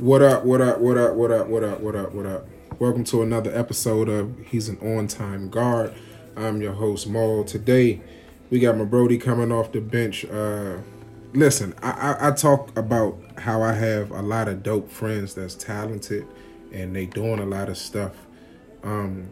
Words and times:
What 0.00 0.22
up, 0.22 0.46
what 0.46 0.62
up, 0.62 0.78
what 0.78 0.96
up, 0.96 1.12
what 1.14 1.30
up, 1.30 1.48
what 1.48 1.62
up, 1.62 1.80
what 1.80 1.94
up, 1.94 2.14
what 2.14 2.24
up? 2.24 2.46
Welcome 2.78 3.04
to 3.04 3.20
another 3.20 3.54
episode 3.54 4.08
of 4.08 4.34
He's 4.46 4.70
an 4.70 4.78
On 4.78 5.06
Time 5.06 5.50
Guard. 5.50 5.92
I'm 6.34 6.62
your 6.62 6.72
host, 6.72 7.06
Maul. 7.06 7.44
Today, 7.44 8.00
we 8.48 8.60
got 8.60 8.78
my 8.78 8.86
Brody 8.86 9.18
coming 9.18 9.52
off 9.52 9.72
the 9.72 9.82
bench. 9.82 10.24
Uh, 10.24 10.78
listen, 11.34 11.74
I, 11.82 11.90
I, 11.90 12.28
I 12.28 12.30
talk 12.30 12.74
about 12.78 13.18
how 13.40 13.60
I 13.62 13.74
have 13.74 14.10
a 14.10 14.22
lot 14.22 14.48
of 14.48 14.62
dope 14.62 14.90
friends 14.90 15.34
that's 15.34 15.54
talented 15.54 16.26
and 16.72 16.96
they 16.96 17.04
doing 17.04 17.38
a 17.38 17.44
lot 17.44 17.68
of 17.68 17.76
stuff. 17.76 18.14
Um, 18.82 19.28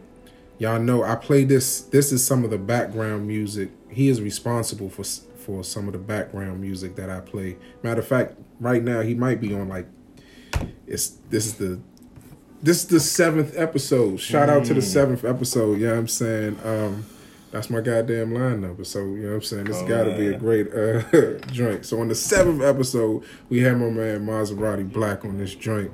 y'all 0.59 0.79
know 0.79 1.01
I 1.01 1.15
play 1.15 1.45
this. 1.45 1.81
This 1.81 2.11
is 2.11 2.23
some 2.23 2.43
of 2.43 2.51
the 2.51 2.59
background 2.59 3.27
music. 3.27 3.71
He 3.89 4.07
is 4.07 4.21
responsible 4.21 4.91
for 4.91 5.03
for 5.03 5.63
some 5.63 5.87
of 5.87 5.93
the 5.93 5.99
background 5.99 6.61
music 6.61 6.95
that 6.97 7.09
I 7.09 7.21
play. 7.21 7.57
Matter 7.81 8.01
of 8.01 8.07
fact, 8.07 8.35
right 8.59 8.83
now 8.83 9.01
he 9.01 9.15
might 9.15 9.41
be 9.41 9.51
on 9.55 9.67
like 9.67 9.87
it's 10.87 11.09
this 11.29 11.45
is 11.45 11.53
the 11.55 11.79
this 12.61 12.77
is 12.83 12.87
the 12.87 12.99
seventh 12.99 13.53
episode. 13.57 14.17
Shout 14.19 14.49
out 14.49 14.65
to 14.65 14.73
the 14.73 14.81
seventh 14.81 15.23
episode. 15.23 15.79
You 15.79 15.87
know 15.87 15.93
what 15.93 15.99
I'm 15.99 16.07
saying? 16.07 16.59
Um, 16.63 17.05
that's 17.51 17.69
my 17.69 17.79
goddamn 17.81 18.33
line 18.33 18.61
number. 18.61 18.83
So, 18.83 18.99
you 18.99 19.21
know 19.23 19.29
what 19.29 19.35
I'm 19.35 19.41
saying? 19.41 19.63
This 19.65 19.77
Oh, 19.77 19.87
got 19.87 20.03
to 20.03 20.15
be 20.17 20.27
a 20.27 20.37
great 20.37 20.67
uh, 20.73 21.39
joint. 21.51 21.85
So, 21.85 21.99
on 22.01 22.07
the 22.09 22.15
seventh 22.15 22.61
episode, 22.61 23.23
we 23.49 23.61
had 23.61 23.77
my 23.77 23.89
man 23.89 24.25
Maserati 24.25 24.91
Black 24.91 25.23
on 25.25 25.37
this 25.37 25.55
joint. 25.55 25.91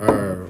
Uh, 0.00 0.46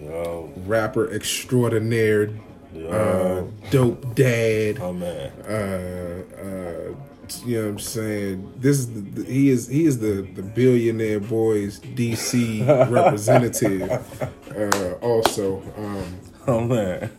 Yo, 0.00 0.52
rapper 0.66 1.10
extraordinaire, 1.12 2.30
yo, 2.74 2.88
uh, 2.88 3.70
dope 3.70 4.14
dad. 4.14 4.78
oh 4.80 4.92
man, 4.92 5.30
Uh, 5.48 6.40
uh, 6.40 6.94
you 7.44 7.56
know 7.56 7.64
what 7.64 7.70
I'm 7.72 7.78
saying? 7.78 8.52
This 8.56 8.78
is 8.78 9.12
the, 9.12 9.24
he 9.24 9.50
is 9.50 9.68
he 9.68 9.84
is 9.84 9.98
the 9.98 10.22
the 10.34 10.42
billionaire 10.42 11.20
boys 11.20 11.80
DC 11.80 12.66
representative. 12.90 13.82
Uh, 14.54 14.92
also, 15.00 15.62
um, 15.76 16.20
oh 16.46 16.60
man. 16.60 17.10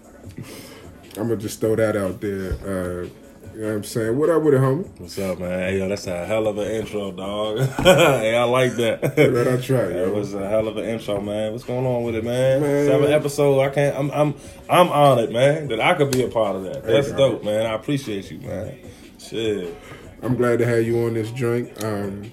I'm 1.18 1.30
gonna 1.30 1.38
just 1.38 1.60
throw 1.60 1.76
that 1.76 1.96
out 1.96 2.22
there. 2.22 2.54
Uh, 2.64 3.10
you 3.58 3.64
know 3.64 3.70
what 3.70 3.76
I'm 3.78 3.84
saying? 3.86 4.16
What 4.16 4.30
up 4.30 4.44
with 4.44 4.54
it, 4.54 4.62
homie? 4.62 4.88
What's 5.00 5.18
up, 5.18 5.40
man? 5.40 5.60
Hey, 5.60 5.80
yo, 5.80 5.90
that's 5.90 6.06
a 6.06 6.28
hell 6.28 6.48
of 6.48 6.60
an 6.60 6.68
intro, 6.68 7.12
dog. 7.12 7.58
hey, 7.78 8.38
I 8.38 8.44
like 8.44 8.76
that. 8.76 9.02
That 9.16 9.48
I 9.48 9.60
try, 9.60 9.88
That 9.88 10.14
was 10.14 10.36
a 10.36 10.48
hell 10.48 10.68
of 10.68 10.78
an 10.78 10.86
intro, 10.86 11.20
man. 11.20 11.54
What's 11.54 11.64
going 11.64 11.86
on 11.88 12.04
with 12.04 12.14
it, 12.14 12.24
man? 12.24 12.62
Man. 12.62 12.86
Seven 12.86 13.12
episode. 13.12 13.60
I 13.60 13.70
can't. 13.70 13.98
I'm. 13.98 14.12
I'm. 14.12 14.36
I'm 14.70 14.90
honored, 14.90 15.32
man, 15.32 15.70
that 15.70 15.80
I 15.82 15.96
could 15.96 16.12
be 16.12 16.24
a 16.24 16.28
part 16.28 16.56
of 16.56 16.64
that. 16.66 16.84
That's 16.84 17.12
dope, 17.12 17.44
man. 17.44 17.66
I 17.66 17.74
appreciate 17.74 18.30
you, 18.30 18.40
man. 18.42 18.78
Shit. 19.18 19.76
I'm 20.24 20.36
glad 20.36 20.60
to 20.60 20.66
have 20.66 20.86
you 20.86 21.00
on 21.06 21.14
this 21.14 21.32
joint. 21.32 21.84
Um, 21.84 22.32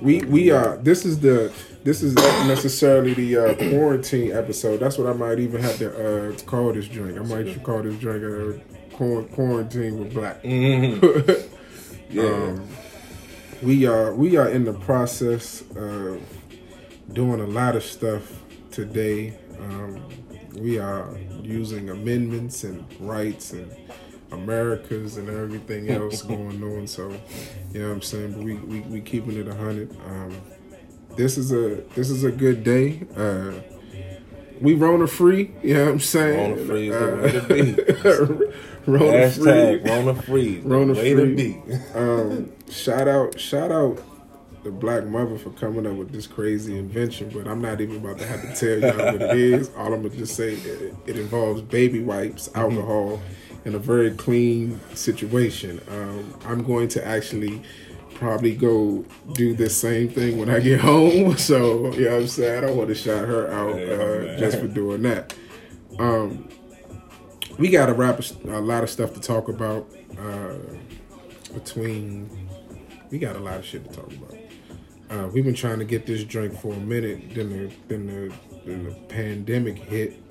we 0.00 0.22
we 0.22 0.50
are. 0.50 0.76
This 0.78 1.04
is 1.04 1.20
the. 1.20 1.52
This 1.84 2.02
is 2.02 2.14
not 2.14 2.46
necessarily 2.46 3.12
the 3.12 3.36
uh, 3.36 3.54
quarantine 3.56 4.32
episode. 4.32 4.78
That's 4.80 4.96
what 4.96 5.06
I 5.06 5.12
might 5.12 5.38
even 5.38 5.60
have 5.60 5.76
to 5.78 6.30
uh, 6.30 6.36
call 6.46 6.72
this 6.72 6.86
joint. 6.88 7.18
I 7.18 7.22
might 7.22 7.62
call 7.62 7.82
this 7.82 7.98
joint 7.98 8.24
uh, 8.24 8.96
quar- 8.96 9.24
quarantine 9.24 9.98
with 10.00 10.14
black. 10.14 10.42
Mhm. 10.42 11.50
Yeah. 12.10 12.22
Um, 12.24 12.68
we 13.62 13.86
are 13.86 14.14
we 14.14 14.36
are 14.36 14.48
in 14.48 14.64
the 14.64 14.72
process 14.74 15.62
of 15.74 16.22
doing 17.12 17.40
a 17.40 17.46
lot 17.46 17.74
of 17.74 17.82
stuff 17.82 18.22
today. 18.70 19.36
Um, 19.58 20.00
we 20.54 20.78
are 20.78 21.08
using 21.42 21.90
amendments 21.90 22.62
and 22.62 22.84
rights 23.00 23.52
and 23.52 23.74
Americas 24.32 25.16
and 25.16 25.28
everything 25.28 25.88
else 25.90 26.22
going 26.22 26.62
on. 26.62 26.86
So, 26.86 27.10
you 27.72 27.80
know 27.80 27.88
what 27.88 27.94
I'm 27.94 28.02
saying. 28.02 28.32
But 28.32 28.42
we 28.42 28.54
we, 28.54 28.80
we 28.80 29.00
keeping 29.00 29.36
it 29.36 29.48
a 29.48 29.54
hundred. 29.54 29.90
Um, 30.06 30.36
this 31.16 31.38
is 31.38 31.52
a 31.52 31.82
this 31.94 32.10
is 32.10 32.24
a 32.24 32.30
good 32.32 32.64
day. 32.64 33.02
Uh, 33.16 33.52
we 34.60 34.74
Rona 34.74 35.06
free. 35.06 35.52
You 35.62 35.74
know 35.74 35.84
what 35.86 35.92
I'm 35.92 36.00
saying. 36.00 36.50
Rona 36.52 36.66
free 36.66 36.88
is 36.90 36.94
Uh, 36.96 37.16
the 37.16 37.22
way 37.54 37.72
to 37.72 38.26
be. 38.26 38.44
Rona 38.86 39.12
Hashtag 39.12 39.82
free. 39.82 39.90
Rona 39.90 40.22
free. 40.22 40.58
Rona 40.60 40.92
way 40.92 41.14
free. 41.14 41.24
to 41.30 41.34
be. 41.36 41.62
Um, 41.94 42.52
shout 42.70 43.08
out, 43.08 43.38
shout 43.40 43.72
out 43.72 43.98
the 44.62 44.70
black 44.70 45.04
mother 45.06 45.36
for 45.38 45.50
coming 45.50 45.86
up 45.86 45.94
with 45.94 46.12
this 46.12 46.26
crazy 46.26 46.78
invention. 46.78 47.30
But 47.32 47.46
I'm 47.48 47.60
not 47.62 47.80
even 47.80 47.96
about 47.96 48.18
to 48.18 48.26
have 48.26 48.42
to 48.42 48.54
tell 48.54 48.78
y'all 48.80 49.12
what 49.12 49.22
it 49.22 49.36
is. 49.38 49.70
All 49.76 49.92
I'm 49.92 50.02
gonna 50.02 50.10
just 50.14 50.36
say 50.36 50.52
it, 50.54 50.94
it 51.06 51.16
involves 51.18 51.62
baby 51.62 52.00
wipes, 52.02 52.50
alcohol, 52.54 53.20
and 53.64 53.74
a 53.74 53.78
very 53.78 54.10
clean 54.10 54.80
situation. 54.94 55.80
Um, 55.90 56.34
I'm 56.46 56.62
going 56.62 56.88
to 56.88 57.06
actually 57.06 57.62
probably 58.14 58.54
go 58.54 59.04
do 59.32 59.54
the 59.54 59.68
same 59.68 60.08
thing 60.08 60.38
when 60.38 60.48
I 60.48 60.60
get 60.60 60.80
home. 60.92 61.36
So 61.36 61.92
you 61.94 62.04
know 62.04 62.12
what 62.12 62.20
I'm 62.22 62.28
saying. 62.28 62.58
I 62.58 62.66
don't 62.66 62.76
want 62.76 62.88
to 62.88 62.94
shout 62.94 63.26
her 63.26 63.50
out 63.50 63.80
uh, 63.80 64.38
just 64.38 64.58
for 64.58 64.68
doing 64.68 65.02
that. 65.02 65.34
Um, 65.98 66.48
we 67.58 67.70
got 67.70 67.88
a 67.88 67.94
wrap 67.94 68.20
a 68.20 68.60
lot 68.60 68.82
of 68.82 68.90
stuff 68.90 69.14
to 69.14 69.20
talk 69.20 69.48
about 69.48 69.88
uh, 70.18 70.56
between. 71.52 72.48
We 73.10 73.18
got 73.18 73.36
a 73.36 73.40
lot 73.40 73.58
of 73.58 73.64
shit 73.64 73.88
to 73.88 73.96
talk 73.96 74.12
about. 74.12 74.34
Uh, 75.10 75.28
we've 75.28 75.44
been 75.44 75.54
trying 75.54 75.78
to 75.78 75.84
get 75.84 76.06
this 76.06 76.24
drink 76.24 76.58
for 76.58 76.72
a 76.72 76.80
minute. 76.80 77.34
Then 77.34 77.50
the 77.50 77.72
then 77.88 78.06
the, 78.06 78.34
then 78.64 78.84
the 78.84 78.94
pandemic 79.08 79.78
hit, 79.78 80.23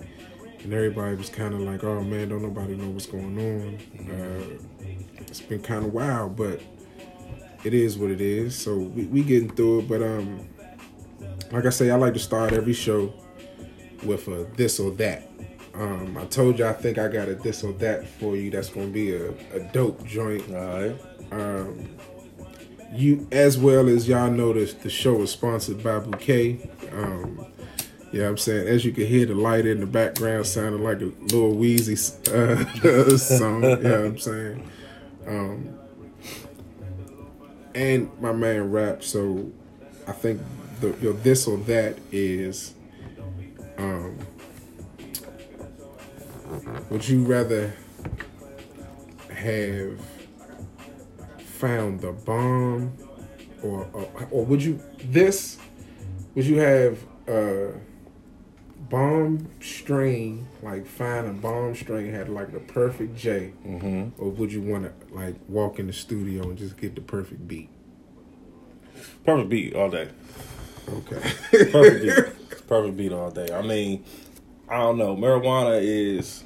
and 0.63 0.73
everybody 0.73 1.15
was 1.15 1.29
kind 1.29 1.53
of 1.53 1.61
like, 1.61 1.83
"Oh 1.83 2.03
man, 2.03 2.29
don't 2.29 2.41
nobody 2.41 2.75
know 2.75 2.89
what's 2.89 3.05
going 3.05 3.37
on." 3.37 4.09
Uh, 4.09 4.43
it's 5.17 5.41
been 5.41 5.61
kind 5.61 5.85
of 5.85 5.93
wild, 5.93 6.35
but 6.35 6.61
it 7.63 7.73
is 7.73 7.97
what 7.97 8.11
it 8.11 8.21
is. 8.21 8.55
So 8.55 8.77
we 8.77 9.05
we 9.05 9.23
getting 9.23 9.49
through 9.49 9.79
it. 9.79 9.89
But 9.89 10.01
um, 10.01 10.47
like 11.51 11.65
I 11.65 11.69
say, 11.69 11.89
I 11.89 11.95
like 11.95 12.13
to 12.13 12.19
start 12.19 12.53
every 12.53 12.73
show 12.73 13.13
with 14.03 14.27
a 14.27 14.47
this 14.55 14.79
or 14.79 14.91
that. 14.91 15.29
Um, 15.73 16.17
I 16.17 16.25
told 16.25 16.59
you 16.59 16.67
I 16.67 16.73
think 16.73 16.97
I 16.97 17.07
got 17.07 17.27
a 17.27 17.35
this 17.35 17.63
or 17.63 17.73
that 17.73 18.07
for 18.07 18.35
you. 18.35 18.51
That's 18.51 18.69
gonna 18.69 18.87
be 18.87 19.15
a, 19.15 19.31
a 19.53 19.59
dope 19.71 20.05
joint. 20.05 20.43
All 20.53 20.55
right. 20.55 20.95
Um, 21.31 21.89
you 22.93 23.27
as 23.31 23.57
well 23.57 23.89
as 23.89 24.07
y'all 24.07 24.29
know 24.29 24.53
this 24.53 24.73
the 24.73 24.89
show 24.89 25.21
is 25.23 25.31
sponsored 25.31 25.83
by 25.83 25.99
Bouquet. 25.99 26.69
Um, 26.91 27.47
yeah, 28.13 28.27
I'm 28.27 28.37
saying 28.37 28.67
as 28.67 28.85
you 28.85 28.91
can 28.91 29.07
hear 29.07 29.25
the 29.25 29.33
light 29.33 29.65
in 29.65 29.79
the 29.79 29.87
background 29.87 30.45
sounding 30.45 30.83
like 30.83 31.01
a 31.01 31.05
little 31.05 31.55
Weezy 31.55 31.97
uh, 32.31 33.17
song. 33.17 33.63
yeah, 33.63 34.05
I'm 34.05 34.19
saying. 34.19 34.69
Um, 35.25 35.79
and 37.73 38.11
my 38.21 38.31
man 38.31 38.71
rap. 38.71 39.03
So 39.03 39.51
I 40.07 40.11
think 40.11 40.39
the 40.79 40.95
your 41.01 41.13
this 41.13 41.47
or 41.47 41.57
that 41.57 41.97
is. 42.11 42.75
Um, 43.79 44.19
would 46.91 47.09
you 47.09 47.23
rather 47.23 47.73
have 49.35 49.99
found 51.39 52.01
the 52.01 52.11
bomb, 52.11 52.95
or 53.63 53.89
or, 53.91 54.27
or 54.29 54.45
would 54.45 54.63
you 54.63 54.79
this? 55.05 55.57
Would 56.35 56.45
you 56.45 56.57
have 56.57 56.99
uh 57.27 57.71
bomb 58.93 59.47
string 59.59 60.45
like 60.61 60.85
find 60.85 61.25
a 61.25 61.31
bomb 61.33 61.73
string 61.75 62.11
had 62.11 62.29
like 62.29 62.51
the 62.53 62.59
perfect 62.59 63.17
J, 63.17 63.51
Mm-hmm. 63.65 64.21
or 64.21 64.29
would 64.29 64.53
you 64.53 64.61
want 64.61 64.83
to 64.85 65.15
like 65.15 65.33
walk 65.47 65.79
in 65.79 65.87
the 65.87 65.93
studio 65.93 66.43
and 66.43 66.55
just 66.55 66.77
get 66.77 66.93
the 66.93 67.01
perfect 67.01 67.47
beat? 67.47 67.69
Perfect 69.25 69.49
beat 69.49 69.73
all 69.73 69.89
day. 69.89 70.09
Okay. 70.87 71.19
Perfect 71.71 72.01
beat. 72.03 72.67
Perfect 72.67 72.95
beat 72.95 73.11
all 73.11 73.31
day. 73.31 73.47
I 73.51 73.61
mean, 73.63 74.03
I 74.69 74.77
don't 74.77 74.97
know. 74.99 75.15
Marijuana 75.15 75.79
is. 75.81 76.43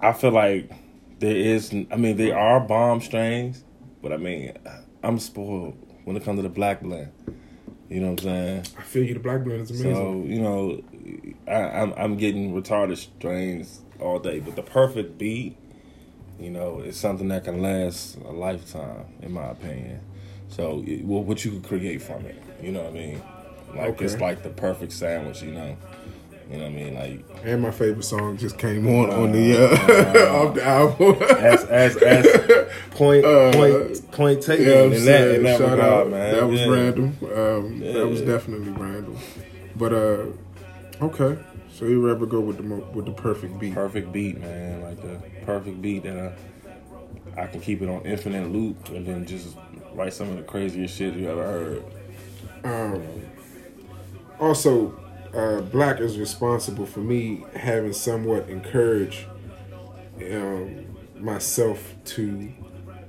I 0.00 0.12
feel 0.14 0.30
like 0.32 0.70
there 1.18 1.36
is. 1.36 1.74
I 1.90 1.96
mean, 1.96 2.16
there 2.16 2.38
are 2.38 2.58
bomb 2.60 3.02
strains, 3.02 3.64
but 4.02 4.14
I 4.14 4.16
mean, 4.16 4.54
I'm 5.02 5.18
spoiled 5.18 5.76
when 6.04 6.16
it 6.16 6.24
comes 6.24 6.38
to 6.38 6.42
the 6.42 6.48
black 6.48 6.80
blend. 6.80 7.12
You 7.88 8.00
know 8.00 8.10
what 8.12 8.20
I'm 8.22 8.24
saying? 8.24 8.66
I 8.78 8.82
feel 8.82 9.02
you. 9.04 9.14
The 9.14 9.20
black 9.20 9.46
man 9.46 9.60
is 9.60 9.70
amazing. 9.70 9.94
So 9.94 10.24
you 10.26 10.42
know, 10.42 10.82
I, 11.46 11.80
I'm 11.80 11.92
I'm 11.96 12.16
getting 12.16 12.52
retarded 12.52 12.96
strains 12.98 13.80
all 14.00 14.18
day, 14.18 14.40
but 14.40 14.56
the 14.56 14.62
perfect 14.62 15.16
beat, 15.18 15.56
you 16.38 16.50
know, 16.50 16.80
is 16.80 16.96
something 16.96 17.28
that 17.28 17.44
can 17.44 17.62
last 17.62 18.16
a 18.18 18.30
lifetime, 18.32 19.06
in 19.22 19.32
my 19.32 19.46
opinion. 19.50 20.00
So, 20.50 20.82
it- 20.86 21.04
well, 21.04 21.22
what 21.24 21.44
you 21.44 21.50
could 21.52 21.64
create 21.64 22.00
from 22.02 22.24
it, 22.26 22.42
you 22.62 22.72
know 22.72 22.82
what 22.84 22.90
I 22.90 22.94
mean? 22.94 23.22
Like 23.74 24.00
it's 24.02 24.14
like 24.20 24.42
the 24.42 24.50
perfect 24.50 24.92
sandwich, 24.92 25.42
you 25.42 25.52
know. 25.52 25.76
You 26.50 26.56
know 26.56 26.62
what 26.64 26.72
I 26.72 26.74
mean? 26.74 26.94
Like 26.94 27.24
and 27.44 27.60
my 27.62 27.70
favorite 27.70 28.04
song 28.04 28.36
just 28.38 28.56
came 28.58 28.86
on 28.86 29.10
on 29.10 29.32
the 29.32 29.54
uh, 29.66 30.34
off 30.46 30.54
the 30.54 30.64
album. 30.64 31.16
as 31.38 31.64
as 31.64 31.96
as 31.98 32.68
point 32.92 33.24
Uh, 33.24 33.52
point 33.52 34.10
point 34.12 34.42
taken 34.42 34.64
Yeah, 34.66 34.82
in 34.84 35.04
that 35.04 35.34
in 35.36 35.42
that 35.44 35.58
shout 35.58 35.72
regard, 35.72 35.80
out. 36.06 36.10
man. 36.10 36.34
That 36.34 36.46
was 36.48 36.60
Yeah. 36.60 36.68
random. 36.68 37.16
Um, 37.22 37.80
That 37.80 38.08
was 38.08 38.22
definitely 38.22 38.70
random. 38.70 39.16
But 39.76 39.92
uh, 39.92 40.24
okay. 41.02 41.38
So 41.70 41.84
you 41.84 42.04
rather 42.06 42.24
go 42.26 42.40
with 42.40 42.56
the 42.56 42.62
mo- 42.62 42.88
with 42.94 43.04
the 43.04 43.12
perfect 43.12 43.58
beat? 43.58 43.74
perfect 43.74 44.10
beat, 44.10 44.40
man. 44.40 44.82
Like 44.82 45.00
the 45.02 45.20
perfect 45.44 45.82
beat 45.82 46.02
that 46.04 46.34
I, 47.36 47.42
I 47.42 47.46
can 47.46 47.60
keep 47.60 47.82
it 47.82 47.88
on 47.90 48.02
infinite 48.06 48.50
loop 48.50 48.88
and 48.88 49.06
then 49.06 49.26
just 49.26 49.54
write 49.94 50.14
some 50.14 50.30
of 50.30 50.36
the 50.38 50.42
craziest 50.42 50.96
shit 50.96 51.12
you 51.14 51.28
ever 51.30 51.42
heard. 51.44 51.84
Um, 52.64 53.02
also, 54.40 54.98
uh, 55.34 55.60
Black 55.60 56.00
is 56.00 56.18
responsible 56.18 56.86
for 56.86 57.00
me 57.00 57.44
having 57.54 57.92
somewhat 57.92 58.48
encouraged 58.48 59.26
um, 60.32 60.86
myself 61.16 61.94
to 62.04 62.52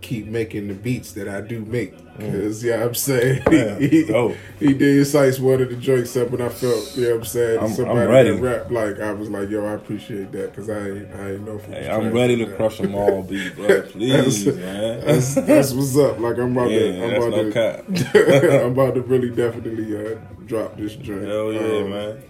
keep 0.01 0.25
making 0.27 0.67
the 0.69 0.73
beats 0.73 1.11
that 1.13 1.27
I 1.27 1.41
do 1.41 1.63
make. 1.65 1.93
Cause 2.19 2.61
yeah, 2.63 2.83
I'm 2.83 2.95
saying 2.95 3.43
Yeah, 3.49 3.79
he, 3.79 4.03
dope. 4.05 4.35
he 4.59 4.73
did 4.73 5.05
size 5.07 5.39
one 5.39 5.61
of 5.61 5.69
the 5.69 5.75
joints 5.77 6.17
up, 6.17 6.31
and 6.33 6.41
I 6.43 6.49
felt 6.49 6.93
yeah, 6.97 7.13
I'm 7.13 7.23
saying 7.23 7.59
I'm- 7.59 7.85
I'm 7.87 8.07
ready. 8.09 8.31
that 8.31 8.41
rap 8.41 8.71
like 8.71 8.99
I 8.99 9.11
was 9.13 9.29
like, 9.29 9.49
yo, 9.49 9.65
I 9.65 9.71
appreciate 9.73 10.31
that 10.33 10.51
because 10.51 10.69
I 10.69 10.79
ain't, 10.79 11.13
I 11.15 11.31
ain't 11.31 11.45
know. 11.45 11.57
Hey, 11.59 11.89
I'm 11.89 12.11
ready 12.11 12.35
to 12.37 12.45
not. 12.47 12.57
crush 12.57 12.77
them 12.79 12.93
all, 12.95 13.23
beat, 13.23 13.55
bro. 13.57 13.81
Please, 13.83 14.45
man. 14.47 14.99
That's, 15.05 15.35
that's 15.35 15.71
what's 15.73 15.95
up. 15.97 16.19
Like 16.19 16.37
I'm 16.37 16.51
about 16.57 16.71
Yeah, 16.71 16.79
to, 16.79 17.03
I'm 17.03 17.09
that's 17.11 17.25
about 17.25 17.45
no 17.45 17.51
to. 17.51 18.61
I'm 18.65 18.71
about 18.73 18.95
to 18.95 19.01
really 19.01 19.29
definitely 19.29 19.95
uh, 20.13 20.17
drop 20.45 20.75
this 20.77 20.95
joint. 20.95 21.25
Hell 21.25 21.53
yeah, 21.53 21.59
Um, 21.59 21.89
man. 21.89 22.23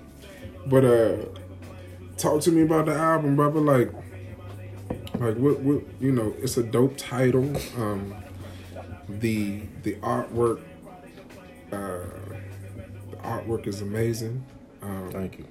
But 0.68 0.86
uh, 0.86 1.18
talk 2.18 2.42
to 2.42 2.52
me 2.52 2.62
about 2.62 2.86
the 2.86 2.94
album, 2.94 3.36
brother. 3.36 3.60
Like, 3.60 3.92
like 5.20 5.36
what, 5.38 5.60
what 5.60 5.84
you 6.00 6.12
know? 6.12 6.34
It's 6.40 6.58
a 6.58 6.64
dope 6.64 6.98
title. 6.98 7.56
Um, 7.78 8.16
the 9.08 9.64
the 9.84 9.96
artwork, 9.96 10.62
uh, 11.72 12.06
the 13.12 13.18
artwork 13.18 13.68
is 13.68 13.82
amazing. 13.82 14.46
Um, 14.82 15.10
Thank 15.12 15.40
you. 15.40 15.48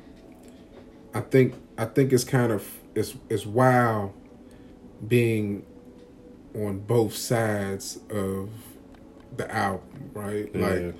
I 1.14 1.20
think 1.20 1.54
I 1.76 1.84
think 1.84 2.12
it's 2.12 2.24
kind 2.24 2.52
of 2.52 2.66
it's 2.94 3.14
it's 3.28 3.46
wow, 3.46 4.12
being 5.06 5.64
on 6.54 6.78
both 6.80 7.14
sides 7.14 7.98
of 8.10 8.50
the 9.36 9.52
album, 9.54 10.10
right? 10.12 10.50
Yeah. 10.54 10.66
Like, 10.66 10.94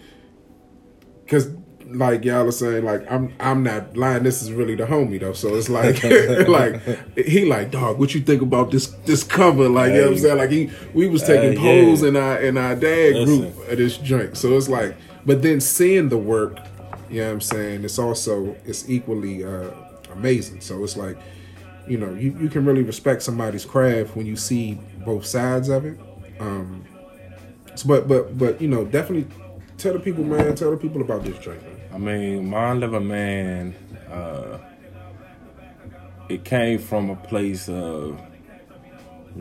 cause 1.27 1.50
like 1.90 2.25
y'all 2.25 2.46
are 2.46 2.52
saying, 2.52 2.85
like 2.85 3.11
I'm 3.11 3.32
I'm 3.40 3.62
not 3.62 3.96
lying. 3.96 4.23
This 4.23 4.43
is 4.43 4.52
really 4.52 4.75
the 4.75 4.85
homie 4.85 5.19
though, 5.20 5.32
so 5.32 5.55
it's 5.55 5.69
like 5.69 6.02
like 6.49 7.17
he 7.17 7.44
like 7.46 7.70
dog. 7.70 7.99
What 7.99 8.14
you 8.14 8.20
think 8.20 8.43
about 8.43 8.70
this 8.70 8.88
this 9.06 9.23
cover? 9.25 9.69
Like 9.69 9.93
you 9.93 9.99
know 9.99 10.02
what 10.05 10.12
I'm 10.12 10.19
saying? 10.19 10.38
Like 10.38 10.50
he 10.50 10.70
we 10.94 11.08
was 11.08 11.23
taking 11.23 11.58
Uh, 11.58 11.62
yeah. 11.62 11.85
polls 11.85 12.02
in 12.02 12.17
our 12.17 12.38
in 12.40 12.58
our 12.58 12.75
dad 12.75 13.14
Listen. 13.14 13.40
group 13.52 13.69
of 13.70 13.79
this 13.79 13.96
joint. 13.99 14.37
So 14.37 14.56
it's 14.56 14.69
like, 14.69 14.96
but 15.25 15.43
then 15.43 15.61
seeing 15.61 16.08
the 16.11 16.19
work, 16.19 16.58
you 17.11 17.20
know 17.20 17.26
what 17.29 17.32
I'm 17.35 17.40
saying? 17.40 17.85
It's 17.85 17.99
also 17.99 18.55
it's 18.67 18.88
equally 18.88 19.44
uh, 19.44 19.70
amazing. 20.12 20.61
So 20.61 20.85
it's 20.85 20.96
like, 20.96 21.17
you 21.88 21.96
know, 21.96 22.12
you, 22.12 22.37
you 22.38 22.49
can 22.50 22.67
really 22.67 22.82
respect 22.82 23.23
somebody's 23.23 23.64
craft 23.64 24.14
when 24.14 24.26
you 24.26 24.37
see 24.37 24.79
both 25.06 25.25
sides 25.25 25.69
of 25.70 25.87
it. 25.87 25.99
Um, 26.38 26.85
but 27.87 28.06
but 28.08 28.37
but 28.37 28.61
you 28.61 28.69
know, 28.69 28.85
definitely 28.85 29.26
tell 29.79 29.94
the 29.94 30.00
people, 30.00 30.25
man. 30.25 30.55
Tell 30.55 30.70
the 30.70 30.76
people 30.76 31.00
about 31.00 31.25
this 31.25 31.38
joint, 31.38 31.62
man. 31.62 31.76
I 31.99 32.00
mean, 32.00 32.49
Mind 32.49 32.85
of 32.85 32.95
a 32.95 33.00
Man, 33.00 33.75
uh, 34.09 34.59
it 36.29 36.45
came 36.45 36.79
from 36.79 37.11
a 37.11 37.17
place 37.17 37.69
of 37.69 38.21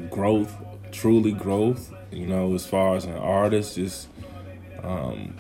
growth, 0.10 0.52
truly 0.92 1.34
growth, 1.34 1.94
you 2.10 2.26
know, 2.26 2.56
as 2.56 2.66
far 2.66 2.96
as 2.96 3.06
an 3.06 3.14
artist, 3.14 3.76
just, 3.76 4.08
um, 4.82 5.36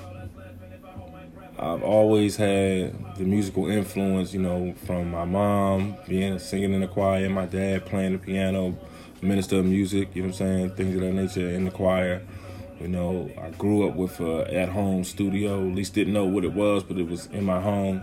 I've 1.58 1.82
always 1.82 2.36
had 2.36 3.16
the 3.16 3.24
musical 3.24 3.66
influence, 3.66 4.32
you 4.32 4.42
know, 4.44 4.76
from 4.86 5.10
my 5.10 5.26
mom 5.26 5.98
being 6.08 6.38
singing 6.38 6.72
in 6.72 6.82
the 6.82 6.88
choir, 6.88 7.26
and 7.26 7.34
my 7.34 7.48
dad 7.48 7.88
playing 7.88 8.12
the 8.12 8.20
piano, 8.20 8.78
minister 9.24 9.58
of 9.58 9.66
music, 9.66 10.10
you 10.14 10.22
know 10.22 10.28
what 10.28 10.40
I'm 10.40 10.48
saying, 10.48 10.76
things 10.76 10.94
of 10.94 11.02
that 11.02 11.14
nature 11.14 11.50
in 11.50 11.66
the 11.66 11.72
choir. 11.72 12.22
You 12.80 12.88
know, 12.88 13.30
I 13.42 13.50
grew 13.52 13.88
up 13.88 13.96
with 13.96 14.20
a 14.20 14.54
at-home 14.54 15.04
studio. 15.04 15.68
At 15.68 15.76
least 15.76 15.94
didn't 15.94 16.14
know 16.14 16.26
what 16.26 16.44
it 16.44 16.54
was, 16.54 16.84
but 16.84 16.98
it 16.98 17.08
was 17.08 17.28
in 17.28 17.44
my 17.44 17.60
home. 17.60 18.02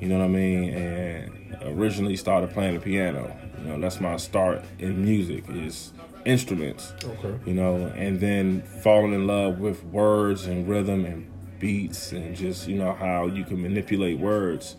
You 0.00 0.08
know 0.08 0.18
what 0.18 0.24
I 0.24 0.28
mean? 0.28 0.74
And 0.74 1.56
originally 1.62 2.16
started 2.16 2.50
playing 2.50 2.74
the 2.74 2.80
piano. 2.80 3.36
You 3.58 3.68
know, 3.68 3.80
that's 3.80 4.00
my 4.00 4.16
start 4.16 4.62
in 4.78 5.04
music 5.04 5.44
is 5.48 5.92
instruments. 6.24 6.92
Okay. 7.02 7.34
You 7.46 7.54
know, 7.54 7.92
and 7.96 8.20
then 8.20 8.62
falling 8.62 9.12
in 9.12 9.26
love 9.26 9.58
with 9.58 9.84
words 9.84 10.46
and 10.46 10.68
rhythm 10.68 11.04
and 11.04 11.30
beats 11.58 12.12
and 12.12 12.34
just 12.34 12.66
you 12.66 12.76
know 12.76 12.94
how 12.94 13.26
you 13.26 13.44
can 13.44 13.60
manipulate 13.60 14.18
words. 14.18 14.76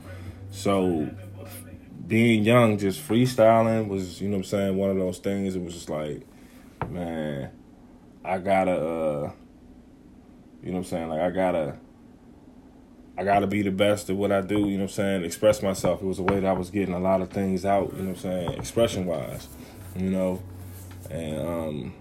So 0.50 1.10
being 2.08 2.44
young, 2.44 2.78
just 2.78 3.00
freestyling 3.08 3.88
was, 3.88 4.20
you 4.20 4.28
know 4.28 4.38
what 4.38 4.46
I'm 4.46 4.50
saying, 4.50 4.76
one 4.78 4.90
of 4.90 4.98
those 4.98 5.20
things. 5.20 5.56
It 5.56 5.64
was 5.64 5.74
just 5.74 5.90
like, 5.90 6.28
man, 6.90 7.52
I 8.24 8.38
gotta, 8.38 8.72
uh, 8.72 9.32
you 10.62 10.70
know 10.72 10.74
what 10.74 10.78
I'm 10.78 10.84
saying, 10.84 11.10
like 11.10 11.22
I 11.22 11.30
gotta, 11.32 11.78
I 13.18 13.24
gotta 13.24 13.48
be 13.48 13.62
the 13.62 13.72
best 13.72 14.10
at 14.10 14.16
what 14.16 14.32
I 14.32 14.42
do. 14.42 14.60
You 14.60 14.78
know 14.78 14.84
what 14.84 14.84
I'm 14.84 14.88
saying, 14.90 15.24
express 15.24 15.62
myself. 15.62 16.02
It 16.02 16.06
was 16.06 16.20
a 16.20 16.24
way 16.24 16.40
that 16.40 16.48
I 16.48 16.54
was 16.54 16.70
getting 16.70 16.94
a 16.94 17.00
lot 17.00 17.22
of 17.22 17.30
things 17.30 17.66
out. 17.66 17.94
You 17.94 18.04
know 18.04 18.10
what 18.10 18.18
I'm 18.18 18.22
saying, 18.22 18.54
expression 18.54 19.06
wise, 19.06 19.48
you 19.96 20.10
know, 20.10 20.42
and 21.10 21.48
um. 21.48 21.94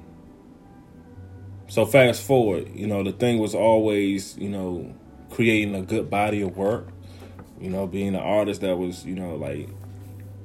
So 1.68 1.86
fast 1.86 2.22
forward, 2.26 2.68
you 2.74 2.88
know, 2.88 3.04
the 3.04 3.12
thing 3.12 3.38
was 3.38 3.54
always, 3.54 4.36
you 4.36 4.48
know, 4.48 4.92
creating 5.30 5.76
a 5.76 5.82
good 5.82 6.10
body 6.10 6.42
of 6.42 6.56
work. 6.56 6.88
You 7.60 7.70
know, 7.70 7.86
being 7.86 8.08
an 8.08 8.16
artist 8.16 8.62
that 8.62 8.76
was, 8.76 9.04
you 9.04 9.14
know, 9.14 9.36
like, 9.36 9.68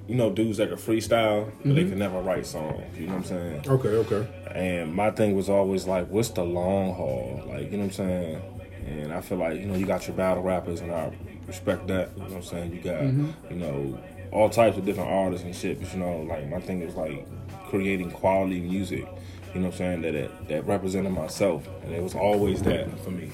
you 0.07 0.15
know, 0.15 0.31
dudes 0.31 0.57
that 0.57 0.69
could 0.69 0.77
freestyle, 0.77 1.51
but 1.63 1.73
they 1.75 1.81
mm-hmm. 1.81 1.89
could 1.89 1.97
never 1.97 2.21
write 2.21 2.45
songs. 2.45 2.97
You 2.97 3.07
know 3.07 3.13
what 3.13 3.17
I'm 3.19 3.23
saying? 3.23 3.63
Okay. 3.67 3.89
Okay. 3.89 4.27
And 4.53 4.93
my 4.93 5.11
thing 5.11 5.35
was 5.35 5.49
always 5.49 5.85
like, 5.87 6.07
what's 6.09 6.29
the 6.29 6.43
long 6.43 6.93
haul? 6.93 7.43
Like, 7.47 7.71
you 7.71 7.77
know 7.77 7.85
what 7.85 7.85
I'm 7.85 7.91
saying? 7.91 8.41
And 8.85 9.11
I 9.11 9.21
feel 9.21 9.39
like, 9.39 9.59
you 9.59 9.65
know, 9.65 9.75
you 9.75 9.85
got 9.85 10.07
your 10.07 10.15
battle 10.15 10.43
rappers 10.43 10.81
and 10.81 10.91
I 10.91 11.11
respect 11.47 11.87
that. 11.87 12.11
You 12.15 12.23
know 12.23 12.29
what 12.29 12.35
I'm 12.35 12.43
saying? 12.43 12.73
You 12.73 12.81
got, 12.81 13.01
mm-hmm. 13.01 13.31
you 13.49 13.55
know, 13.59 13.99
all 14.31 14.49
types 14.49 14.77
of 14.77 14.85
different 14.85 15.09
artists 15.09 15.43
and 15.43 15.55
shit. 15.55 15.81
But, 15.81 15.91
you 15.93 15.99
know, 15.99 16.21
like, 16.21 16.47
my 16.49 16.59
thing 16.59 16.81
is 16.81 16.95
like 16.95 17.27
creating 17.67 18.11
quality 18.11 18.61
music, 18.61 19.07
you 19.53 19.61
know 19.61 19.67
what 19.67 19.73
I'm 19.73 19.77
saying, 19.77 20.01
that, 20.03 20.11
that, 20.13 20.47
that 20.49 20.67
represented 20.67 21.13
myself. 21.13 21.67
And 21.83 21.93
it 21.93 22.03
was 22.03 22.13
always 22.13 22.61
that 22.61 22.87
for 22.99 23.09
me. 23.09 23.31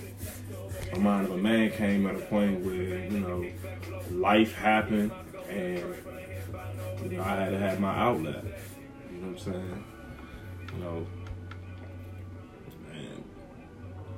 My 0.93 0.99
mind 0.99 1.25
of 1.27 1.33
a 1.33 1.37
man 1.37 1.71
came 1.71 2.07
at 2.07 2.15
a 2.15 2.19
point 2.19 2.65
where, 2.65 3.05
you 3.05 3.19
know, 3.19 3.45
life 4.09 4.55
happened 4.55 5.11
and, 5.49 5.83
I 7.03 7.35
had 7.35 7.49
to 7.49 7.57
have 7.59 7.79
my 7.79 7.95
outlet. 7.95 8.43
You 9.11 9.17
know 9.17 9.27
what 9.27 9.33
I'm 9.33 9.37
saying? 9.37 9.83
you 10.73 10.83
know, 10.83 11.07
and 12.91 13.23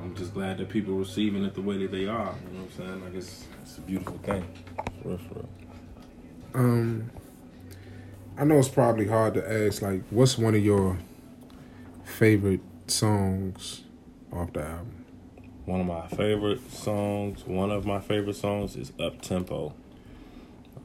I'm 0.02 0.16
just 0.16 0.34
glad 0.34 0.58
that 0.58 0.70
people 0.70 0.94
are 0.96 1.00
receiving 1.00 1.44
it 1.44 1.54
the 1.54 1.62
way 1.62 1.78
that 1.78 1.92
they 1.92 2.06
are. 2.08 2.36
You 2.46 2.58
know 2.58 2.64
what 2.64 2.72
I'm 2.72 2.72
saying? 2.78 3.04
Like 3.04 3.16
it's 3.16 3.46
it's 3.62 3.78
a 3.78 3.82
beautiful 3.82 4.18
thing. 4.20 4.46
For 5.02 5.10
real, 5.10 5.18
for 5.18 5.34
real. 5.36 5.50
Um, 6.56 7.12
I 8.38 8.44
know 8.44 8.60
it's 8.60 8.68
probably 8.70 9.08
hard 9.08 9.34
to 9.36 9.66
ask. 9.68 9.82
Like, 9.82 10.04
what's 10.10 10.38
one 10.38 10.56
of 10.56 10.64
your 10.64 10.98
favorite 12.04 12.62
songs 12.88 13.84
off 14.32 14.54
the 14.54 14.62
album? 14.62 15.06
One 15.66 15.80
of 15.80 15.88
my 15.88 16.08
favorite 16.08 16.70
songs, 16.72 17.46
one 17.48 17.72
of 17.72 17.86
my 17.86 18.02
favorite 18.02 18.36
songs 18.36 18.76
is 18.76 18.92
Up 19.00 19.22
Tempo. 19.22 19.74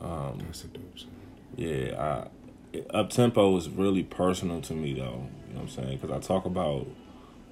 Um, 0.00 0.38
That's 0.46 0.64
a 0.64 0.68
dope 0.68 0.98
song. 0.98 1.10
Yeah, 1.58 2.26
I, 2.74 2.96
Up 2.96 3.10
Tempo 3.10 3.56
is 3.56 3.68
really 3.68 4.04
personal 4.04 4.60
to 4.62 4.72
me 4.74 4.94
though. 4.94 5.26
You 5.48 5.54
know 5.54 5.60
what 5.60 5.62
I'm 5.62 5.68
saying? 5.68 5.98
Because 5.98 6.10
I 6.16 6.20
talk 6.20 6.44
about, 6.44 6.86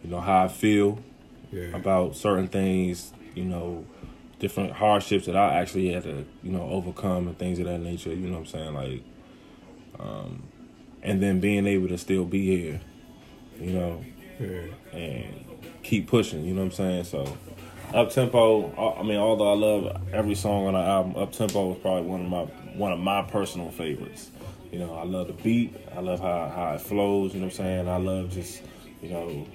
you 0.04 0.10
know, 0.10 0.20
how 0.20 0.44
I 0.44 0.48
feel 0.48 0.98
Yeah. 1.52 1.76
about 1.76 2.14
certain 2.16 2.48
things, 2.48 3.12
you 3.34 3.44
know, 3.44 3.84
different 4.38 4.72
hardships 4.72 5.26
that 5.26 5.36
I 5.36 5.54
actually 5.54 5.92
had 5.92 6.04
to, 6.04 6.24
you 6.42 6.52
know, 6.52 6.62
overcome 6.70 7.26
and 7.26 7.38
things 7.38 7.58
of 7.58 7.66
that 7.66 7.80
nature, 7.80 8.10
you 8.10 8.26
know 8.28 8.34
what 8.34 8.40
I'm 8.40 8.46
saying? 8.46 8.74
Like, 8.74 9.02
um, 9.98 10.42
and 11.02 11.22
then 11.22 11.40
being 11.40 11.66
able 11.66 11.88
to 11.88 11.98
still 11.98 12.24
be 12.24 12.46
here, 12.46 12.80
you 13.60 13.72
know, 13.72 14.04
Yeah. 14.38 14.98
and 14.98 15.44
keep 15.82 16.06
pushing, 16.06 16.44
you 16.44 16.52
know 16.52 16.60
what 16.60 16.66
I'm 16.66 16.72
saying? 16.72 17.04
So, 17.04 17.36
up 17.94 18.10
tempo, 18.10 18.72
I 18.98 19.02
mean, 19.02 19.16
although 19.16 19.50
I 19.52 19.56
love 19.56 20.02
every 20.12 20.34
song 20.34 20.66
on 20.66 20.74
the 20.74 20.80
album, 20.80 21.16
up 21.16 21.32
tempo 21.32 21.72
is 21.72 21.78
probably 21.78 22.02
one 22.02 22.20
of 22.20 22.28
my 22.28 22.46
one 22.76 22.92
of 22.92 22.98
my 22.98 23.22
personal 23.22 23.70
favorites. 23.70 24.30
You 24.72 24.80
know, 24.80 24.94
I 24.94 25.04
love 25.04 25.28
the 25.28 25.32
beat, 25.32 25.74
I 25.96 26.00
love 26.00 26.20
how, 26.20 26.52
how 26.54 26.74
it 26.74 26.80
flows, 26.80 27.32
you 27.34 27.40
know 27.40 27.46
what 27.46 27.52
I'm 27.54 27.56
saying? 27.56 27.88
I 27.88 27.96
love 27.96 28.30
just, 28.30 28.62
you 29.02 29.10
know, 29.10 29.46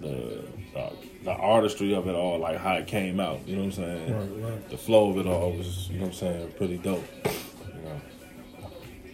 the, 0.00 0.44
the 0.74 0.92
the 1.24 1.30
artistry 1.32 1.94
of 1.94 2.06
it 2.06 2.14
all, 2.14 2.38
like 2.38 2.58
how 2.58 2.74
it 2.74 2.86
came 2.86 3.18
out, 3.18 3.46
you 3.48 3.56
know 3.56 3.62
what 3.64 3.78
I'm 3.78 3.84
saying? 4.06 4.40
Right, 4.42 4.50
right. 4.52 4.70
The 4.70 4.76
flow 4.76 5.10
of 5.10 5.18
it 5.18 5.26
all 5.26 5.52
was, 5.52 5.88
you 5.88 5.94
know 5.96 6.02
what 6.02 6.08
I'm 6.08 6.14
saying, 6.14 6.52
pretty 6.58 6.76
dope. 6.76 7.04
You 7.24 7.82
know. 7.82 8.00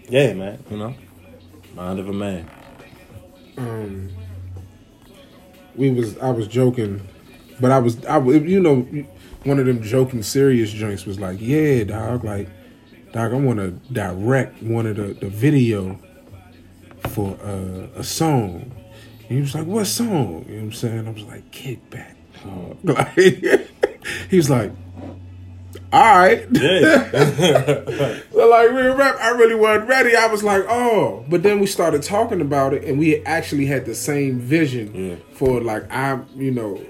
Yeah, 0.09 0.33
man, 0.35 0.65
you 0.71 0.77
know. 0.77 0.95
Mind 1.75 2.01
of 2.01 2.09
a 2.09 2.13
man. 2.13 2.51
um 3.57 4.09
we 5.77 5.91
was 5.93 6.19
I 6.19 6.31
was 6.31 6.49
joking, 6.49 7.07
but 7.61 7.71
I 7.71 7.79
was 7.79 8.05
I 8.07 8.17
was- 8.19 8.43
you 8.43 8.61
know 8.61 8.81
one 9.45 9.59
of 9.61 9.67
them 9.67 9.81
joking 9.83 10.23
serious 10.25 10.71
joints 10.73 11.07
was 11.07 11.21
like 11.21 11.39
yeah 11.41 11.85
dog 11.85 12.25
like 12.25 12.49
dog 13.13 13.33
I 13.33 13.37
want 13.37 13.59
to 13.59 13.71
direct 13.93 14.63
one 14.63 14.87
of 14.87 14.97
the 14.97 15.15
the 15.15 15.29
video 15.29 15.99
for 17.09 17.37
uh, 17.43 17.99
a 17.99 18.05
song. 18.05 18.73
And 19.29 19.39
he 19.39 19.41
was 19.41 19.55
like, 19.55 19.67
"What 19.67 19.87
song?" 19.87 20.45
You 20.49 20.57
know 20.57 20.57
what 20.57 20.63
I'm 20.65 20.73
saying? 20.73 21.09
I 21.09 21.11
was 21.11 21.23
like, 21.25 21.51
"Kickback." 21.51 22.15
dog." 22.45 22.79
Like 22.85 23.15
he 24.31 24.37
was 24.37 24.49
like, 24.49 24.73
all 25.93 26.19
right. 26.19 26.47
Yeah. 26.53 27.11
So 28.33 28.49
like 28.49 28.71
real 28.71 28.97
rap, 28.97 29.17
I 29.21 29.31
really 29.31 29.55
wasn't 29.55 29.89
ready. 29.89 30.17
I 30.17 30.27
was 30.27 30.43
like, 30.43 30.65
oh, 30.69 31.25
but 31.29 31.43
then 31.43 31.61
we 31.61 31.67
started 31.67 32.03
talking 32.03 32.41
about 32.41 32.73
it, 32.73 32.85
and 32.85 32.99
we 32.99 33.23
actually 33.27 33.67
had 33.67 33.85
the 33.85 33.95
same 33.95 34.39
vision 34.41 34.95
Yeah. 34.95 35.17
for 35.33 35.61
like 35.61 35.85
I'm, 35.93 36.27
you 36.35 36.51
know, 36.51 36.83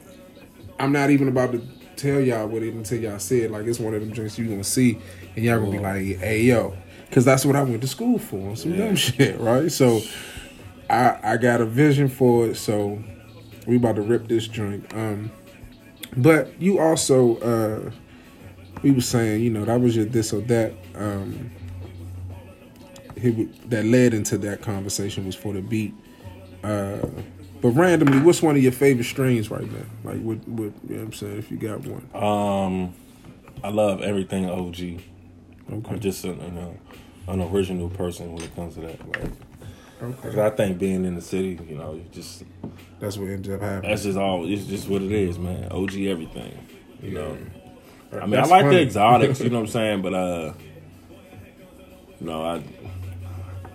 I'm 0.79 0.93
not 0.93 1.11
even 1.11 1.27
about 1.29 1.53
to 1.53 1.61
tell 1.97 2.21
y'all 2.21 2.47
what 2.47 2.63
it 2.63 2.73
until 2.75 3.01
y'all 3.01 3.19
see 3.19 3.41
it. 3.41 3.51
Like 3.51 3.67
it's 3.67 3.81
one 3.81 3.95
of 3.95 4.01
them 4.01 4.11
drinks 4.11 4.39
you're 4.39 4.49
gonna 4.49 4.63
see, 4.63 4.99
and 5.37 5.45
y'all 5.45 5.59
gonna 5.59 5.71
be 5.71 5.79
like, 5.79 6.19
hey 6.19 6.43
yo, 6.43 6.77
because 7.09 7.25
that's 7.25 7.45
what 7.45 7.57
I 7.57 7.63
went 7.63 7.81
to 7.83 7.89
school 7.89 8.19
for, 8.19 8.57
some 8.57 8.77
dumb 8.77 8.97
shit, 8.97 9.39
right? 9.41 9.71
So 9.71 10.01
I 10.89 11.19
I 11.23 11.37
got 11.37 11.61
a 11.61 11.67
vision 11.67 12.09
for 12.09 12.47
it, 12.49 12.57
so 12.57 13.03
we 13.67 13.77
about 13.77 13.97
to 13.97 14.03
rip 14.03 14.29
this 14.29 14.47
joint. 14.47 14.93
Um, 14.95 15.31
but 16.17 16.61
you 16.61 16.79
also 16.79 17.37
uh 17.39 17.91
we 18.83 18.91
was 18.91 19.07
saying, 19.07 19.43
you 19.43 19.51
know, 19.51 19.65
that 19.65 19.81
was 19.81 19.97
your 19.97 20.07
this 20.07 20.33
or 20.33 20.41
that. 20.43 20.73
Um, 20.95 21.51
that 23.67 23.85
led 23.85 24.15
into 24.15 24.39
that 24.39 24.63
conversation 24.63 25.27
was 25.27 25.35
for 25.35 25.53
the 25.53 25.61
beat. 25.61 25.95
Uh, 26.65 27.07
but 27.61 27.71
randomly, 27.71 28.21
what's 28.21 28.43
one 28.43 28.57
of 28.57 28.63
your 28.63 28.73
favorite 28.73 29.05
strains 29.05 29.51
right 29.51 29.71
now? 29.71 29.85
Like, 30.05 30.21
what, 30.23 30.39
what, 30.49 30.73
you 30.89 30.97
know 30.97 30.97
what 30.97 31.03
I'm 31.03 31.13
saying? 31.13 31.39
If 31.39 31.51
you 31.51 31.59
got 31.59 31.81
one, 31.87 32.09
um, 32.15 32.95
I 33.63 33.69
love 33.69 34.01
everything 34.03 34.49
OG. 34.49 35.03
Okay, 35.73 35.91
I'm 35.95 36.01
just 36.01 36.25
an, 36.25 36.39
know, 36.55 36.77
an 37.29 37.43
original 37.43 37.89
person 37.91 38.33
when 38.33 38.43
it 38.43 38.55
comes 38.55 38.75
to 38.75 38.81
that. 38.81 39.07
Like, 39.07 40.25
okay, 40.25 40.43
I 40.43 40.51
think 40.51 40.79
being 40.79 41.05
in 41.05 41.15
the 41.15 41.23
city, 41.23 41.59
you 41.69 41.77
know, 41.77 41.95
you 41.95 42.05
just 42.13 42.45
that's 42.99 43.17
what 43.17 43.31
ends 43.31 43.49
up 43.49 43.61
happening. 43.61 43.91
that's 43.91 44.03
just 44.03 44.19
all. 44.19 44.51
It's 44.51 44.67
just 44.67 44.89
what 44.89 45.03
it 45.03 45.13
is, 45.13 45.39
man. 45.39 45.71
OG 45.71 45.97
everything. 45.97 46.67
You 47.03 47.11
know. 47.13 47.39
I 48.13 48.21
mean, 48.23 48.31
That's 48.31 48.51
I 48.51 48.57
like 48.57 48.65
funny. 48.65 48.77
the 48.77 48.83
exotics. 48.83 49.41
You 49.41 49.51
know 49.51 49.61
what 49.61 49.67
I'm 49.67 49.69
saying? 49.69 50.03
But 50.03 50.15
uh, 50.15 50.53
no, 52.21 52.43
I 52.43 52.63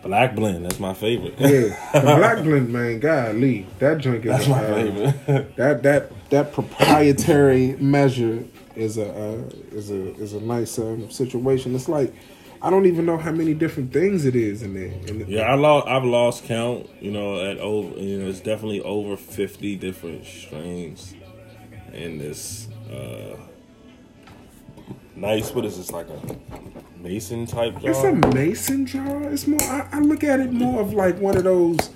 black 0.03 0.35
blend. 0.35 0.65
That's 0.65 0.79
my 0.79 0.93
favorite. 0.93 1.35
yeah, 1.39 1.91
the 1.93 2.01
black 2.17 2.43
blend, 2.43 2.69
man, 2.71 2.99
golly, 2.99 3.65
that 3.79 3.99
drink 3.99 4.25
is 4.25 4.31
That's 4.31 4.47
my 4.47 4.63
uh, 4.63 4.75
favorite. 4.75 5.55
that 5.55 5.83
that 5.83 6.29
that 6.29 6.53
proprietary 6.53 7.75
measure 7.79 8.43
is 8.75 8.97
a 8.97 9.09
uh, 9.09 9.43
is 9.71 9.91
a 9.91 10.13
is 10.15 10.33
a 10.33 10.39
nice 10.41 10.77
um, 10.79 11.09
situation. 11.09 11.75
It's 11.75 11.89
like 11.89 12.13
I 12.61 12.69
don't 12.69 12.85
even 12.85 13.05
know 13.05 13.17
how 13.17 13.31
many 13.31 13.53
different 13.53 13.93
things 13.93 14.25
it 14.25 14.35
is 14.35 14.63
in 14.63 14.73
there. 14.73 14.93
And 15.07 15.27
yeah, 15.27 15.41
I 15.43 15.55
lost. 15.55 15.87
I've 15.87 16.03
lost 16.03 16.45
count. 16.45 16.89
You 16.99 17.11
know, 17.11 17.39
at 17.39 17.57
over. 17.59 17.99
You 17.99 18.19
know, 18.21 18.29
it's 18.29 18.39
definitely 18.39 18.81
over 18.81 19.17
fifty 19.17 19.75
different 19.75 20.25
strains 20.25 21.13
in 21.93 22.17
this. 22.17 22.67
uh 22.91 23.37
Nice. 25.15 25.53
What 25.53 25.63
is 25.63 25.77
this? 25.77 25.91
Like 25.91 26.07
a 26.09 26.99
mason 26.99 27.45
type 27.45 27.79
jar? 27.79 27.91
It's 27.91 28.03
a 28.03 28.13
mason 28.35 28.85
jar. 28.85 29.23
It's 29.31 29.47
more. 29.47 29.61
I, 29.61 29.87
I 29.93 29.99
look 29.99 30.23
at 30.23 30.39
it 30.39 30.51
more 30.51 30.81
of 30.81 30.93
like 30.93 31.17
one 31.19 31.37
of 31.37 31.45
those. 31.45 31.89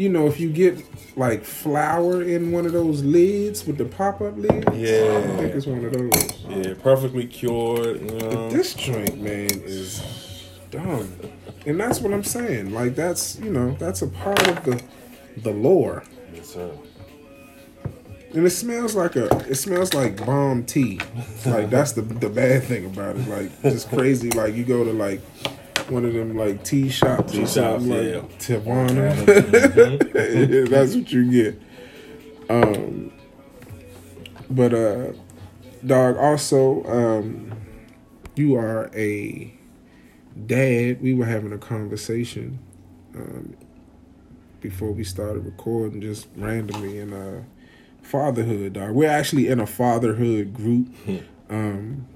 You 0.00 0.08
know, 0.08 0.26
if 0.26 0.40
you 0.40 0.48
get 0.48 0.82
like 1.14 1.44
flour 1.44 2.22
in 2.22 2.52
one 2.52 2.64
of 2.64 2.72
those 2.72 3.02
lids 3.02 3.66
with 3.66 3.76
the 3.76 3.84
pop 3.84 4.22
up 4.22 4.34
lid. 4.34 4.64
Yeah. 4.72 5.18
I 5.18 5.36
think 5.36 5.54
it's 5.54 5.66
one 5.66 5.84
of 5.84 5.92
those. 5.92 6.44
yeah, 6.48 6.72
perfectly 6.82 7.26
cured. 7.26 8.00
You 8.00 8.18
know. 8.18 8.48
This 8.48 8.72
drink, 8.72 9.18
man, 9.18 9.50
is 9.50 10.48
dumb, 10.70 11.14
and 11.66 11.78
that's 11.78 12.00
what 12.00 12.14
I'm 12.14 12.24
saying. 12.24 12.72
Like 12.72 12.94
that's 12.94 13.38
you 13.40 13.50
know 13.50 13.72
that's 13.72 14.00
a 14.00 14.06
part 14.06 14.48
of 14.48 14.64
the 14.64 14.82
the 15.36 15.50
lore. 15.50 16.02
Yes, 16.32 16.46
sir. 16.46 16.72
And 18.32 18.46
it 18.46 18.50
smells 18.50 18.94
like 18.94 19.16
a. 19.16 19.26
It 19.50 19.56
smells 19.56 19.92
like 19.92 20.24
bomb 20.24 20.64
tea. 20.64 20.98
Like 21.44 21.68
that's 21.68 21.92
the 21.92 22.00
the 22.00 22.30
bad 22.30 22.62
thing 22.62 22.86
about 22.86 23.16
it. 23.16 23.28
Like 23.28 23.60
just 23.60 23.90
crazy. 23.90 24.30
Like 24.30 24.54
you 24.54 24.64
go 24.64 24.82
to 24.82 24.94
like 24.94 25.20
one 25.88 26.04
of 26.04 26.12
them 26.12 26.36
like 26.36 26.64
tea 26.64 26.88
shops 26.88 27.32
Tea 27.32 27.42
or 27.42 27.46
something 27.46 27.90
shops, 27.90 28.26
like 28.44 28.48
yeah. 28.48 28.58
Teavana. 28.58 30.64
that's 30.70 30.94
what 30.94 31.12
you 31.12 31.30
get. 31.30 31.62
Um. 32.48 33.12
But 34.50 34.74
uh, 34.74 35.12
dog. 35.86 36.16
Also, 36.16 36.84
um, 36.84 37.52
you 38.34 38.56
are 38.56 38.90
a 38.94 39.52
dad. 40.46 41.00
We 41.00 41.14
were 41.14 41.26
having 41.26 41.52
a 41.52 41.58
conversation 41.58 42.58
um, 43.14 43.56
before 44.60 44.90
we 44.90 45.04
started 45.04 45.44
recording, 45.44 46.00
just 46.00 46.26
randomly, 46.36 46.98
and 46.98 47.14
uh 47.14 47.44
fatherhood, 48.02 48.72
dog. 48.72 48.92
We're 48.92 49.10
actually 49.10 49.48
in 49.48 49.60
a 49.60 49.66
fatherhood 49.66 50.52
group. 50.52 50.88
Um, 51.48 52.06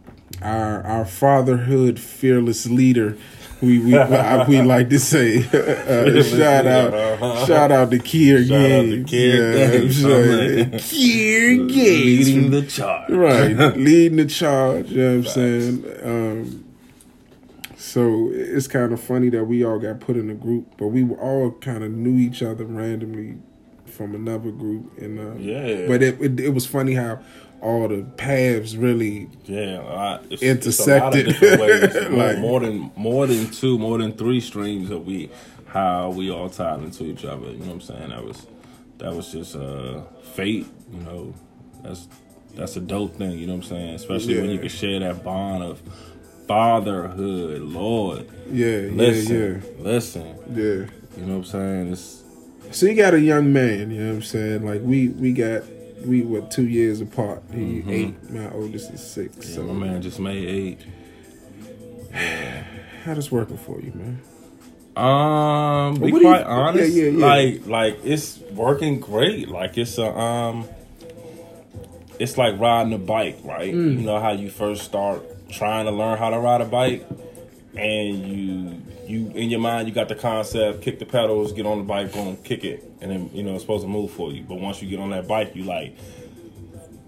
our 0.42 0.82
our 0.82 1.04
fatherhood 1.04 2.00
fearless 2.00 2.66
leader. 2.66 3.16
We 3.64 3.78
we 3.78 3.96
I- 3.96 4.46
we 4.48 4.60
like 4.62 4.88
to 4.90 4.98
say 4.98 5.38
uh, 5.44 6.22
shout 6.22 6.66
out 6.66 6.94
uh-huh. 6.94 7.46
shout 7.46 7.72
out 7.72 7.90
to 7.90 7.98
Kier 7.98 8.46
Shout 8.46 8.60
out 8.60 8.82
to 8.82 9.02
Gaines. 9.04 9.10
Kier 9.10 9.54
Yeah, 9.54 9.66
Gaines, 9.78 10.04
I'm 10.04 10.10
saying. 10.10 10.70
man. 10.70 10.80
Kier 10.80 11.68
Gaines 11.74 12.26
Leading 12.28 12.50
the 12.50 12.62
charge. 12.62 13.10
right 13.10 13.76
leading 13.76 14.16
the 14.16 14.26
charge 14.26 14.90
you 14.90 14.98
know 15.02 15.18
what 15.18 15.26
i'm 15.26 15.32
saying 15.32 15.84
um 16.04 16.64
so 17.76 18.30
it's 18.32 18.66
kind 18.66 18.92
of 18.92 19.00
funny 19.00 19.28
that 19.30 19.44
we 19.44 19.64
all 19.64 19.78
got 19.78 20.00
put 20.00 20.16
in 20.16 20.30
a 20.30 20.34
group 20.34 20.66
but 20.78 20.88
we 20.88 21.04
were 21.04 21.16
all 21.20 21.50
kind 21.52 21.82
of 21.84 21.90
knew 21.90 22.16
each 22.18 22.42
other 22.42 22.64
randomly 22.64 23.36
from 23.86 24.14
another 24.14 24.50
group 24.50 24.96
and 24.98 25.18
uh 25.18 25.34
Yeah. 25.38 25.86
but 25.86 26.02
it, 26.02 26.20
it 26.20 26.40
it 26.40 26.48
was 26.50 26.66
funny 26.66 26.94
how 26.94 27.20
all 27.64 27.88
the 27.88 28.04
paths 28.16 28.76
really 28.76 29.28
Yeah, 29.46 29.80
a 29.80 29.82
lot. 29.82 30.24
It's, 30.30 30.42
Intersected. 30.42 31.28
It's 31.28 31.42
a 31.42 31.56
lot 31.56 31.70
of 31.70 31.92
ways. 31.92 32.10
more, 32.10 32.24
Like- 32.28 32.38
more 32.38 32.60
than 32.60 32.90
more 32.96 33.26
than 33.26 33.50
two, 33.50 33.78
more 33.78 33.98
than 33.98 34.12
three 34.12 34.40
streams 34.40 34.90
of 34.90 35.06
we 35.06 35.30
how 35.66 36.10
we 36.10 36.30
all 36.30 36.48
tied 36.50 36.80
into 36.82 37.04
each 37.04 37.24
other. 37.24 37.46
You 37.50 37.58
know 37.58 37.66
what 37.66 37.72
I'm 37.74 37.80
saying? 37.80 38.08
That 38.10 38.24
was 38.24 38.46
that 38.98 39.12
was 39.14 39.32
just 39.32 39.56
uh, 39.56 40.02
fate. 40.34 40.66
You 40.92 41.00
know, 41.00 41.34
that's 41.82 42.06
that's 42.54 42.76
a 42.76 42.80
dope 42.80 43.16
thing. 43.16 43.38
You 43.38 43.46
know 43.48 43.54
what 43.54 43.64
I'm 43.64 43.70
saying? 43.70 43.94
Especially 43.94 44.40
when 44.40 44.50
you 44.50 44.58
can 44.58 44.68
share 44.68 45.00
that 45.00 45.24
bond 45.24 45.64
of 45.64 45.82
fatherhood. 46.46 47.62
Lord, 47.62 48.28
yeah 48.50 48.88
listen, 48.92 49.62
listen. 49.80 50.26
yeah 50.52 50.62
yeah 50.62 50.62
yeah 50.62 50.86
You 51.16 51.26
know 51.26 51.38
what 51.38 51.38
I'm 51.38 51.44
saying? 51.44 51.92
It's 51.92 52.22
so 52.70 52.86
you 52.86 52.94
got 52.94 53.14
a 53.14 53.20
young 53.20 53.52
man 53.52 53.90
you 53.92 54.00
know 54.00 54.08
what 54.08 54.16
i'm 54.16 54.22
saying 54.22 54.64
like 54.66 54.80
we 54.82 55.08
we 55.08 55.32
got 55.32 55.62
we 56.04 56.22
were 56.22 56.40
two 56.42 56.66
years 56.68 57.00
apart 57.00 57.42
he 57.52 57.82
eight 57.88 58.30
my 58.30 58.50
oldest 58.52 58.92
is 58.92 59.04
six 59.04 59.48
yeah, 59.48 59.54
so 59.56 59.62
my 59.64 59.86
man 59.86 60.02
just 60.02 60.18
made 60.20 60.48
eight. 60.48 60.78
how 63.04 63.14
this 63.14 63.30
working 63.30 63.56
for 63.58 63.80
you 63.80 63.92
man 63.94 64.20
Um, 64.96 65.94
be 65.96 66.10
do 66.12 66.16
you- 66.18 66.20
quite 66.20 66.44
honest. 66.44 66.94
yeah, 66.94 67.04
yeah, 67.04 67.10
yeah. 67.10 67.26
Like, 67.26 67.66
like 67.66 67.98
it's 68.04 68.38
working 68.52 69.00
great. 69.00 69.48
Like 69.48 69.76
it's 69.76 69.98
a 69.98 70.06
um, 70.06 70.68
it's 72.20 72.38
like 72.38 72.60
riding 72.60 72.92
a 72.92 72.98
bike, 72.98 73.38
right? 73.42 73.74
Mm. 73.74 73.98
You 73.98 74.04
know 74.06 74.20
how 74.20 74.30
you 74.30 74.48
first 74.50 74.82
start 74.84 75.20
trying 75.50 75.86
to 75.86 75.90
learn 75.90 76.16
how 76.18 76.30
to 76.30 76.38
ride 76.38 76.60
a 76.60 76.64
bike, 76.64 77.04
and 77.76 78.28
you 78.28 78.82
you 79.08 79.30
in 79.34 79.50
your 79.50 79.60
mind 79.60 79.88
you 79.88 79.94
got 79.94 80.08
the 80.08 80.14
concept, 80.14 80.82
kick 80.82 80.98
the 80.98 81.06
pedals, 81.06 81.52
get 81.52 81.66
on 81.66 81.78
the 81.78 81.84
bike, 81.84 82.12
boom, 82.12 82.36
kick 82.38 82.64
it, 82.64 82.84
and 83.00 83.10
then 83.10 83.30
you 83.32 83.42
know 83.42 83.54
it's 83.54 83.62
supposed 83.62 83.82
to 83.84 83.88
move 83.88 84.10
for 84.10 84.32
you. 84.32 84.42
But 84.42 84.56
once 84.56 84.82
you 84.82 84.88
get 84.88 85.00
on 85.00 85.10
that 85.10 85.26
bike, 85.28 85.54
you 85.54 85.64
like 85.64 85.96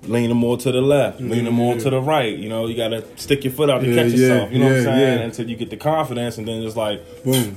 leaning 0.02 0.36
more 0.36 0.56
to 0.56 0.70
the 0.70 0.80
left, 0.80 1.20
leaning 1.20 1.52
more 1.52 1.76
to 1.76 1.90
the 1.90 2.00
right. 2.00 2.36
You 2.36 2.48
know, 2.48 2.66
you 2.66 2.76
got 2.76 2.88
to 2.88 3.04
stick 3.16 3.42
your 3.44 3.52
foot 3.52 3.68
out 3.70 3.80
to 3.80 3.88
Yeah, 3.88 4.02
catch 4.02 4.12
yeah, 4.12 4.18
yourself. 4.18 4.52
You 4.52 4.58
know 4.60 4.66
what 4.66 4.76
I'm 4.76 4.82
saying? 4.84 5.18
yeah. 5.18 5.24
Until 5.24 5.50
you 5.50 5.56
get 5.56 5.70
the 5.70 5.76
confidence, 5.76 6.38
and 6.38 6.46
then 6.46 6.62
it's 6.62 6.76
like 6.76 7.02
boom 7.24 7.56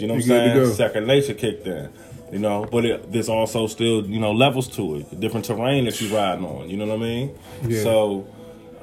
you 0.00 0.06
know 0.06 0.14
what 0.14 0.24
You 0.24 0.34
I'm 0.34 0.64
saying? 0.64 0.74
Second 0.74 1.06
nature 1.06 1.34
kicked 1.34 1.66
in. 1.66 1.90
You 2.30 2.38
know, 2.38 2.66
but 2.70 2.84
it, 2.84 3.10
there's 3.10 3.30
also 3.30 3.66
still, 3.66 4.04
you 4.04 4.20
know, 4.20 4.32
levels 4.32 4.68
to 4.76 4.96
it. 4.96 5.18
Different 5.18 5.46
terrain 5.46 5.86
that 5.86 5.98
you're 6.00 6.14
riding 6.14 6.44
on. 6.44 6.68
You 6.68 6.76
know 6.76 6.84
what 6.86 6.96
I 6.96 6.98
mean? 6.98 7.38
Yeah. 7.66 7.82
So, 7.82 8.26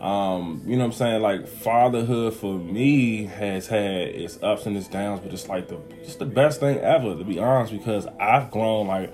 um, 0.02 0.62
you 0.66 0.76
know 0.76 0.84
what 0.84 0.86
I'm 0.88 0.92
saying? 0.94 1.22
Like 1.22 1.48
fatherhood 1.48 2.34
for 2.34 2.54
me 2.58 3.26
has 3.26 3.68
had 3.68 3.82
its 4.10 4.42
ups 4.44 4.66
and 4.66 4.76
its 4.78 4.88
downs, 4.88 5.22
but 5.24 5.34
it's 5.34 5.48
like 5.48 5.68
the 5.68 5.78
just 6.04 6.20
the 6.20 6.26
best 6.26 6.60
thing 6.60 6.78
ever, 6.80 7.16
to 7.16 7.24
be 7.24 7.40
honest, 7.40 7.72
because 7.72 8.08
I've 8.20 8.52
grown 8.52 8.88
like 8.88 9.14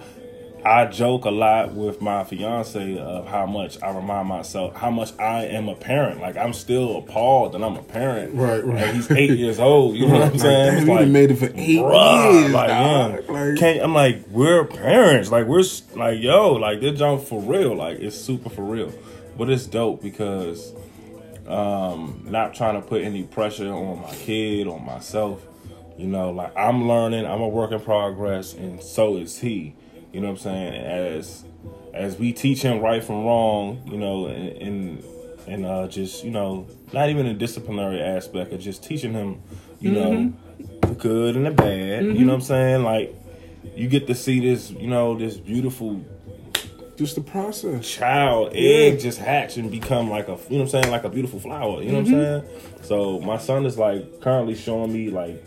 I 0.63 0.85
joke 0.85 1.25
a 1.25 1.31
lot 1.31 1.73
with 1.73 2.01
my 2.03 2.23
fiance 2.23 2.95
of 2.99 3.25
how 3.27 3.47
much 3.47 3.81
I 3.81 3.89
remind 3.95 4.27
myself 4.27 4.75
how 4.75 4.91
much 4.91 5.11
I 5.17 5.45
am 5.45 5.67
a 5.69 5.75
parent. 5.75 6.21
Like 6.21 6.37
I'm 6.37 6.53
still 6.53 6.97
appalled 6.97 7.53
that 7.53 7.63
I'm 7.63 7.75
a 7.77 7.81
parent. 7.81 8.35
Right, 8.35 8.63
right. 8.63 8.83
And 8.83 8.95
he's 8.95 9.09
eight 9.09 9.39
years 9.39 9.59
old. 9.59 9.95
You 9.95 10.05
know 10.07 10.13
what 10.19 10.21
I'm 10.23 10.31
Like, 10.33 10.39
saying? 10.41 10.85
damn, 10.85 10.97
It's 10.99 11.09
made 11.11 11.31
it 11.31 11.37
for 11.37 11.45
eight 11.55 11.79
bruh, 11.79 12.41
years, 12.43 12.51
Like, 12.53 12.67
dog. 12.67 13.23
yeah. 13.27 13.31
Like- 13.31 13.55
Can't, 13.57 13.81
I'm 13.81 13.93
like, 13.95 14.23
we're 14.29 14.63
parents. 14.65 15.31
Like, 15.31 15.47
we're 15.47 15.63
like, 15.95 16.19
yo, 16.21 16.53
like, 16.53 16.79
this 16.79 16.99
jump 16.99 17.23
for 17.23 17.41
real. 17.41 17.75
Like, 17.75 17.97
it's 17.99 18.15
super 18.15 18.49
for 18.51 18.61
real. 18.61 18.93
But 19.41 19.49
it's 19.49 19.65
dope 19.65 20.03
because 20.03 20.71
um, 21.47 22.27
not 22.29 22.53
trying 22.53 22.79
to 22.79 22.87
put 22.87 23.01
any 23.01 23.23
pressure 23.23 23.73
on 23.73 23.99
my 23.99 24.13
kid, 24.13 24.67
on 24.67 24.85
myself. 24.85 25.41
You 25.97 26.05
know, 26.05 26.29
like, 26.29 26.55
I'm 26.55 26.87
learning. 26.87 27.25
I'm 27.25 27.41
a 27.41 27.47
work 27.47 27.71
in 27.71 27.79
progress, 27.79 28.53
and 28.53 28.83
so 28.83 29.17
is 29.17 29.39
he. 29.39 29.73
You 30.13 30.21
know 30.21 30.27
what 30.27 30.33
I'm 30.33 30.37
saying? 30.43 30.73
As 30.75 31.43
as 31.91 32.19
we 32.19 32.33
teach 32.33 32.61
him 32.61 32.81
right 32.81 33.03
from 33.03 33.25
wrong, 33.25 33.81
you 33.87 33.97
know, 33.97 34.27
and, 34.27 34.57
and 34.61 35.03
and 35.47 35.65
uh, 35.65 35.87
just 35.87 36.23
you 36.23 36.29
know, 36.29 36.67
not 36.93 37.09
even 37.09 37.25
a 37.25 37.33
disciplinary 37.33 37.99
aspect 37.99 38.53
of 38.53 38.59
just 38.59 38.83
teaching 38.83 39.13
him, 39.13 39.41
you 39.79 39.89
Mm-hmm. 39.91 40.27
know, 40.27 40.33
the 40.87 40.93
good 40.93 41.35
and 41.35 41.47
the 41.47 41.51
bad. 41.51 42.05
You 42.05 42.25
know 42.25 42.27
what 42.27 42.33
I'm 42.35 42.41
saying? 42.41 42.83
Like 42.83 43.15
you 43.75 43.87
get 43.87 44.05
to 44.05 44.13
see 44.13 44.39
this, 44.39 44.69
you 44.69 44.85
know, 44.87 45.17
this 45.17 45.37
beautiful 45.37 46.05
Just 47.01 47.15
the 47.15 47.21
process. 47.21 47.87
child 47.87 48.51
egg 48.53 48.99
just 48.99 49.17
hatch 49.17 49.57
and 49.57 49.71
become 49.71 50.09
like 50.09 50.27
a 50.27 50.37
you 50.49 50.57
know 50.57 50.57
what 50.57 50.61
I'm 50.61 50.67
saying 50.67 50.91
like 50.91 51.03
a 51.03 51.09
beautiful 51.09 51.39
flower 51.39 51.81
you 51.81 51.91
know 51.91 52.03
Mm-hmm. 52.03 52.13
what 52.15 52.27
I'm 52.27 52.41
saying 52.41 52.83
so 52.83 53.19
my 53.21 53.37
son 53.39 53.65
is 53.65 53.75
like 53.77 54.21
currently 54.21 54.53
showing 54.53 54.93
me 54.93 55.09
like 55.09 55.43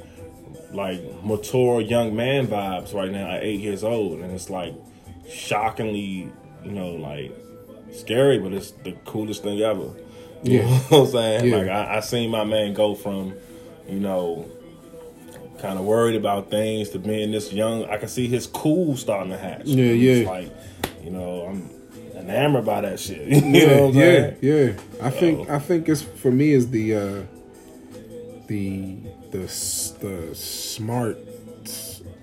like 0.72 1.00
mature 1.22 1.80
young 1.80 2.16
man 2.16 2.48
vibes 2.48 2.92
right 2.92 3.12
now 3.12 3.30
at 3.30 3.44
eight 3.44 3.60
years 3.60 3.84
old 3.84 4.18
and 4.18 4.32
it's 4.32 4.50
like 4.50 4.74
shockingly 5.30 6.28
you 6.64 6.70
know 6.72 6.90
like 6.92 7.32
scary 7.92 8.38
but 8.38 8.52
it's 8.52 8.72
the 8.82 8.92
coolest 9.04 9.44
thing 9.44 9.60
ever 9.60 9.90
you 10.42 10.58
Yeah. 10.58 10.62
know 10.64 10.76
what 10.88 10.98
I'm 10.98 11.06
saying 11.12 11.44
Yeah. 11.50 11.56
like 11.58 11.68
I, 11.68 11.96
I 11.98 12.00
seen 12.00 12.30
my 12.30 12.42
man 12.44 12.74
go 12.74 12.96
from 12.96 13.34
you 13.88 14.00
know 14.00 14.46
kind 15.60 15.78
of 15.78 15.84
worried 15.84 16.16
about 16.16 16.50
things 16.50 16.90
to 16.90 16.98
being 16.98 17.30
this 17.30 17.52
young 17.52 17.84
I 17.84 17.96
can 17.98 18.08
see 18.08 18.26
his 18.26 18.46
cool 18.48 18.96
starting 18.96 19.30
to 19.30 19.38
hatch 19.38 19.66
Yeah, 19.66 19.84
It's 19.84 20.24
yeah. 20.24 20.30
like 20.30 20.50
you 21.04 21.10
know 21.10 21.46
I'm 21.46 21.70
enamored 22.16 22.64
by 22.64 22.80
that 22.82 22.98
shit. 22.98 23.28
you 23.28 23.36
yeah, 23.36 23.66
know 23.66 23.82
what 23.86 23.90
I'm 23.90 23.94
yeah, 23.94 24.02
saying? 24.02 24.36
yeah. 24.40 25.06
I 25.06 25.10
think 25.10 25.50
I 25.50 25.58
think 25.58 25.88
it's 25.88 26.02
for 26.02 26.30
me 26.30 26.52
is 26.52 26.70
the 26.70 26.94
uh 26.94 27.22
the 28.46 28.96
the 29.30 29.38
the 30.00 30.34
smart 30.34 31.18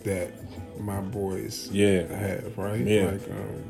that 0.03 0.31
my 0.79 0.99
boys 1.01 1.69
Yeah. 1.71 2.03
have, 2.07 2.57
right? 2.57 2.85
Yeah. 2.85 3.05
Like 3.11 3.29
um 3.29 3.63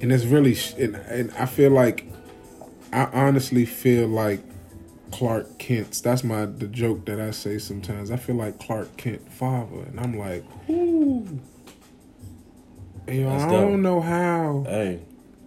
and 0.00 0.12
it's 0.12 0.24
really 0.24 0.54
sh- 0.54 0.74
and, 0.78 0.96
and 0.96 1.30
I 1.38 1.46
feel 1.46 1.70
like 1.70 2.06
I 2.92 3.04
honestly 3.12 3.64
feel 3.64 4.08
like 4.08 4.40
Clark 5.12 5.58
Kent's 5.58 6.00
that's 6.00 6.24
my 6.24 6.46
the 6.46 6.66
joke 6.66 7.04
that 7.06 7.20
I 7.20 7.30
say 7.30 7.58
sometimes. 7.58 8.10
I 8.10 8.16
feel 8.16 8.34
like 8.36 8.58
Clark 8.58 8.96
Kent 8.96 9.30
father 9.32 9.82
and 9.86 10.00
I'm 10.00 10.18
like, 10.18 10.44
ooh. 10.68 11.40
You 13.08 13.24
know, 13.24 13.30
I 13.30 13.50
don't 13.50 13.82
know 13.82 14.00
how 14.00 14.64
Hey, 14.66 15.00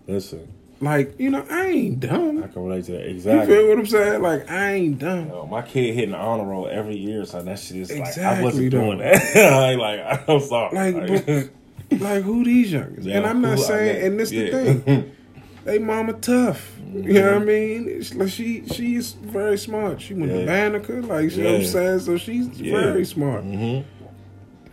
listen, 0.07 0.47
like, 0.79 1.19
you 1.19 1.31
know, 1.31 1.43
I 1.49 1.65
ain't 1.67 1.99
dumb. 1.99 2.43
I 2.43 2.47
can 2.47 2.63
relate 2.63 2.85
to 2.85 2.91
that 2.93 3.09
Exactly. 3.09 3.55
You 3.55 3.61
feel 3.61 3.69
what 3.69 3.79
I'm 3.79 3.85
saying? 3.87 4.21
Like 4.21 4.49
I 4.51 4.73
ain't 4.73 4.99
dumb. 4.99 5.29
Yo, 5.29 5.45
my 5.47 5.63
kid 5.63 5.95
hitting 5.95 6.11
the 6.11 6.17
honor 6.17 6.45
roll 6.45 6.67
every 6.67 6.95
year, 6.97 7.25
so 7.25 7.41
that 7.41 7.57
shit 7.59 7.77
is 7.77 7.97
like 7.97 8.17
I 8.17 8.41
wasn't 8.43 8.71
though. 8.71 8.81
doing 8.81 8.97
that. 8.99 9.77
Like 9.79 10.23
I'm 10.29 10.39
sorry. 10.41 10.75
Like, 10.93 11.25
but- 11.25 11.99
like 12.01 12.23
who 12.29 12.43
these 12.43 12.71
youngers? 12.71 13.05
Yeah, 13.05 13.17
and 13.17 13.25
I'm 13.25 13.41
not 13.41 13.59
saying, 13.59 14.05
and 14.05 14.19
this 14.19 14.31
Yeah. 14.31 14.49
the 14.51 14.73
thing, 14.75 15.15
they 15.63 15.79
mama 15.79 16.13
tough. 16.13 16.73
You 16.93 17.13
know 17.13 17.33
what 17.33 17.41
I 17.41 17.45
mean? 17.45 17.87
It's 17.89 18.13
like 18.13 18.29
she 18.29 18.65
she's 18.67 19.13
very 19.13 19.57
smart. 19.57 19.99
She 20.01 20.13
went 20.13 20.31
to 20.31 20.39
Yeah. 20.41 20.45
Banneker, 20.45 21.01
like 21.01 21.35
you 21.35 21.43
know 21.43 21.51
what 21.53 21.61
I'm 21.61 21.65
saying. 21.65 21.99
So 22.01 22.17
she's 22.17 22.47
Yeah. 22.61 22.79
very 22.81 23.03
smart. 23.05 23.43
hmm 23.43 23.79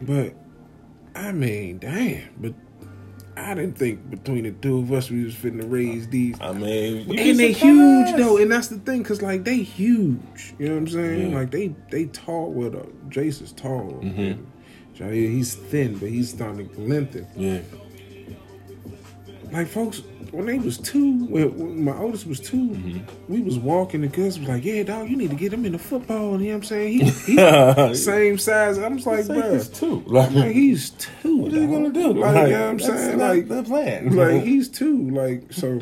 But 0.03 0.35
I 1.15 1.33
mean, 1.33 1.79
damn. 1.79 2.29
But 2.39 2.55
I 3.37 3.55
didn't 3.55 3.77
think 3.77 4.11
between 4.11 4.45
the 4.45 4.53
two 4.53 4.79
of 4.79 4.93
us 4.93 5.11
we 5.11 5.25
was 5.25 5.35
fitting 5.35 5.61
to 5.61 5.67
raise 5.67 6.09
these. 6.09 6.37
I 6.41 6.53
mean, 6.53 7.09
And 7.19 7.39
they 7.39 7.53
surprised. 7.53 7.59
huge 7.59 8.17
though, 8.17 8.37
and 8.39 8.51
that's 8.51 8.69
the 8.69 8.79
thing, 8.79 9.03
cause 9.03 9.23
like 9.23 9.45
they 9.45 9.57
huge. 9.59 10.55
You 10.59 10.69
know 10.69 10.75
what 10.75 10.81
I'm 10.83 10.89
saying? 10.89 11.31
Yeah. 11.31 11.37
Like 11.39 11.51
they 11.51 11.75
they 11.91 12.07
tall. 12.07 12.53
With 12.53 12.75
uh, 12.75 12.81
Jace 13.09 13.43
is 13.43 13.53
tall. 13.53 14.01
Mhm. 14.03 14.39
Jair, 14.97 15.13
he's 15.13 15.55
thin, 15.57 15.99
but 15.99 16.09
he's 16.09 16.31
starting 16.31 16.69
to 16.69 16.81
lengthen. 16.81 17.27
Yeah, 17.37 17.59
Like 19.51 19.67
folks, 19.67 20.03
when 20.35 20.47
they 20.47 20.59
was 20.59 20.79
two, 20.79 21.27
when, 21.27 21.85
my 21.85 21.97
oldest 21.97 22.27
was 22.27 22.41
2 22.41 22.57
Mm-hmm. 22.57 23.33
we 23.33 23.41
was 23.41 23.59
walking. 23.59 24.01
The 24.01 24.09
kids 24.09 24.39
was 24.39 24.49
like, 24.49 24.65
"Yeah, 24.65 24.83
dog, 24.83 25.09
you 25.09 25.17
need 25.17 25.31
to 25.31 25.37
get 25.37 25.53
him 25.53 25.65
into 25.65 25.79
football." 25.79 26.41
You 26.41 26.49
know 26.49 26.55
what 26.55 26.55
I'm 26.57 26.63
saying? 26.65 26.93
He, 26.93 27.37
he 27.37 27.95
same 27.95 28.39
size. 28.39 28.79
I'm 28.79 28.97
just 28.97 29.07
like, 29.07 29.27
bro, 29.27 29.53
he's 29.55 29.69
two. 29.69 30.03
Like, 30.07 30.31
like 30.33 30.53
he's 30.53 30.91
two. 30.91 31.37
what 31.39 31.53
are 31.53 31.61
you 31.61 31.67
gonna 31.67 31.91
do? 31.91 32.13
Like, 32.13 32.49
you 32.49 32.53
know 32.53 32.61
what 32.61 32.71
I'm 32.71 32.79
saying? 32.81 33.19
Like, 33.19 33.49
the 33.49 33.63
plan. 33.63 34.17
like 34.17 34.43
he's 34.43 34.69
two. 34.69 35.11
Like 35.11 35.53
so, 35.53 35.81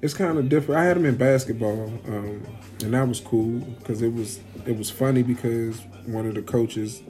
it's 0.00 0.14
kind 0.14 0.38
of 0.38 0.48
different. 0.48 0.80
I 0.80 0.84
had 0.84 0.96
him 0.96 1.04
in 1.04 1.16
basketball, 1.16 1.84
um, 2.06 2.42
and 2.82 2.94
that 2.94 3.06
was 3.06 3.20
cool 3.20 3.60
because 3.60 4.02
it 4.02 4.12
was 4.12 4.40
it 4.66 4.76
was 4.76 4.90
funny 4.90 5.22
because 5.22 5.80
one 6.06 6.26
of 6.26 6.34
the 6.34 6.42
coaches 6.42 7.02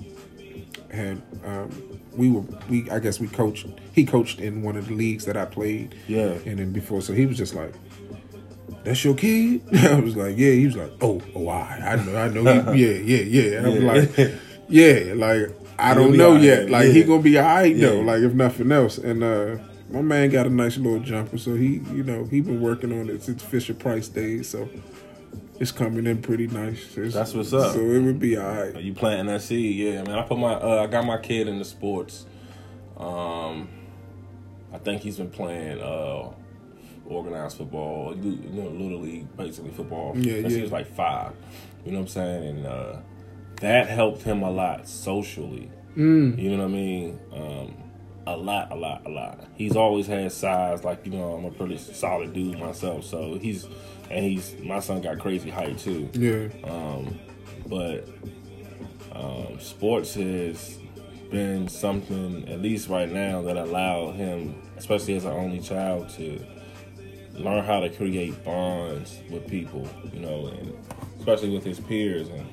had 0.93 1.23
um, 1.45 2.01
we 2.17 2.31
were 2.31 2.43
we 2.69 2.89
I 2.91 2.99
guess 2.99 3.19
we 3.21 3.29
coached 3.29 3.67
he 3.93 4.05
coached 4.05 4.41
in 4.41 4.63
one 4.63 4.77
of 4.77 4.89
the 4.89 4.95
leagues 4.95 5.25
that 5.25 5.37
I 5.37 5.45
played. 5.45 5.95
Yeah. 6.09 6.37
and 6.47 6.59
then 6.59 6.73
before 6.73 7.03
so 7.03 7.13
he 7.13 7.27
was 7.27 7.37
just 7.37 7.55
like. 7.55 7.73
That's 8.85 9.05
your 9.05 9.15
kid? 9.15 9.63
I 9.77 10.01
was 10.01 10.17
like, 10.17 10.37
yeah. 10.37 10.51
He 10.51 10.67
was 10.67 10.77
like, 10.77 10.91
oh, 11.01 11.23
oh, 11.37 11.47
I, 11.47 11.79
I 11.93 11.97
know, 12.05 12.17
I 12.17 12.29
know. 12.29 12.73
He, 12.73 12.85
yeah, 12.85 12.99
yeah, 13.17 13.23
yeah. 13.23 13.59
And 13.59 13.67
I 13.67 13.95
was 13.95 14.19
Yeah. 14.19 14.25
like, 14.25 14.33
yeah, 14.69 15.13
like 15.15 15.51
I 15.79 15.95
don't 15.95 16.17
know 16.17 16.31
alright, 16.31 16.43
yet. 16.43 16.71
Like 16.71 16.87
he 16.89 17.05
gonna 17.05 17.23
be 17.23 17.39
alright 17.39 17.79
though. 17.79 18.01
Like 18.01 18.23
if 18.23 18.33
nothing 18.35 18.73
else. 18.73 18.99
And 18.99 19.23
uh 19.23 19.59
my 19.91 20.01
man 20.03 20.31
got 20.31 20.47
a 20.47 20.51
nice 20.51 20.79
little 20.79 20.99
jumper, 21.01 21.37
so 21.39 21.55
he, 21.55 21.81
you 21.93 22.03
know, 22.03 22.25
he 22.25 22.41
been 22.41 22.61
working 22.63 22.99
on 22.99 23.11
it 23.11 23.23
since 23.23 23.43
Fisher 23.43 23.75
Price 23.75 24.09
days. 24.09 24.49
So 24.49 24.69
it's 25.63 25.71
coming 25.71 26.07
in 26.09 26.21
pretty 26.21 26.49
nice. 26.49 26.99
It's- 26.99 27.15
That's 27.15 27.35
what's 27.35 27.53
up. 27.53 27.73
So 27.73 27.79
it 27.79 28.01
would 28.01 28.19
be 28.19 28.37
alright. 28.37 28.77
You 28.83 28.93
planting 28.95 29.27
that 29.27 29.43
seed, 29.43 29.77
yeah, 29.77 30.03
man. 30.03 30.19
I 30.19 30.23
put 30.23 30.37
my, 30.37 30.55
uh, 30.55 30.83
I 30.83 30.87
got 30.89 31.07
my 31.07 31.19
kid 31.19 31.47
into 31.47 31.65
sports. 31.65 32.27
Um, 32.97 33.69
I 34.73 34.79
think 34.79 35.03
he's 35.03 35.19
been 35.19 35.31
playing 35.31 35.81
uh, 35.81 36.33
organized 37.07 37.59
football, 37.59 38.17
you 38.17 38.39
know, 38.51 38.71
little 38.71 39.01
league, 39.01 39.37
basically 39.37 39.71
football. 39.71 40.17
Yeah, 40.17 40.41
since 40.43 40.51
yeah. 40.51 40.57
He 40.57 40.63
was 40.63 40.73
like 40.73 40.93
five. 40.97 41.33
You 41.85 41.93
know 41.93 41.99
what 41.99 42.05
I'm 42.07 42.09
saying? 42.09 42.49
And 42.49 42.67
uh, 42.67 42.97
that 43.61 43.89
helped 43.89 44.23
him 44.23 44.43
a 44.43 44.51
lot 44.51 44.89
socially. 44.89 45.71
Mm. 45.97 46.39
You 46.43 46.51
know 46.51 46.59
what 46.59 46.65
I 46.65 46.69
mean? 46.75 47.21
Um, 47.33 47.75
a 48.27 48.37
lot, 48.37 48.73
a 48.73 48.77
lot, 48.77 49.03
a 49.07 49.11
lot. 49.11 49.47
He's 49.55 49.77
always 49.77 50.09
had 50.09 50.33
size. 50.33 50.83
Like 50.83 51.07
you 51.07 51.13
know, 51.13 51.35
I'm 51.35 51.45
a 51.45 51.51
pretty 51.53 51.79
solid 51.79 52.33
dude 52.33 52.59
myself. 52.59 53.05
So 53.05 53.39
he's 53.39 53.67
and 54.13 54.25
he's 54.25 54.55
my 54.63 54.79
son 54.79 55.01
got 55.01 55.19
crazy 55.19 55.51
height 55.51 55.79
too. 55.79 56.09
Yeah. 56.13 56.49
Um, 56.65 57.19
but 57.67 58.09
um, 59.13 59.59
sports 59.59 60.15
has 60.15 60.79
been 61.31 61.67
something, 61.67 62.47
at 62.49 62.61
least 62.61 62.89
right 62.89 63.11
now, 63.11 63.41
that 63.43 63.57
allowed 63.57 64.15
him, 64.15 64.55
especially 64.77 65.17
as 65.17 65.25
an 65.25 65.33
only 65.33 65.61
child, 65.61 66.11
to 66.11 66.45
learn 67.33 67.65
how 67.65 67.81
to 67.81 67.89
create 67.89 68.45
bonds 68.45 69.19
with 69.31 69.49
people, 69.49 69.89
you 70.13 70.21
know, 70.21 70.49
and 70.49 70.75
especially 71.19 71.49
with 71.49 71.65
his 71.65 71.81
peers 71.81 72.29
and, 72.29 72.47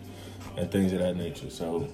and 0.58 0.72
things 0.72 0.94
of 0.94 1.00
that 1.00 1.18
nature. 1.18 1.50
So, 1.50 1.90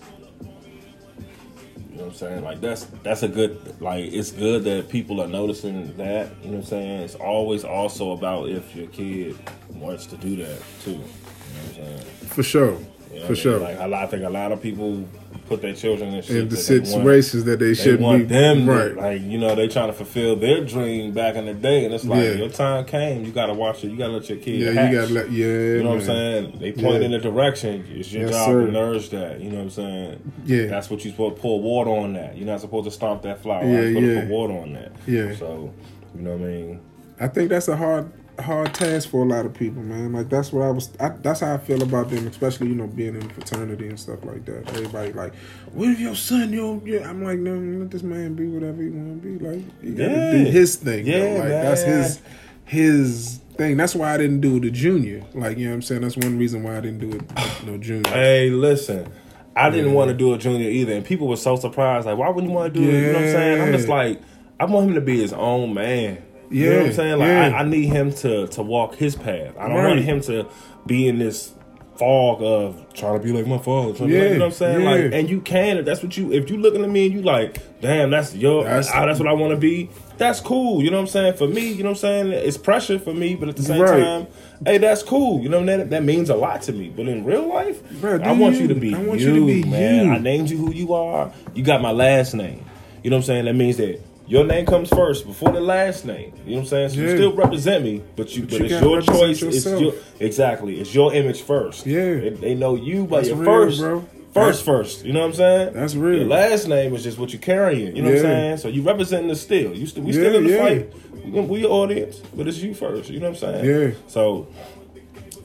you 1.95 2.01
know 2.01 2.08
what 2.08 2.13
I'm 2.13 2.17
saying? 2.17 2.43
Like 2.43 2.60
that's 2.60 2.84
that's 3.03 3.23
a 3.23 3.29
good 3.29 3.79
like 3.81 4.03
it's 4.03 4.31
good 4.31 4.65
that 4.65 4.89
people 4.89 5.21
are 5.21 5.27
noticing 5.27 5.95
that, 5.95 6.29
you 6.41 6.47
know 6.49 6.58
what 6.58 6.58
I'm 6.58 6.63
saying? 6.63 7.01
It's 7.03 7.15
always 7.15 7.63
also 7.63 8.12
about 8.12 8.49
if 8.49 8.75
your 8.75 8.88
kid 8.88 9.38
wants 9.69 10.05
to 10.08 10.17
do 10.17 10.36
that 10.36 10.62
too. 10.84 10.91
You 10.91 10.97
know 10.97 11.03
what 11.05 11.67
I'm 11.69 11.73
saying? 11.73 11.99
For 12.27 12.43
sure. 12.43 12.77
You 13.13 13.21
know 13.21 13.27
For 13.27 13.31
I 13.31 13.36
sure. 13.36 13.60
Like 13.60 13.77
a 13.79 13.88
lot, 13.88 14.03
I 14.03 14.08
think 14.08 14.23
a 14.25 14.29
lot 14.29 14.51
of 14.51 14.62
people 14.62 15.08
put 15.47 15.62
their 15.62 15.73
children 15.73 16.13
in 16.13 16.21
shit 16.23 16.36
in 16.38 16.49
the 16.49 16.55
that 16.55 16.55
they 16.55 16.62
situations 16.86 17.43
that 17.45 17.60
they 17.60 17.67
They 17.67 17.73
should 17.73 17.99
want 17.99 18.19
be 18.19 18.25
them, 18.25 18.65
to- 18.65 18.71
right. 18.71 18.95
like 18.95 19.21
you 19.21 19.38
know, 19.38 19.55
they 19.55 19.67
trying 19.67 19.88
to 19.88 19.93
fulfill 19.93 20.36
their 20.36 20.63
dream 20.65 21.12
back 21.13 21.36
in 21.36 21.45
the 21.45 21.53
day, 21.53 21.86
and 21.86 21.93
it's 21.93 22.05
like 22.05 22.23
Yeah. 22.23 22.31
your 22.34 22.49
time 22.49 22.86
came. 22.86 23.23
You 23.25 23.31
got 23.31 23.47
to 23.47 23.53
watch 23.53 23.84
it. 23.84 23.89
You 23.91 23.97
got 23.97 24.08
to 24.08 24.13
let 24.13 24.29
your 24.29 24.38
kid. 24.39 24.60
yeah, 24.60 24.71
hatch. 24.71 24.91
you 24.91 24.99
gotta 24.99 25.13
let 25.13 25.31
yeah. 25.31 25.45
You 25.45 25.84
know 25.84 25.89
what 25.89 25.99
I'm 25.99 26.05
saying? 26.05 26.58
They 26.60 26.71
point 26.71 26.99
Yeah. 27.01 27.05
in 27.05 27.12
the 27.12 27.19
direction. 27.19 27.86
It's 27.91 28.12
your 28.12 28.23
Yes, 28.23 28.31
job 28.31 28.47
sir. 28.47 28.65
to 28.65 28.71
nourish 28.71 29.10
that. 29.10 29.39
You 29.41 29.49
know 29.49 29.55
what 29.58 29.63
I'm 29.63 29.69
saying? 29.69 30.31
Yeah. 30.45 30.65
That's 30.67 30.89
what 30.89 31.03
you're 31.05 31.12
supposed 31.12 31.36
to 31.38 31.41
pour 31.41 31.62
water 31.62 31.91
on 31.91 32.13
that. 32.13 32.38
You're 32.38 32.47
not 32.47 32.62
supposed 32.62 32.86
to 32.86 32.91
stomp 32.91 33.21
that 33.23 33.41
flower. 33.41 33.63
Yeah, 33.63 33.71
You're 33.71 33.88
supposed 33.93 34.05
yeah. 34.08 34.13
to 34.15 34.21
put 34.21 34.29
water 34.29 34.53
on 34.53 34.73
that. 34.73 34.91
Yeah. 35.08 35.36
So, 35.36 35.71
you 36.15 36.21
know 36.21 36.31
what 36.38 36.41
I 36.41 36.51
mean? 36.51 36.79
I 37.19 37.27
think 37.27 37.49
that's 37.49 37.67
a 37.67 37.75
hard 37.77 38.12
hard 38.39 38.73
task 38.73 39.09
for 39.09 39.23
a 39.23 39.27
lot 39.27 39.45
of 39.45 39.53
people, 39.53 39.81
man. 39.81 40.13
Like 40.13 40.29
that's 40.29 40.51
what 40.51 40.63
I 40.63 40.71
was. 40.71 40.89
I, 40.99 41.09
that's 41.09 41.39
how 41.39 41.53
I 41.53 41.57
feel 41.57 41.81
about 41.83 42.09
them, 42.09 42.27
especially 42.27 42.67
you 42.67 42.75
know 42.75 42.87
being 42.87 43.15
in 43.15 43.29
fraternity 43.29 43.87
and 43.87 43.99
stuff 43.99 44.23
like 44.25 44.45
that. 44.45 44.67
Everybody 44.69 45.13
like, 45.13 45.33
what 45.73 45.89
if 45.89 45.99
your 45.99 46.15
son? 46.15 46.51
Yo, 46.53 46.81
yeah. 46.85 47.09
I'm 47.09 47.23
like, 47.23 47.39
no, 47.39 47.55
let 47.79 47.91
this 47.91 48.03
man 48.03 48.35
be 48.35 48.47
whatever 48.47 48.81
he 48.81 48.89
want 48.89 49.21
to 49.21 49.27
be. 49.27 49.45
Like, 49.45 49.81
he 49.81 49.91
gotta 49.91 50.11
Yeah. 50.11 50.31
do 50.31 50.37
his 50.51 50.75
thing. 50.75 51.05
Yeah, 51.05 51.19
though. 51.19 51.39
like 51.39 51.47
that's 51.49 51.81
his 51.83 52.21
his 52.65 53.39
thing. 53.57 53.77
That's 53.77 53.95
why 53.95 54.13
I 54.13 54.17
didn't 54.17 54.41
do 54.41 54.59
the 54.59 54.71
junior. 54.71 55.23
Like, 55.33 55.57
you 55.57 55.65
know 55.65 55.71
what 55.71 55.75
I'm 55.75 55.81
saying? 55.83 56.01
That's 56.01 56.17
one 56.17 56.37
reason 56.37 56.63
why 56.63 56.77
I 56.77 56.81
didn't 56.81 56.99
do 56.99 57.15
it. 57.17 57.65
No 57.65 57.77
junior. 57.77 58.11
Hey, 58.11 58.49
listen. 58.49 59.11
I 59.55 59.69
didn't 59.69 59.89
Yeah. 59.91 59.93
want 59.95 60.09
to 60.09 60.13
do 60.17 60.33
a 60.33 60.37
junior 60.37 60.69
either, 60.69 60.93
and 60.93 61.05
people 61.05 61.27
were 61.27 61.37
so 61.37 61.55
surprised. 61.55 62.05
Like, 62.05 62.17
why 62.17 62.27
wouldn't 62.29 62.51
you 62.51 62.55
want 62.57 62.73
to 62.73 62.79
do 62.79 62.85
it? 62.89 62.91
You 62.91 63.01
know 63.07 63.13
what 63.13 63.21
I'm 63.21 63.31
saying? 63.31 63.61
I'm 63.61 63.71
just 63.71 63.87
like, 63.87 64.19
I 64.59 64.65
want 64.65 64.89
him 64.89 64.95
to 64.95 65.01
be 65.01 65.21
his 65.21 65.31
own 65.31 65.73
man. 65.73 66.17
You 66.49 66.65
know 66.69 66.75
what 66.75 66.81
Yeah, 66.81 66.88
I'm 66.88 66.93
saying? 66.93 67.19
Like, 67.19 67.27
yeah. 67.27 67.47
I, 67.58 67.60
I 67.60 67.63
need 67.63 67.86
him 67.88 68.12
to 68.13 68.47
to 68.47 68.62
walk 68.62 68.95
his 68.95 69.15
path. 69.15 69.53
I 69.60 69.67
don't 69.67 69.77
Right. 69.77 69.88
want 69.88 69.99
him 70.01 70.21
to 70.21 70.47
be 70.86 71.08
in 71.08 71.19
this 71.19 71.53
fog 71.97 72.41
of 72.43 72.86
trying 72.93 73.17
to 73.17 73.23
be 73.25 73.31
like 73.31 73.47
my 73.47 73.58
father. 73.58 73.93
be 73.93 73.99
like- 73.99 74.10
you 74.10 74.17
know 74.34 74.39
what 74.39 74.45
I'm 74.47 74.51
saying? 74.51 74.81
yeah. 74.81 74.89
Like, 74.91 75.13
and 75.13 75.29
you 75.29 75.39
can 75.39 75.77
if 75.77 75.86
that's 75.86 76.03
what 76.03 76.17
you. 76.17 76.31
If 76.34 76.49
you 76.49 76.58
looking 76.58 76.84
at 76.84 76.89
me 76.89 77.05
and 77.05 77.13
you 77.15 77.21
like, 77.21 77.58
damn, 77.81 78.10
that's 78.12 78.36
your. 78.36 78.63
That's- 78.63 78.88
That's, 78.88 79.05
that's 79.05 79.19
what 79.19 79.27
I 79.29 79.34
want 79.34 79.51
to 79.51 79.58
be. 79.58 79.89
That's 80.17 80.39
cool. 80.39 80.81
You 80.84 80.91
know 80.91 80.97
what 80.97 81.01
I'm 81.03 81.08
saying? 81.08 81.34
For 81.36 81.47
me, 81.47 81.67
you 81.71 81.84
know 81.84 81.89
what 81.89 82.03
I'm 82.03 82.29
saying? 82.29 82.31
It's 82.31 82.58
pressure 82.58 82.99
for 82.99 83.13
me, 83.13 83.36
but 83.36 83.49
at 83.49 83.55
the 83.58 83.63
same 83.63 83.81
Right. 83.81 83.99
time, 84.01 84.27
hey, 84.65 84.77
that's 84.77 85.03
cool. 85.03 85.41
You 85.41 85.49
know 85.49 85.58
what 85.60 85.65
that 85.67 85.89
that 85.89 86.03
means 86.03 86.29
a 86.29 86.36
lot 86.36 86.62
to 86.63 86.73
me. 86.73 86.91
But 86.95 87.08
in 87.08 87.23
real 87.25 87.47
life, 87.47 87.81
Bruh, 87.95 88.21
I 88.23 88.31
want 88.34 88.55
you. 88.55 88.62
you 88.63 88.67
to 88.69 88.75
be 88.75 88.93
I 88.93 89.01
want 89.01 89.19
you, 89.19 89.34
you 89.34 89.39
to 89.41 89.45
be 89.63 89.69
man. 89.69 90.05
you. 90.05 90.12
I 90.12 90.17
named 90.19 90.49
you 90.49 90.58
who 90.58 90.71
you 90.73 90.93
are. 90.93 91.31
You 91.53 91.63
got 91.63 91.81
my 91.81 91.91
last 91.91 92.34
name. 92.34 92.63
You 93.03 93.10
know 93.10 93.17
what 93.17 93.23
I'm 93.23 93.25
saying? 93.27 93.45
That 93.45 93.55
means 93.55 93.77
that. 93.77 93.99
Your 94.27 94.43
name 94.43 94.65
comes 94.65 94.89
first 94.89 95.25
before 95.27 95.51
the 95.51 95.61
last 95.61 96.03
name. 96.05 96.33
You 96.45 96.51
know 96.51 96.55
what 96.57 96.59
I'm 96.61 96.65
saying? 96.67 96.89
So 96.89 96.95
Yeah. 96.95 97.01
you 97.09 97.15
still 97.17 97.33
represent 97.33 97.83
me, 97.83 98.01
but 98.15 98.35
you 98.35 98.43
but, 98.43 98.53
you 98.53 98.65
it's 98.65 98.81
your 98.81 99.01
choice. 99.01 99.41
It's 99.43 99.65
your 99.65 99.93
exactly. 100.19 100.79
It's 100.79 100.93
your 100.95 101.13
image 101.13 101.41
first. 101.43 101.85
Yeah. 101.85 102.15
They, 102.15 102.29
they 102.29 102.55
know 102.55 102.75
you 102.75 103.05
by 103.05 103.17
That's 103.17 103.29
your 103.29 103.38
real, 103.38 103.45
first 103.45 103.79
bro. 103.79 104.05
first 104.33 104.65
first. 104.65 105.05
You 105.05 105.13
know 105.13 105.19
what 105.19 105.27
I'm 105.27 105.33
saying? 105.33 105.73
That's 105.73 105.95
real. 105.95 106.19
Your 106.19 106.27
last 106.27 106.67
name 106.67 106.95
is 106.95 107.03
just 107.03 107.19
what 107.19 107.33
you're 107.33 107.41
carrying. 107.41 107.95
You 107.95 108.01
know 108.01 108.09
what 108.09 108.17
I'm 108.17 108.23
saying? 108.23 108.57
So 108.57 108.67
you 108.69 108.81
representing 108.81 109.27
the 109.27 109.35
still. 109.35 109.75
You 109.75 109.85
still 109.85 110.03
we 110.03 110.11
Yeah, 110.13 110.19
still 110.21 110.35
in 110.38 110.43
the 110.45 110.49
yeah. 110.53 110.63
fight. 110.63 110.93
We, 111.25 111.41
we 111.41 111.59
your 111.61 111.71
audience, 111.71 112.17
but 112.35 112.47
it's 112.47 112.57
you 112.57 112.73
first. 112.73 113.09
You 113.11 113.19
know 113.19 113.29
what 113.29 113.43
I'm 113.43 113.61
saying? 113.63 113.65
Yeah. 113.91 113.95
So 114.07 114.47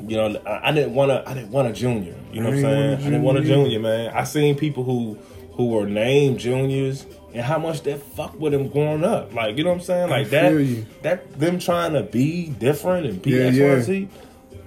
you 0.07 0.17
know, 0.17 0.41
I, 0.47 0.71
I 0.71 0.73
didn't 0.73 0.95
want 0.95 1.11
to. 1.11 1.29
I 1.29 1.35
didn't 1.35 1.51
want 1.51 1.69
a 1.69 1.73
junior. 1.75 2.15
You 2.33 2.41
know 2.41 2.49
what 2.49 2.57
I'm 2.57 2.63
saying? 2.63 2.93
I 2.95 2.97
didn't 3.05 3.23
want 3.23 3.37
a 3.39 3.43
junior. 3.43 3.65
junior, 3.65 3.81
man. 3.81 4.13
I 4.15 4.25
seen 4.25 4.57
people 4.57 4.85
who 4.85 5.19
who 5.53 5.67
were 5.69 5.85
named 5.87 6.39
juniors 6.39 7.05
and 7.33 7.43
how 7.43 7.59
much 7.59 7.83
that 7.83 8.03
fuck 8.03 8.39
with 8.39 8.55
him 8.55 8.69
growing 8.69 9.05
up. 9.05 9.33
Like 9.33 9.57
you 9.57 9.65
know 9.65 9.71
what 9.71 9.77
I'm 9.77 9.83
saying? 9.83 10.11
Like 10.11 10.31
that. 10.31 10.53
you. 10.53 10.87
That 11.03 11.39
them 11.39 11.59
trying 11.59 11.93
to 11.95 12.03
be 12.03 12.49
different 12.49 13.07
and 13.07 13.23
be 13.23 13.33
Yeah, 13.33 13.45
X, 13.45 13.57
yeah. 13.57 13.75
Y, 13.75 13.81
Z, 13.81 14.09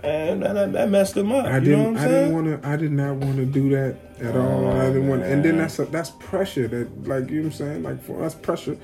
and 0.03 0.43
that, 0.43 0.73
that, 0.73 0.89
messed 0.89 1.15
them 1.15 1.31
up. 1.31 1.45
I 1.45 1.57
you 1.57 1.65
didn't. 1.65 1.79
know 1.79 1.91
what 1.91 2.01
I'm 2.01 2.05
I 2.05 2.07
didn't 2.07 2.33
want 2.33 2.63
to. 2.63 2.69
I 2.69 2.75
did 2.75 2.91
not 2.91 3.15
want 3.15 3.35
to 3.37 3.45
do 3.45 3.69
that 3.69 3.97
at 4.21 4.35
all. 4.35 4.69
I 4.69 4.87
didn't 4.87 5.07
want. 5.07 5.23
And 5.23 5.43
then 5.43 5.57
that's 5.57 5.79
a, 5.79 5.85
that's 5.85 6.11
pressure. 6.11 6.67
That 6.67 7.07
like 7.07 7.29
you 7.29 7.37
know 7.37 7.43
what 7.43 7.45
I'm 7.45 7.51
saying. 7.51 7.83
Like 7.83 8.03
for 8.03 8.23
us, 8.23 8.35
pressure 8.35 8.77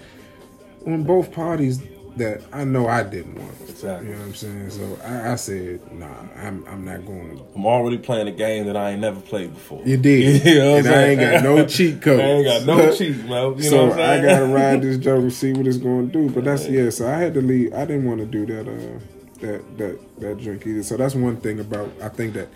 on 0.86 1.04
both 1.04 1.32
parties 1.32 1.82
that 2.18 2.42
I 2.52 2.64
know 2.64 2.88
I 2.88 3.04
didn't 3.04 3.36
want. 3.36 3.54
Exactly. 3.62 4.10
You 4.10 4.14
know 4.14 4.20
what 4.20 4.28
I'm 4.28 4.36
saying. 4.36 4.70
So 4.72 5.00
I, 5.04 5.32
I 5.32 5.36
said, 5.36 5.92
nah, 5.94 6.08
I'm 6.36 6.66
I'm 6.68 6.86
not 6.86 7.06
going. 7.06 7.42
I'm 7.56 7.66
already 7.66 7.98
playing 7.98 8.28
a 8.28 8.32
game 8.32 8.66
that 8.68 8.76
I 8.76 8.92
ain't 8.92 9.02
never 9.02 9.20
played 9.22 9.54
before. 9.54 9.82
You 9.86 9.98
did. 9.98 10.46
You 10.50 10.60
know 10.60 10.72
what 10.74 10.86
and 10.86 10.96
I 10.96 11.04
ain't 11.04 11.20
got 11.22 11.44
no 11.44 11.66
cheat 11.66 12.02
code. 12.02 12.20
I 12.20 12.24
ain't 12.24 12.46
got 12.46 12.66
no 12.66 12.92
cheat, 12.96 13.18
man. 13.26 13.58
You 13.58 13.64
so 13.64 13.76
know 13.76 13.84
what 13.84 13.92
I'm 13.94 13.98
saying? 13.98 14.26
I 14.26 14.28
gotta 14.28 14.46
ride 14.46 14.82
this 14.82 14.98
joke 14.98 15.22
and 15.22 15.34
see 15.34 15.54
what 15.54 15.68
it's 15.68 15.78
gonna 15.78 16.08
do. 16.08 16.30
But 16.30 16.44
that's 16.46 16.68
yeah. 16.68 16.90
So 16.90 17.08
I 17.08 17.16
had 17.16 17.34
to 17.36 17.42
leave. 17.42 17.74
I 17.74 17.86
didn't 17.86 18.06
want 18.06 18.20
to 18.20 18.26
do 18.26 18.46
that. 18.48 18.68
Uh, 18.68 19.00
that 19.42 19.78
that 19.78 20.20
that 20.20 20.38
drink 20.40 20.66
either. 20.66 20.84
So 20.84 20.98
that's 20.98 21.16
one 21.16 21.38
thing 21.38 21.60
about. 21.60 21.92
I 22.02 22.10
think 22.10 22.34
that 22.34 22.50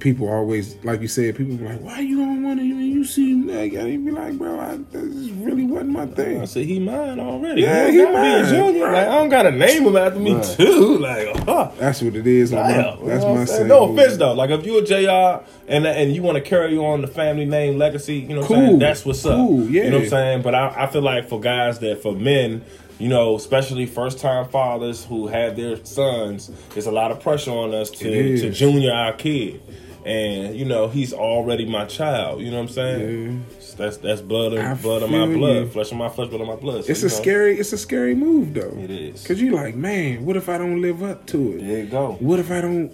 people 0.00 0.28
always, 0.28 0.76
like 0.84 1.00
you 1.00 1.08
said, 1.08 1.36
people 1.36 1.56
be 1.56 1.64
like, 1.64 1.80
"Why 1.80 2.00
you 2.00 2.16
don't 2.16 2.42
want 2.42 2.58
to?" 2.58 2.64
You 2.66 3.04
see, 3.04 3.34
like, 3.34 3.72
and 3.74 3.88
you 3.92 3.98
be 4.04 4.10
like, 4.10 4.36
"Bro, 4.36 4.58
I, 4.58 4.76
this 4.90 5.30
really 5.30 5.64
wasn't 5.64 5.90
my 5.90 6.06
thing." 6.06 6.40
I 6.40 6.44
said 6.46 6.64
he 6.66 6.78
mine 6.80 7.20
already. 7.20 7.62
Yeah, 7.62 7.86
he 7.86 7.92
he 7.92 7.98
be 7.98 8.04
a 8.04 8.12
mine. 8.12 8.44
junior. 8.46 8.84
Like 8.92 9.06
I 9.06 9.12
don't 9.12 9.28
gotta 9.28 9.50
name 9.52 9.84
him 9.86 9.96
after 9.96 10.18
me 10.18 10.34
Right. 10.34 10.44
too. 10.44 10.98
Like, 10.98 11.36
huh. 11.44 11.70
That's 11.78 12.02
what 12.02 12.16
it 12.16 12.26
is. 12.26 12.52
Like, 12.52 12.76
my- 12.76 12.96
you 13.00 13.06
that's 13.08 13.24
know 13.24 13.34
my 13.34 13.44
saying? 13.44 13.68
No 13.68 13.92
offense 13.92 14.16
though. 14.16 14.32
Like 14.34 14.50
if 14.50 14.66
you 14.66 14.78
a 14.78 14.84
Jr. 14.84 15.44
and 15.68 15.86
and 15.86 16.14
you 16.14 16.22
want 16.22 16.36
to 16.36 16.42
carry 16.42 16.76
on 16.76 17.00
the 17.02 17.06
family 17.08 17.44
name 17.46 17.78
legacy, 17.78 18.16
you 18.16 18.28
know 18.34 18.40
what 18.40 18.50
I'm 18.50 18.56
saying? 18.66 18.78
That's 18.80 19.04
what's 19.04 19.24
up. 19.24 19.36
Cool, 19.36 19.62
yeah. 19.70 19.84
You 19.84 19.90
know 19.90 19.96
what 19.98 20.04
I'm 20.04 20.10
saying? 20.10 20.42
But 20.42 20.54
I, 20.54 20.84
I 20.84 20.86
feel 20.88 21.02
like 21.02 21.28
for 21.28 21.40
guys 21.40 21.78
that 21.80 22.02
for 22.02 22.12
men, 22.14 22.62
you 22.98 23.08
know, 23.08 23.36
especially 23.36 23.86
first 23.86 24.18
time 24.18 24.46
fathers 24.48 25.04
who 25.06 25.26
have 25.28 25.56
their 25.56 25.82
sons, 25.84 26.50
there's 26.74 26.86
a 26.86 26.90
lot 26.92 27.10
of 27.10 27.20
pressure 27.20 27.50
on 27.50 27.72
us 27.74 27.90
to 27.92 28.38
to 28.38 28.50
junior 28.50 28.92
our 28.92 29.12
kid. 29.14 29.60
And 30.04 30.56
you 30.56 30.64
know 30.64 30.88
he's 30.88 31.12
already 31.12 31.66
my 31.66 31.84
child. 31.84 32.40
You 32.40 32.50
know 32.50 32.56
what 32.56 32.68
I'm 32.70 32.74
saying? 32.74 33.46
That's 33.76 33.98
that's 33.98 34.20
blood 34.20 34.54
I 34.54 34.72
of 34.72 34.82
blood 34.82 35.02
of 35.02 35.10
my 35.10 35.26
blood, 35.26 35.56
you. 35.56 35.68
flesh 35.68 35.90
of 35.90 35.98
my 35.98 36.08
flesh, 36.08 36.28
blood 36.28 36.40
of 36.40 36.46
my 36.46 36.56
blood. 36.56 36.84
So, 36.84 36.90
It's 36.90 37.02
a 37.02 37.08
know, 37.08 37.08
scary. 37.08 37.58
It's 37.58 37.72
a 37.72 37.78
scary 37.78 38.14
move 38.14 38.54
though. 38.54 38.74
It 38.78 38.90
is. 38.90 39.26
Cause 39.26 39.40
you 39.40 39.52
like, 39.52 39.74
man, 39.74 40.24
what 40.24 40.36
if 40.36 40.48
I 40.48 40.58
don't 40.58 40.80
live 40.80 41.02
up 41.02 41.26
to 41.26 41.52
it? 41.56 41.66
There 41.66 41.78
you 41.84 41.86
go. 41.86 42.12
What 42.20 42.38
if 42.38 42.50
I 42.50 42.60
don't? 42.60 42.92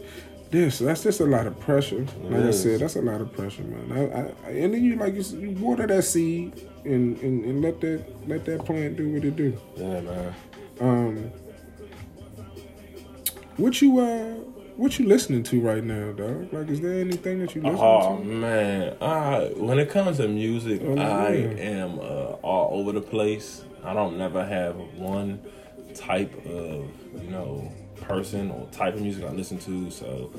This 0.50 0.78
that's 0.78 1.02
just 1.02 1.20
a 1.20 1.24
lot 1.24 1.46
of 1.46 1.58
pressure. 1.58 2.06
Like 2.22 2.44
I 2.44 2.48
is. 2.48 2.62
said, 2.62 2.80
that's 2.80 2.94
a 2.96 3.00
lot 3.02 3.20
of 3.20 3.32
pressure, 3.32 3.62
man. 3.64 3.92
I, 3.92 4.48
I, 4.48 4.50
and 4.52 4.74
then 4.74 4.82
you 4.84 4.94
like 4.96 5.14
you, 5.14 5.22
you 5.38 5.50
water 5.50 5.86
that 5.88 6.02
seed 6.02 6.52
and, 6.84 7.18
and 7.20 7.44
and 7.44 7.62
let 7.62 7.80
that 7.80 8.04
let 8.28 8.44
that 8.44 8.64
plant 8.64 8.96
do 8.96 9.12
what 9.12 9.24
it 9.24 9.34
do. 9.34 9.58
Yeah, 9.76 10.00
man. 10.00 10.34
Um, 10.80 11.32
what 13.56 13.80
you 13.82 13.98
uh 13.98 14.34
what 14.76 14.98
you 14.98 15.06
listening 15.06 15.42
to 15.44 15.60
right 15.60 15.82
now, 15.82 16.12
dog? 16.12 16.52
Like, 16.52 16.68
is 16.68 16.80
there 16.80 16.94
anything 17.00 17.40
that 17.40 17.54
you 17.54 17.62
listening 17.62 17.80
Oh 17.82 18.18
to? 18.18 18.24
man, 18.24 18.96
I 19.00 19.50
when 19.56 19.78
it 19.78 19.90
comes 19.90 20.18
to 20.18 20.28
music, 20.28 20.80
Oh, 20.84 20.96
I 20.98 21.30
am 21.32 21.98
uh, 21.98 22.36
all 22.42 22.78
over 22.80 22.92
the 22.92 23.00
place. 23.00 23.64
I 23.84 23.94
don't 23.94 24.18
never 24.18 24.44
have 24.44 24.76
one 24.96 25.40
type 25.94 26.32
of 26.46 26.88
you 27.22 27.30
know 27.30 27.70
person 28.02 28.50
or 28.50 28.66
type 28.72 28.94
of 28.94 29.02
music 29.02 29.24
I 29.24 29.30
listen 29.32 29.58
to. 29.60 29.90
So 29.90 30.30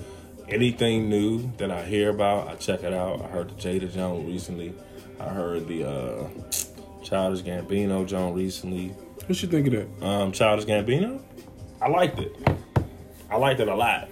anything 0.48 1.10
new 1.10 1.52
that 1.58 1.72
I 1.72 1.84
hear 1.84 2.10
about, 2.10 2.48
I 2.48 2.56
check 2.56 2.84
it 2.84 2.94
out. 2.94 3.22
I 3.24 3.28
heard 3.28 3.50
the 3.50 3.56
Jada 3.56 3.92
Jones 3.92 4.26
recently. 4.28 4.74
I 5.20 5.30
heard 5.30 5.68
the 5.68 5.84
uh, 5.90 6.28
Childish 7.04 7.42
Gambino 7.44 8.06
Jones 8.06 8.36
recently. 8.38 8.90
What 9.26 9.42
you 9.42 9.48
think 9.50 9.68
of 9.68 9.74
that? 9.74 10.06
Um, 10.06 10.32
Childish 10.32 10.66
Gambino, 10.66 11.22
I 11.82 11.90
liked 11.90 12.20
it. 12.20 12.36
I 13.30 13.36
liked 13.38 13.60
it 13.60 13.68
a 13.68 13.76
lot. 13.76 14.08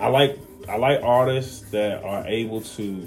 I 0.00 0.08
like 0.08 0.38
I 0.68 0.76
like 0.76 1.02
artists 1.02 1.60
that 1.70 2.02
are 2.02 2.26
able 2.26 2.62
to. 2.62 3.06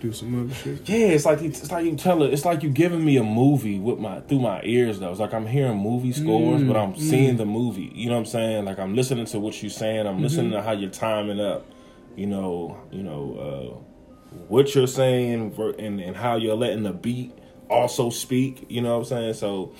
Do 0.00 0.14
some 0.14 0.46
other 0.46 0.54
shit. 0.54 0.88
Yeah, 0.88 1.08
it's 1.08 1.26
like 1.26 1.42
it's 1.42 1.70
like 1.70 1.84
you 1.84 1.94
tell 1.94 2.22
it. 2.22 2.32
It's 2.32 2.46
like 2.46 2.62
you 2.62 2.70
giving 2.70 3.04
me 3.04 3.18
a 3.18 3.22
movie 3.22 3.78
with 3.78 3.98
my 3.98 4.20
through 4.20 4.38
my 4.38 4.62
ears 4.64 4.98
though. 4.98 5.10
It's 5.10 5.20
like 5.20 5.34
I'm 5.34 5.46
hearing 5.46 5.76
movie 5.76 6.12
scores, 6.12 6.62
but 6.62 6.74
I'm 6.74 6.94
mm, 6.94 6.96
mm. 6.96 7.00
seeing 7.00 7.36
the 7.36 7.44
movie. 7.44 7.92
You 7.94 8.06
know 8.06 8.14
what 8.14 8.20
I'm 8.20 8.26
saying? 8.26 8.64
Like 8.64 8.78
I'm 8.78 8.94
listening 8.94 9.26
to 9.26 9.38
what 9.38 9.62
you're 9.62 9.68
saying. 9.68 10.06
I'm 10.06 10.22
listening 10.22 10.52
mm-hmm. 10.52 10.56
to 10.56 10.62
how 10.62 10.72
you're 10.72 10.88
timing 10.88 11.38
up. 11.38 11.66
You 12.16 12.28
know, 12.28 12.80
you 12.90 13.02
know 13.02 13.82
uh, 13.84 14.36
what 14.48 14.74
you're 14.74 14.86
saying 14.86 15.54
and 15.58 16.00
and 16.00 16.16
how 16.16 16.36
you're 16.36 16.56
letting 16.56 16.84
the 16.84 16.94
beat 16.94 17.34
also 17.68 18.08
speak. 18.08 18.64
You 18.70 18.80
know 18.80 18.94
what 18.94 19.00
I'm 19.00 19.04
saying? 19.04 19.34
So 19.34 19.74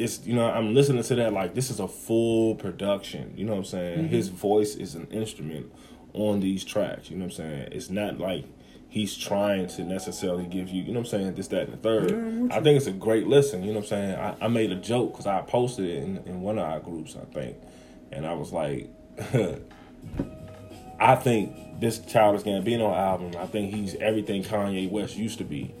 it's 0.00 0.26
you 0.26 0.34
know 0.34 0.50
I'm 0.50 0.74
listening 0.74 1.02
to 1.02 1.14
that 1.16 1.32
like 1.32 1.54
this 1.54 1.70
is 1.70 1.80
a 1.80 1.88
full 1.88 2.54
production. 2.54 3.34
You 3.36 3.44
know 3.44 3.52
what 3.52 3.58
I'm 3.58 3.64
saying? 3.64 4.08
His 4.08 4.28
voice 4.28 4.74
is 4.74 4.94
an 4.94 5.06
instrument 5.08 5.72
on 6.12 6.40
these 6.40 6.64
tracks. 6.64 7.10
You 7.10 7.16
know 7.16 7.26
what 7.26 7.32
I'm 7.32 7.36
saying? 7.36 7.68
It's 7.72 7.90
not 7.90 8.18
like 8.18 8.44
he's 8.88 9.16
trying 9.16 9.68
to 9.68 9.84
necessarily 9.84 10.46
give 10.46 10.68
you. 10.68 10.82
You 10.82 10.92
know 10.92 11.00
what 11.00 11.12
I'm 11.12 11.20
saying? 11.20 11.34
This, 11.34 11.48
that, 11.48 11.68
and 11.68 11.72
the 11.72 11.76
third. 11.76 12.10
Yeah, 12.10 12.56
I 12.56 12.60
think 12.60 12.76
it's 12.76 12.86
a 12.86 12.92
great 12.92 13.26
listen. 13.26 13.62
You 13.62 13.72
know 13.72 13.80
what 13.80 13.84
I'm 13.84 13.88
saying? 13.88 14.14
I, 14.16 14.36
I 14.46 14.48
made 14.48 14.72
a 14.72 14.76
joke 14.76 15.12
because 15.12 15.26
I 15.26 15.40
posted 15.42 15.86
it 15.86 16.02
in, 16.02 16.16
in 16.26 16.40
one 16.40 16.58
of 16.58 16.64
our 16.64 16.80
groups, 16.80 17.16
I 17.16 17.24
think, 17.32 17.56
and 18.12 18.26
I 18.26 18.34
was 18.34 18.52
like. 18.52 18.90
I 21.02 21.14
think 21.14 21.80
this 21.80 21.98
Childish 21.98 22.42
Gambino 22.42 22.94
album, 22.94 23.32
I 23.38 23.46
think 23.46 23.74
he's 23.74 23.94
everything 23.96 24.42
Kanye 24.42 24.90
West 24.90 25.16
used 25.16 25.38
to 25.38 25.44
be. 25.44 25.74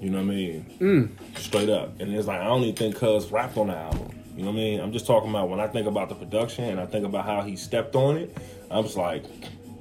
You 0.00 0.10
know 0.10 0.18
what 0.18 0.24
I 0.32 0.34
mean? 0.34 0.66
Mm. 0.80 1.38
Straight 1.38 1.68
up. 1.68 2.00
And 2.00 2.12
it's 2.14 2.26
like, 2.26 2.40
I 2.40 2.44
don't 2.44 2.62
even 2.62 2.74
think 2.74 2.96
Cuz 2.96 3.30
rapped 3.30 3.56
on 3.56 3.68
the 3.68 3.76
album. 3.76 4.10
You 4.36 4.42
know 4.44 4.50
what 4.50 4.56
I 4.56 4.60
mean? 4.62 4.80
I'm 4.80 4.92
just 4.92 5.06
talking 5.06 5.30
about 5.30 5.48
when 5.48 5.60
I 5.60 5.66
think 5.68 5.86
about 5.86 6.08
the 6.08 6.14
production 6.16 6.64
and 6.64 6.80
I 6.80 6.86
think 6.86 7.04
about 7.04 7.24
how 7.24 7.42
he 7.42 7.56
stepped 7.56 7.94
on 7.94 8.16
it, 8.16 8.36
I'm 8.70 8.84
just 8.84 8.96
like, 8.96 9.24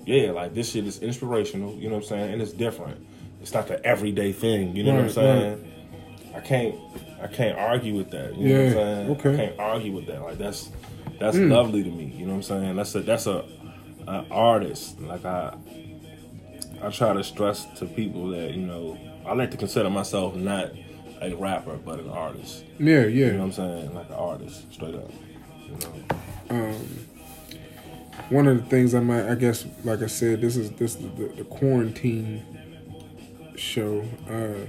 yeah, 0.05 0.31
like 0.31 0.53
this 0.53 0.71
shit 0.71 0.85
is 0.85 0.99
inspirational. 0.99 1.73
You 1.75 1.89
know 1.89 1.95
what 1.95 2.03
I'm 2.03 2.09
saying? 2.09 2.33
And 2.33 2.41
it's 2.41 2.51
different. 2.53 3.03
It's 3.41 3.53
not 3.53 3.67
the 3.67 3.83
everyday 3.85 4.31
thing. 4.31 4.75
You 4.75 4.83
know 4.83 4.91
what 4.93 4.99
I'm 4.99 5.05
Right, 5.05 5.13
saying? 5.13 5.71
I 6.35 6.39
can't, 6.39 6.75
I 7.21 7.27
can't 7.27 7.57
argue 7.57 7.95
with 7.95 8.11
that. 8.11 8.35
You 8.37 8.47
know 8.49 8.53
what 8.55 8.61
I'm 8.61 8.67
Yeah, 8.67 8.73
saying? 8.73 9.09
okay. 9.11 9.33
I 9.33 9.37
can't 9.47 9.59
argue 9.59 9.91
with 9.93 10.05
that. 10.07 10.21
Like 10.21 10.37
that's, 10.37 10.69
that's 11.19 11.37
mm. 11.37 11.49
lovely 11.51 11.83
to 11.83 11.89
me. 11.89 12.05
You 12.15 12.25
know 12.25 12.33
what 12.33 12.49
I'm 12.49 12.61
saying? 12.61 12.75
That's 12.75 12.95
a, 12.95 12.99
that's 13.01 13.27
a, 13.27 13.45
an 14.07 14.25
artist. 14.29 14.99
Like 15.01 15.25
I, 15.25 15.55
I 16.81 16.89
try 16.89 17.13
to 17.13 17.23
stress 17.23 17.65
to 17.79 17.85
people 17.85 18.27
that 18.29 18.51
you 18.53 18.65
know 18.65 18.97
I 19.25 19.33
like 19.33 19.51
to 19.51 19.57
consider 19.57 19.89
myself 19.89 20.35
not 20.35 20.71
a 21.21 21.33
rapper 21.35 21.77
but 21.77 21.99
an 21.99 22.09
artist. 22.09 22.65
Yeah, 22.79 23.05
yeah. 23.05 23.07
You 23.07 23.31
know 23.33 23.37
what 23.39 23.45
I'm 23.45 23.51
saying? 23.53 23.95
Like 23.95 24.09
an 24.09 24.15
artist, 24.15 24.73
straight 24.73 24.95
up. 24.95 25.11
You 25.65 25.77
know. 25.79 26.65
Um, 26.71 27.05
one 28.29 28.47
of 28.47 28.57
the 28.57 28.69
things 28.69 28.93
I 28.93 28.99
might, 28.99 29.29
I 29.29 29.35
guess, 29.35 29.65
like 29.83 30.01
I 30.01 30.07
said, 30.07 30.41
this 30.41 30.57
is 30.57 30.71
this 30.71 30.95
is 30.95 31.01
the, 31.15 31.27
the 31.35 31.43
quarantine 31.45 32.43
show. 33.55 34.03
Uh, 34.29 34.67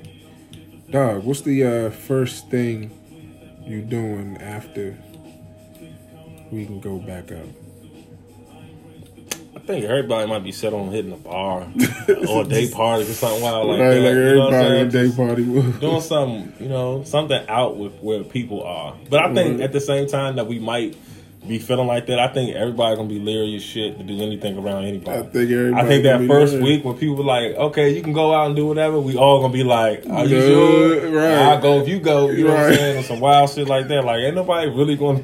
dog, 0.90 1.24
what's 1.24 1.40
the 1.42 1.64
uh, 1.64 1.90
first 1.90 2.48
thing 2.50 2.90
you 3.66 3.82
doing 3.82 4.36
after 4.38 4.96
we 6.50 6.66
can 6.66 6.80
go 6.80 6.98
back 6.98 7.32
up? 7.32 7.46
I 9.64 9.66
think 9.66 9.84
everybody 9.86 10.28
might 10.28 10.44
be 10.44 10.52
set 10.52 10.74
on 10.74 10.90
hitting 10.90 11.12
a 11.12 11.16
bar 11.16 11.66
or 12.28 12.42
a 12.42 12.44
day 12.44 12.68
party 12.72 13.04
or 13.04 13.14
something 13.14 13.40
wild 13.42 13.66
like 13.68 13.80
Right, 13.80 13.94
that. 13.94 14.00
like 14.00 14.14
you 14.14 14.34
know 14.34 14.48
everybody 14.48 14.56
saying? 14.56 14.86
a 14.86 14.90
day 15.08 15.16
party. 15.16 15.42
was. 15.44 15.64
doing 15.80 16.00
something, 16.02 16.52
you 16.60 16.68
know, 16.68 17.02
something 17.04 17.42
out 17.48 17.78
with 17.78 17.94
where 18.02 18.22
people 18.24 18.62
are. 18.62 18.94
But 19.08 19.20
I 19.20 19.32
think 19.32 19.60
Mhm. 19.60 19.64
at 19.64 19.72
the 19.72 19.80
same 19.80 20.06
time 20.06 20.36
that 20.36 20.46
we 20.48 20.58
might 20.58 20.96
be 21.48 21.58
feeling 21.58 21.86
like 21.86 22.04
that, 22.08 22.18
I 22.18 22.28
think 22.28 22.54
everybody 22.54 22.94
gonna 22.96 23.08
be 23.08 23.18
leery 23.18 23.56
as 23.56 23.62
shit 23.62 23.96
to 23.96 24.04
do 24.04 24.20
anything 24.22 24.58
around 24.58 24.84
anybody. 24.84 25.18
I 25.18 25.22
think 25.22 25.50
everybody 25.50 25.82
I 25.82 25.88
think 25.88 26.02
that 26.04 26.26
first 26.26 26.52
leery. 26.54 26.64
week 26.64 26.84
when 26.84 26.94
people 26.98 27.16
were 27.16 27.24
like, 27.24 27.54
okay, 27.56 27.88
you 27.94 28.02
can 28.02 28.12
go 28.12 28.34
out 28.34 28.46
and 28.48 28.56
do 28.56 28.66
whatever, 28.66 29.00
we 29.00 29.16
all 29.16 29.40
gonna 29.40 29.52
be 29.52 29.64
like, 29.64 30.04
are 30.10 30.26
you 30.26 30.40
sure? 30.42 31.10
right. 31.10 31.38
I'll 31.38 31.60
go 31.62 31.80
if 31.80 31.88
you 31.88 32.00
go. 32.00 32.28
You 32.28 32.44
know 32.48 32.50
what 32.54 32.64
I'm 32.64 32.74
saying? 32.74 32.98
Or 32.98 33.02
some 33.02 33.20
wild 33.20 33.48
shit 33.48 33.66
like 33.66 33.88
that. 33.88 34.04
Like, 34.04 34.20
ain't 34.24 34.34
nobody 34.34 34.68
really 34.68 34.96
gonna 34.96 35.22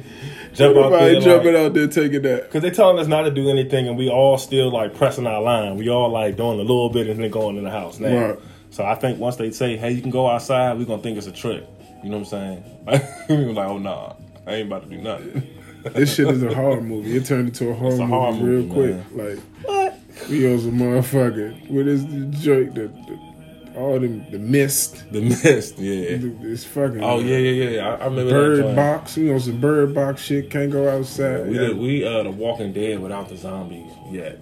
jump 0.53 0.77
out 0.77 0.85
Everybody 0.85 1.13
there. 1.13 1.21
jumping 1.21 1.53
like, 1.53 1.63
out 1.63 1.73
there 1.73 1.87
taking 1.87 2.21
that. 2.23 2.51
Cause 2.51 2.61
they 2.61 2.69
telling 2.71 2.99
us 2.99 3.07
not 3.07 3.23
to 3.23 3.31
do 3.31 3.49
anything, 3.49 3.87
and 3.87 3.97
we 3.97 4.09
all 4.09 4.37
still 4.37 4.71
like 4.71 4.95
pressing 4.95 5.27
our 5.27 5.41
line. 5.41 5.77
We 5.77 5.89
all 5.89 6.09
like 6.09 6.37
doing 6.37 6.59
a 6.59 6.63
little 6.63 6.89
bit 6.89 7.07
and 7.07 7.21
then 7.21 7.31
going 7.31 7.57
in 7.57 7.63
the 7.63 7.71
house 7.71 7.99
now. 7.99 8.29
Right. 8.29 8.39
So 8.69 8.85
I 8.85 8.95
think 8.95 9.19
once 9.19 9.35
they 9.35 9.51
say, 9.51 9.77
"Hey, 9.77 9.91
you 9.91 10.01
can 10.01 10.11
go 10.11 10.27
outside," 10.29 10.77
we're 10.77 10.85
gonna 10.85 11.01
think 11.01 11.17
it's 11.17 11.27
a 11.27 11.31
trick. 11.31 11.63
You 12.03 12.09
know 12.09 12.19
what 12.19 12.33
I'm 12.33 12.63
saying? 12.85 13.09
we 13.29 13.45
were 13.47 13.53
like, 13.53 13.67
"Oh 13.69 13.77
nah, 13.77 14.13
I 14.47 14.55
ain't 14.55 14.67
about 14.67 14.83
to 14.83 14.89
do 14.89 15.01
nothing." 15.01 15.47
This 15.83 16.13
shit 16.13 16.27
is 16.27 16.43
a 16.43 16.53
horror 16.53 16.79
movie. 16.79 17.17
It 17.17 17.25
turned 17.25 17.47
into 17.47 17.69
a 17.69 17.73
horror, 17.73 17.89
It's 17.89 17.99
a 17.99 18.05
movie, 18.05 18.13
horror 18.13 18.33
real 18.33 18.63
movie, 18.67 19.03
quick. 19.09 19.35
Like 19.35 19.39
what? 19.65 19.99
we 20.29 20.45
was 20.45 20.67
a 20.67 20.69
motherfucker 20.69 21.69
with 21.71 21.87
his 21.87 22.03
joke? 22.39 22.75
the, 22.75 22.81
the 22.81 23.30
all 23.75 23.99
the, 23.99 24.07
the 24.07 24.39
mist, 24.39 25.03
The 25.11 25.21
mist, 25.21 25.77
yeah. 25.79 26.17
this 26.41 26.65
fucking 26.65 27.03
Oh 27.03 27.19
yeah, 27.19 27.37
yeah, 27.37 27.69
yeah. 27.69 27.87
I, 27.89 27.95
I 27.95 28.05
remember 28.05 28.23
that. 28.57 28.63
bird 28.63 28.75
box. 28.75 29.15
We 29.17 29.31
on 29.33 29.39
some 29.39 29.59
bird 29.61 29.93
box 29.93 30.21
shit. 30.21 30.49
Can't 30.49 30.71
go 30.71 30.89
outside. 30.89 31.47
We 31.47 31.55
Yeah. 31.55 31.67
did, 31.67 31.77
we 31.77 32.05
uh 32.05 32.23
the 32.23 32.31
Walking 32.31 32.73
Dead 32.73 32.99
without 32.99 33.29
the 33.29 33.37
zombies 33.37 33.91
yet. 34.09 34.39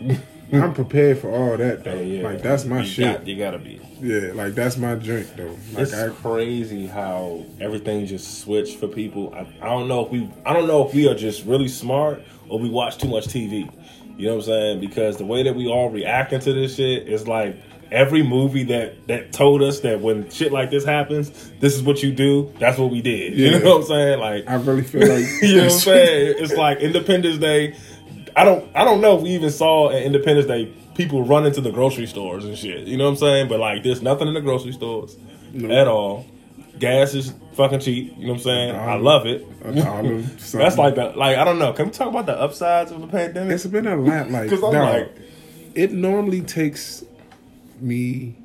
I'm 0.52 0.74
prepared 0.74 1.18
for 1.18 1.30
all 1.30 1.56
that 1.56 1.82
though. 1.84 1.94
Yeah, 1.94 2.00
yeah. 2.20 2.22
Like 2.22 2.42
that's 2.42 2.64
my 2.64 2.80
you 2.80 2.86
shit. 2.86 3.04
Got, 3.18 3.26
you 3.26 3.36
gotta 3.38 3.58
be. 3.58 3.80
Yeah, 4.00 4.32
like 4.34 4.54
that's 4.54 4.76
my 4.76 4.94
drink 4.94 5.28
though. 5.36 5.56
Like 5.72 5.82
it's 5.84 5.94
I, 5.94 6.08
crazy 6.10 6.86
how 6.86 7.44
everything 7.60 8.04
just 8.06 8.40
switched 8.42 8.78
for 8.78 8.86
people. 8.86 9.34
I, 9.34 9.46
I 9.62 9.68
don't 9.68 9.88
know 9.88 10.04
if 10.04 10.10
we 10.12 10.30
I 10.44 10.52
don't 10.52 10.66
know 10.68 10.86
if 10.86 10.94
we 10.94 11.08
are 11.08 11.14
just 11.14 11.44
really 11.46 11.68
smart 11.68 12.22
or 12.48 12.58
we 12.58 12.68
watch 12.68 12.98
too 12.98 13.08
much 13.08 13.26
TV. 13.28 13.70
You 14.16 14.26
know 14.28 14.34
what 14.36 14.42
I'm 14.42 14.46
saying? 14.46 14.80
Because 14.80 15.16
the 15.16 15.24
way 15.24 15.42
that 15.42 15.56
we 15.56 15.66
all 15.66 15.90
reacting 15.90 16.38
to 16.40 16.52
this 16.52 16.76
shit 16.76 17.08
is 17.08 17.26
like 17.26 17.56
every 17.94 18.22
movie 18.22 18.64
that 18.64 19.06
that 19.06 19.32
told 19.32 19.62
us 19.62 19.80
that 19.80 20.00
when 20.00 20.28
shit 20.30 20.52
like 20.52 20.70
this 20.70 20.84
happens, 20.84 21.30
this 21.60 21.74
is 21.74 21.82
what 21.82 22.02
you 22.02 22.12
do. 22.12 22.52
That's 22.58 22.76
what 22.78 22.90
we 22.90 23.00
did. 23.00 23.34
Yeah. 23.34 23.50
You 23.52 23.58
know 23.60 23.70
what 23.78 23.82
I'm 23.82 23.86
saying? 23.86 24.18
Like 24.20 24.48
I 24.48 24.54
really 24.56 24.82
feel 24.82 25.08
like 25.08 25.24
you 25.42 25.56
know 25.56 25.62
what 25.64 25.72
I'm 25.72 25.78
saying? 25.78 26.34
It's 26.38 26.52
like 26.54 26.78
Independence 26.80 27.38
Day. 27.38 27.76
I 28.36 28.44
don't 28.44 28.68
I 28.76 28.84
don't 28.84 29.00
know 29.00 29.16
if 29.16 29.22
we 29.22 29.30
even 29.30 29.50
saw 29.50 29.90
at 29.90 30.02
Independence 30.02 30.46
Day 30.48 30.72
people 30.94 31.24
run 31.24 31.44
into 31.46 31.60
the 31.60 31.70
grocery 31.72 32.06
stores 32.06 32.44
and 32.44 32.56
shit. 32.58 32.86
You 32.86 32.96
know 32.96 33.04
what 33.04 33.10
I'm 33.10 33.16
saying? 33.16 33.48
But 33.48 33.60
like 33.60 33.82
there's 33.84 34.02
nothing 34.02 34.28
in 34.28 34.34
the 34.34 34.40
grocery 34.40 34.72
stores 34.72 35.16
No. 35.52 35.70
at 35.74 35.86
all. 35.88 36.26
Gas 36.78 37.14
is 37.14 37.32
fucking 37.54 37.78
cheap. 37.80 38.12
You 38.18 38.26
know 38.26 38.32
what 38.32 38.38
I'm 38.38 38.42
saying? 38.42 38.74
I 38.74 38.94
love 38.96 39.26
it. 39.26 39.46
That's 39.62 40.76
like 40.76 40.96
the 40.96 41.12
like 41.16 41.38
I 41.38 41.44
don't 41.44 41.58
know. 41.60 41.72
Can 41.72 41.86
we 41.86 41.92
talk 41.92 42.08
about 42.08 42.26
the 42.26 42.38
upsides 42.38 42.90
of 42.90 43.00
the 43.00 43.06
pandemic? 43.06 43.52
It's 43.54 43.66
been 43.66 43.86
a 43.86 43.94
lot 43.96 44.30
like 44.30 44.50
Because 44.50 44.62
I'm 44.64 44.72
dog, 44.72 44.94
like, 44.94 45.12
it 45.74 45.92
normally 45.92 46.40
takes 46.42 47.04
me 47.80 48.36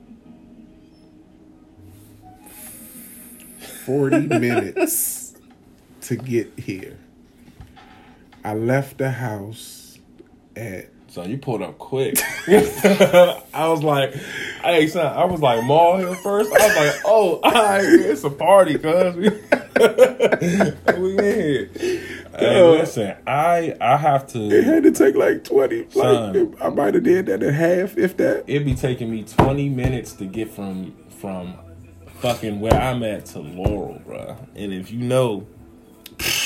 40 3.86 4.20
minutes 4.40 5.36
to 6.02 6.16
get 6.16 6.52
here. 6.58 6.98
I 8.44 8.54
left 8.54 8.98
the 8.98 9.12
house 9.12 10.00
at 10.56 10.90
so 11.10 11.24
you 11.24 11.40
pulled 11.40 11.64
up 11.64 11.80
quick. 11.80 12.20
I 12.48 13.68
was 13.68 13.82
like, 13.82 14.14
hey 14.62 14.86
son, 14.88 15.08
I 15.08 15.26
was 15.26 15.42
like 15.42 15.64
Mall 15.64 15.98
Hill 15.98 16.14
first. 16.14 16.52
I 16.54 16.68
was 16.68 16.76
like, 16.76 17.02
oh, 17.04 17.40
all 17.44 17.52
right, 17.52 17.84
it's 17.84 18.24
a 18.24 18.30
party, 18.30 18.78
cuz 18.78 19.16
we, 19.16 19.30
we 21.00 21.18
in 21.18 21.24
here. 21.24 21.70
Hey, 22.40 22.60
Uh, 22.62 22.72
listen, 22.72 23.16
I 23.28 23.76
I 23.82 23.98
have 23.98 24.26
to. 24.28 24.40
it 24.40 24.64
had 24.64 24.84
to 24.84 24.92
take 24.92 25.16
like 25.16 25.44
20 25.44 25.88
Son. 25.90 26.50
like 26.52 26.62
I 26.62 26.70
might 26.70 26.94
have 26.94 27.04
did 27.04 27.26
that 27.28 27.44
in 27.44 27.54
half 27.54 27.98
if 27.98 28.18
that. 28.18 28.46
It'd 28.48 28.66
be 28.66 28.76
taking 28.76 29.12
me 29.12 29.24
twenty 29.24 29.70
minutes 29.70 30.14
to 30.14 30.26
get 30.26 30.50
from 30.50 30.96
from 31.20 31.56
fucking 32.20 32.60
where 32.60 32.74
I'm 32.74 33.04
at 33.04 33.26
to 33.28 33.40
Laurel, 33.40 34.02
bro. 34.06 34.38
And 34.56 34.74
if 34.74 34.92
you 34.92 35.00
know, 35.00 35.46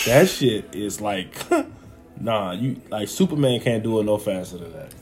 that 0.05 0.27
shit 0.29 0.73
is 0.75 0.99
like, 1.01 1.35
nah, 2.19 2.51
you 2.53 2.81
like 2.89 3.07
Superman 3.07 3.59
can't 3.61 3.83
do 3.83 3.99
it 3.99 4.03
no 4.03 4.17
faster 4.17 4.57
than 4.57 4.73
that. 4.73 4.93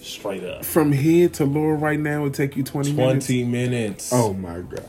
Straight 0.00 0.42
up, 0.42 0.64
From 0.64 0.90
here 0.90 1.28
to 1.28 1.44
Laurel 1.44 1.76
right 1.76 1.98
now 2.00 2.22
would 2.22 2.34
take 2.34 2.56
you 2.56 2.64
20 2.64 2.92
minutes. 2.92 3.26
twenty 3.26 3.44
minutes. 3.44 4.10
Oh 4.12 4.32
my 4.34 4.58
god. 4.60 4.84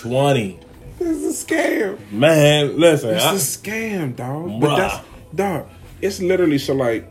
twenty. 0.00 0.58
This 1.00 1.16
is 1.16 1.42
a 1.42 1.46
scam. 1.46 2.12
Man, 2.12 2.78
listen, 2.78 3.14
It's 3.16 3.24
I, 3.24 3.32
a 3.32 3.36
scam, 3.36 4.14
dog. 4.16 4.46
Bruh. 4.46 4.60
But 4.60 4.76
that's 4.76 5.06
dog. 5.34 5.68
It's 6.02 6.20
literally 6.20 6.58
so 6.58 6.74
like 6.74 7.10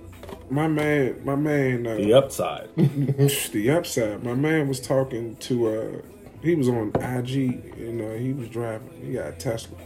my 0.52 0.68
man, 0.68 1.22
my 1.26 1.36
man, 1.36 1.86
uh, 1.88 1.96
the 1.96 2.14
upside. 2.14 2.70
the 2.76 3.72
upside. 3.72 4.24
My 4.24 4.36
man 4.36 4.68
was 4.68 4.80
talking 4.80 5.36
to. 5.38 5.68
uh 5.68 6.02
He 6.42 6.56
was 6.56 6.70
on 6.70 6.90
IG 6.96 7.32
and 7.78 8.02
uh, 8.02 8.14
he 8.14 8.32
was 8.34 8.48
driving. 8.50 8.90
He 9.04 9.14
got 9.14 9.28
a 9.28 9.32
Tesla. 9.34 9.78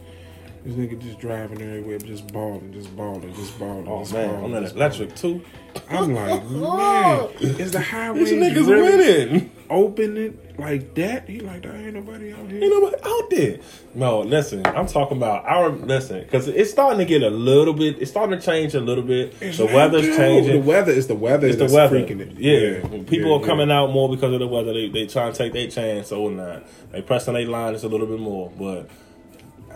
This 0.65 0.75
nigga 0.75 0.97
just 1.01 1.19
driving 1.19 1.61
everywhere, 1.61 1.97
just 1.99 2.31
balling, 2.31 2.71
just 2.71 2.95
balling, 2.95 3.33
just 3.35 3.59
balling. 3.59 3.85
Oh 3.87 3.99
just 3.99 4.13
man, 4.13 4.29
balling, 4.29 4.43
on 4.45 4.51
that 4.53 4.61
just 4.63 4.75
electric 4.75 5.15
too. 5.15 5.43
I'm 5.89 6.13
like, 6.13 6.45
man, 6.49 7.29
is 7.59 7.71
the 7.73 7.81
highway 7.81 8.19
this 8.19 8.31
niggas 8.31 8.67
really 8.67 8.97
winning. 9.27 9.51
open 9.69 10.15
it 10.15 10.57
like 10.59 10.93
that? 10.95 11.27
He 11.27 11.41
like, 11.41 11.63
there 11.63 11.75
ain't 11.75 11.95
nobody 11.95 12.31
out 12.31 12.49
here. 12.49 12.63
Ain't 12.63 12.73
nobody 12.81 12.95
out 13.03 13.29
there. 13.29 13.57
No, 13.95 14.21
listen, 14.21 14.65
I'm 14.67 14.87
talking 14.87 15.17
about 15.17 15.43
our 15.45 15.69
listen 15.69 16.21
because 16.21 16.47
it's 16.47 16.71
starting 16.71 16.99
to 16.99 17.05
get 17.05 17.23
a 17.23 17.29
little 17.29 17.73
bit. 17.73 17.97
It's 18.01 18.11
starting 18.11 18.39
to 18.39 18.45
change 18.45 18.73
a 18.73 18.79
little 18.79 19.03
bit. 19.03 19.35
It's 19.41 19.57
the 19.57 19.65
weather's 19.65 20.03
dude, 20.03 20.15
changing. 20.15 20.61
The 20.61 20.65
weather 20.67 20.91
is 20.93 21.07
the 21.07 21.15
weather. 21.15 21.47
It's 21.47 21.57
the 21.57 21.65
weather. 21.75 21.99
freaking 21.99 22.21
it. 22.21 22.37
Yeah, 22.39 22.87
When 22.87 23.03
people 23.03 23.31
Yeah, 23.31 23.37
are 23.37 23.41
yeah. 23.41 23.45
coming 23.47 23.69
out 23.71 23.91
more 23.91 24.07
because 24.07 24.31
of 24.31 24.39
the 24.39 24.47
weather. 24.47 24.71
They 24.73 24.87
they 24.87 25.07
trying 25.07 25.33
to 25.33 25.37
take 25.37 25.51
their 25.51 25.67
chance 25.67 26.13
or 26.13 26.31
not. 26.31 26.63
They 26.93 27.01
pressing 27.01 27.33
their 27.33 27.47
line 27.47 27.73
just 27.73 27.83
a 27.83 27.89
little 27.89 28.07
bit 28.07 28.19
more. 28.19 28.49
But 28.57 28.89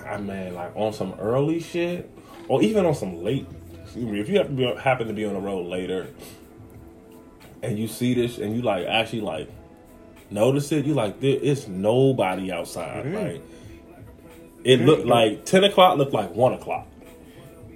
I 0.10 0.18
mean, 0.18 0.54
like 0.56 0.72
on 0.76 0.94
some 0.94 1.14
early 1.20 1.60
shit, 1.60 2.10
or 2.48 2.62
even 2.62 2.86
on 2.86 2.96
some 2.96 3.24
late. 3.24 3.46
excuse 3.84 4.06
me, 4.06 4.20
If 4.20 4.30
you 4.30 4.38
have 4.38 4.48
to 4.48 4.54
be, 4.54 4.64
happen 4.80 5.08
to 5.08 5.14
be 5.14 5.26
on 5.26 5.34
the 5.34 5.40
road 5.40 5.68
later, 5.68 6.08
and 7.64 7.78
you 7.78 7.88
see 7.88 8.14
this, 8.14 8.38
and 8.38 8.56
you 8.56 8.62
like 8.62 8.86
actually 8.88 9.22
like 9.22 9.50
notice 10.30 10.72
it, 10.72 10.86
you 10.86 10.94
like 10.94 11.20
there 11.20 11.38
is 11.40 11.68
nobody 11.68 12.52
outside. 12.52 13.06
Yeah. 13.12 13.20
Like 13.20 13.42
it 14.64 14.82
looked 14.82 15.06
like 15.06 15.46
ten 15.46 15.64
o'clock 15.64 15.98
looked 15.98 16.14
like 16.14 16.34
one 16.36 16.54
o'clock. 16.54 16.88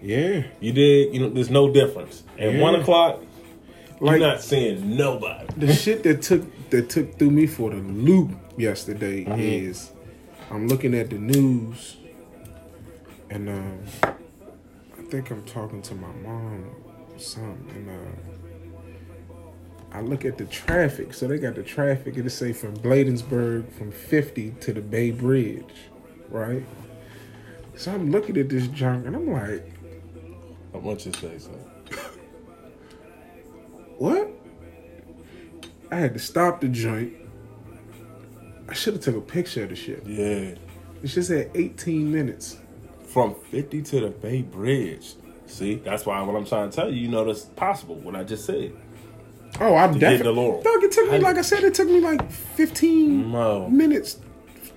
Yeah, 0.03 0.45
You 0.59 0.71
did, 0.73 1.13
you 1.13 1.19
know, 1.19 1.29
there's 1.29 1.51
no 1.51 1.71
difference. 1.71 2.23
At 2.39 2.53
Yeah. 2.55 2.59
one 2.61 2.73
o'clock, 2.73 3.19
like 3.99 4.19
you're 4.19 4.29
not 4.29 4.41
seeing 4.41 4.97
nobody. 4.97 5.45
the 5.57 5.71
shit 5.73 6.01
that 6.03 6.23
took 6.23 6.43
that 6.71 6.89
took 6.89 7.19
through 7.19 7.29
me 7.29 7.45
for 7.45 7.69
the 7.69 7.77
loop 7.77 8.31
yesterday 8.57 9.25
Mm-hmm. 9.25 9.39
is 9.39 9.91
I'm 10.49 10.67
looking 10.67 10.95
at 10.95 11.11
the 11.11 11.17
news 11.19 11.97
and 13.31 13.49
um, 13.49 13.79
I 14.03 15.01
think 15.09 15.31
I'm 15.31 15.43
talking 15.45 15.81
to 15.83 15.95
my 15.95 16.11
mom 16.21 16.65
or 17.13 17.19
something 17.19 17.87
and 17.87 17.89
uh, 17.89 18.11
I 19.93 20.01
look 20.01 20.25
at 20.25 20.37
the 20.37 20.45
traffic. 20.45 21.13
So 21.13 21.27
they 21.27 21.37
got 21.37 21.55
the 21.55 21.63
traffic 21.63 22.17
and 22.17 22.25
it 22.25 22.29
say 22.29 22.53
from 22.53 22.75
Bladensburg 22.75 23.71
from 23.71 23.91
50 23.91 24.51
to 24.61 24.73
the 24.73 24.81
Bay 24.81 25.11
Bridge, 25.11 25.63
right? 26.29 26.63
So 27.75 27.91
I'm 27.93 28.11
looking 28.11 28.37
at 28.37 28.49
this 28.49 28.67
junk 28.67 29.05
and 29.07 29.15
I'm 29.15 29.31
like, 29.31 29.65
How 30.73 30.79
much 30.79 31.05
you 31.05 31.13
say 31.13 31.37
so? 31.39 31.51
what? 33.97 34.29
I 35.89 35.95
had 35.95 36.13
to 36.13 36.19
stop 36.19 36.61
the 36.61 36.67
joint. 36.67 37.13
I 38.67 38.73
should 38.73 38.93
have 38.93 39.03
took 39.03 39.15
a 39.15 39.21
picture 39.21 39.63
of 39.63 39.69
the 39.69 39.75
shit. 39.75 40.05
Yeah. 40.05 40.55
It 41.03 41.07
just 41.07 41.31
at 41.31 41.49
18 41.55 42.11
minutes. 42.11 42.57
From 43.11 43.35
50 43.35 43.81
to 43.81 43.99
the 44.01 44.07
Bay 44.09 44.41
Bridge. 44.41 45.15
See, 45.47 45.75
that's 45.75 46.05
why 46.05 46.21
what 46.21 46.35
I'm 46.35 46.45
trying 46.45 46.69
to 46.69 46.75
tell 46.75 46.89
you, 46.89 47.01
you 47.01 47.07
know 47.09 47.25
that's 47.25 47.41
possible, 47.43 47.95
what 47.95 48.15
I 48.15 48.23
just 48.23 48.45
said. 48.45 48.71
Oh, 49.59 49.75
I'm 49.75 49.93
To 49.93 49.99
definitely. 49.99 50.33
to. 50.33 50.63
Dog, 50.63 50.83
it 50.83 50.91
took 50.93 51.09
me, 51.11 51.17
I- 51.17 51.19
like 51.19 51.37
I 51.37 51.41
said, 51.41 51.63
it 51.65 51.73
took 51.73 51.89
me 51.89 51.99
like 51.99 52.31
15 52.31 53.31
No. 53.31 53.67
minutes 53.69 54.17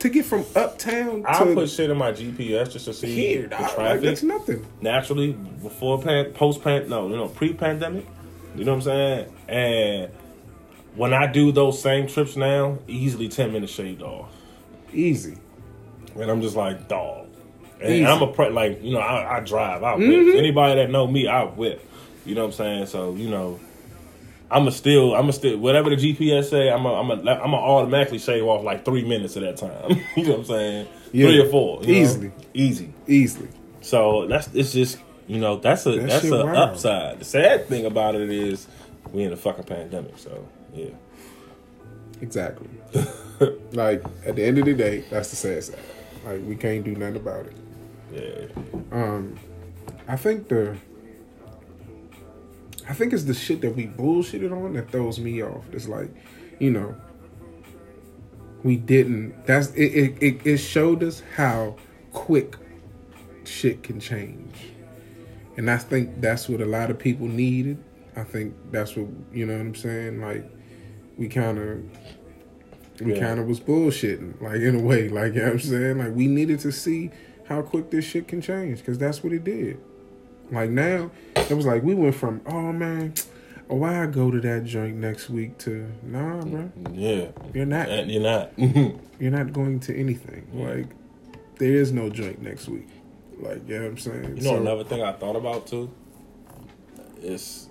to 0.00 0.08
get 0.08 0.24
from 0.24 0.44
uptown 0.56 1.22
to 1.22 1.30
I 1.30 1.54
put 1.54 1.70
shit 1.70 1.90
in 1.90 1.96
my 1.96 2.10
GPS 2.10 2.72
just 2.72 2.86
to 2.86 2.92
see 2.92 3.14
here. 3.14 3.42
the 3.42 3.48
dog. 3.50 3.60
Like, 3.60 3.74
traffic. 3.76 4.02
that's 4.02 4.22
nothing. 4.24 4.66
naturally 4.80 5.32
before 5.62 6.02
pan, 6.02 6.32
post 6.32 6.60
pan, 6.62 6.88
no, 6.88 7.08
you 7.08 7.16
know, 7.16 7.28
pre 7.28 7.52
pandemic. 7.54 8.04
You 8.56 8.64
know 8.64 8.72
what 8.72 8.78
I'm 8.78 8.82
saying? 8.82 9.32
And 9.48 10.10
when 10.96 11.14
I 11.14 11.28
do 11.30 11.52
those 11.52 11.80
same 11.80 12.08
trips 12.08 12.36
now, 12.36 12.78
easily 12.88 13.28
ten 13.28 13.52
minutes 13.52 13.72
shaved 13.72 14.02
off, 14.02 14.28
Easy. 14.92 15.36
and 16.16 16.28
I'm 16.30 16.40
just 16.42 16.56
like 16.56 16.88
dog. 16.88 17.23
And. 17.80 17.90
Mm-hmm. 17.90 18.06
I'm 18.06 18.22
a 18.22 18.32
pre- 18.32 18.50
like 18.50 18.82
you 18.82 18.92
know 18.92 19.00
I, 19.00 19.38
I 19.38 19.40
drive, 19.40 19.82
I 19.82 19.96
whip. 19.96 20.34
Anybody 20.36 20.80
that 20.80 20.90
know 20.90 21.06
me, 21.06 21.26
I 21.28 21.44
whip. 21.44 21.84
You 22.24 22.34
know 22.34 22.42
what 22.42 22.46
I'm 22.48 22.52
saying? 22.52 22.86
So 22.86 23.14
you 23.14 23.28
know. 23.28 23.60
I'm 24.50 24.68
a 24.68 24.70
still, 24.70 25.14
I'm 25.16 25.28
a 25.28 25.32
still, 25.32 25.58
whatever 25.58 25.90
the 25.90 25.96
GPS 25.96 26.50
say, 26.50 26.70
I'm 26.70 26.84
a, 26.84 26.92
I'm 26.92 27.10
a, 27.10 27.30
I'm 27.32 27.54
a 27.54 27.56
automatically 27.56 28.18
shave 28.18 28.44
off 28.44 28.62
like 28.62 28.84
three 28.84 29.02
minutes 29.02 29.36
at 29.36 29.42
that 29.42 29.56
time. 29.56 29.98
you 30.16 30.22
know 30.24 30.30
what 30.32 30.38
I'm 30.40 30.44
saying? 30.44 30.88
Yeah. 31.12 31.26
Three 31.26 31.40
or 31.40 31.48
four, 31.48 31.82
you 31.82 31.86
know? 31.94 32.00
Easily. 32.00 32.32
easy. 32.52 32.94
Easily. 33.08 33.48
So 33.80 34.26
that's 34.28 34.48
it's 34.54 34.72
just 34.72 34.98
You 35.26 35.40
know, 35.40 35.56
that's 35.56 35.86
a 35.86 35.92
That 35.92 36.08
that's 36.08 36.24
a 36.26 36.44
wild. 36.44 36.56
upside. 36.56 37.18
The 37.20 37.24
sad 37.24 37.66
thing 37.68 37.86
about 37.86 38.14
it 38.14 38.30
is 38.30 38.68
we 39.12 39.24
in 39.24 39.32
a 39.32 39.36
fucking 39.36 39.64
pandemic. 39.64 40.18
So 40.18 40.46
yeah, 40.74 40.90
Exactly. 42.20 42.68
like 43.72 44.04
at 44.24 44.36
the 44.36 44.44
end 44.44 44.58
of 44.58 44.66
the 44.66 44.74
day, 44.74 45.04
that's 45.10 45.30
the 45.30 45.36
sad 45.36 45.64
side. 45.64 45.78
Like 46.24 46.40
we 46.46 46.54
can't 46.54 46.84
do 46.84 46.94
nothing 46.94 47.16
about 47.16 47.46
it. 47.46 47.56
Yeah. 48.12 48.46
Um, 48.92 49.38
I 50.06 50.16
think 50.16 50.48
the, 50.48 50.76
I 52.88 52.92
think 52.94 53.12
it's 53.12 53.24
the 53.24 53.34
shit 53.34 53.60
that 53.62 53.74
we 53.74 53.86
bullshitted 53.86 54.52
on 54.52 54.74
that 54.74 54.90
throws 54.90 55.18
me 55.18 55.42
off. 55.42 55.64
It's 55.72 55.88
like, 55.88 56.10
you 56.58 56.70
know, 56.70 56.94
we 58.62 58.76
didn't. 58.76 59.46
That's 59.46 59.70
it. 59.72 60.16
It, 60.22 60.46
it, 60.46 60.58
showed 60.58 61.02
us 61.02 61.22
how 61.36 61.76
quick 62.12 62.56
shit 63.44 63.82
can 63.82 64.00
change, 64.00 64.54
and 65.56 65.70
I 65.70 65.76
think 65.76 66.20
that's 66.20 66.48
what 66.48 66.60
a 66.60 66.66
lot 66.66 66.90
of 66.90 66.98
people 66.98 67.28
needed. 67.28 67.82
I 68.16 68.24
think 68.24 68.54
that's 68.70 68.96
what 68.96 69.08
you 69.32 69.44
know 69.46 69.54
what 69.54 69.60
I'm 69.60 69.74
saying. 69.74 70.20
Like 70.20 70.50
we 71.16 71.28
kind 71.28 71.58
of. 71.58 71.82
We 73.00 73.14
Yeah. 73.14 73.26
kind 73.26 73.40
of 73.40 73.48
was 73.48 73.58
bullshitting, 73.58 74.40
like 74.40 74.60
in 74.60 74.76
a 74.76 74.80
way, 74.80 75.08
like 75.08 75.34
you 75.34 75.40
know 75.40 75.46
what 75.46 75.52
I'm 75.54 75.58
saying. 75.58 75.98
Like 75.98 76.14
we 76.14 76.28
needed 76.28 76.60
to 76.60 76.70
see 76.70 77.10
how 77.46 77.62
quick 77.62 77.90
this 77.90 78.04
shit 78.04 78.28
can 78.28 78.40
change, 78.40 78.78
because 78.78 78.98
that's 78.98 79.22
what 79.22 79.32
it 79.32 79.44
did. 79.44 79.78
Like 80.50 80.70
now, 80.70 81.10
it 81.36 81.54
was 81.54 81.66
like 81.66 81.82
we 81.82 81.94
went 81.94 82.14
from 82.14 82.40
oh 82.46 82.72
man, 82.72 83.14
oh 83.70 83.82
I 83.84 84.06
go 84.06 84.30
to 84.30 84.40
that 84.42 84.64
joint 84.64 84.96
next 84.96 85.30
week 85.30 85.58
to 85.58 85.90
nah, 86.02 86.42
bro, 86.42 86.70
Yeah, 86.92 87.28
you're 87.54 87.66
not, 87.66 87.88
and 87.88 88.10
you're 88.10 88.22
not. 88.22 88.52
you're 88.58 89.30
not 89.30 89.52
going 89.52 89.80
to 89.80 89.96
anything. 89.98 90.46
Like 90.52 90.86
there 91.58 91.72
is 91.72 91.92
no 91.92 92.10
joint 92.10 92.42
next 92.42 92.68
week. 92.68 92.88
Like 93.38 93.66
you 93.68 93.76
know 93.76 93.82
what 93.84 93.90
I'm 93.92 93.98
saying. 93.98 94.24
You 94.36 94.42
know 94.42 94.50
So- 94.50 94.56
another 94.60 94.84
thing 94.84 95.02
I 95.02 95.12
thought 95.12 95.36
about 95.36 95.66
too? 95.66 95.90
It's 97.22 97.70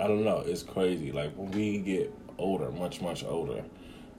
I 0.00 0.06
don't 0.06 0.24
know, 0.24 0.42
it's 0.46 0.62
crazy. 0.62 1.10
Like 1.10 1.34
when 1.36 1.50
we 1.50 1.78
get 1.78 2.14
older, 2.38 2.70
much, 2.70 3.00
much 3.00 3.24
older, 3.24 3.64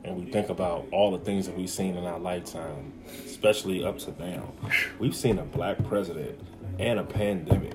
and 0.04 0.18
we 0.26 0.32
think 0.32 0.50
about 0.50 0.86
all 0.92 1.12
the 1.12 1.24
things 1.24 1.46
that 1.46 1.58
we've 1.58 1.70
seen 1.70 1.96
in 1.98 2.06
our 2.06 2.20
lifetime, 2.20 2.94
especially 3.26 3.84
up 3.84 3.98
to 4.00 4.12
now. 4.20 4.52
We've 5.00 5.16
seen 5.16 5.40
a 5.40 5.44
black 5.44 5.84
president 5.88 6.40
and 6.80 7.00
a 7.00 7.04
pandemic 7.04 7.74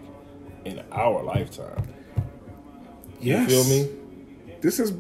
in 0.65 0.83
our 0.93 1.23
lifetime. 1.23 1.87
Yes. 3.21 3.51
You 3.51 3.63
feel 3.63 3.71
me? 3.87 3.91
This 4.61 4.81
is 4.81 4.93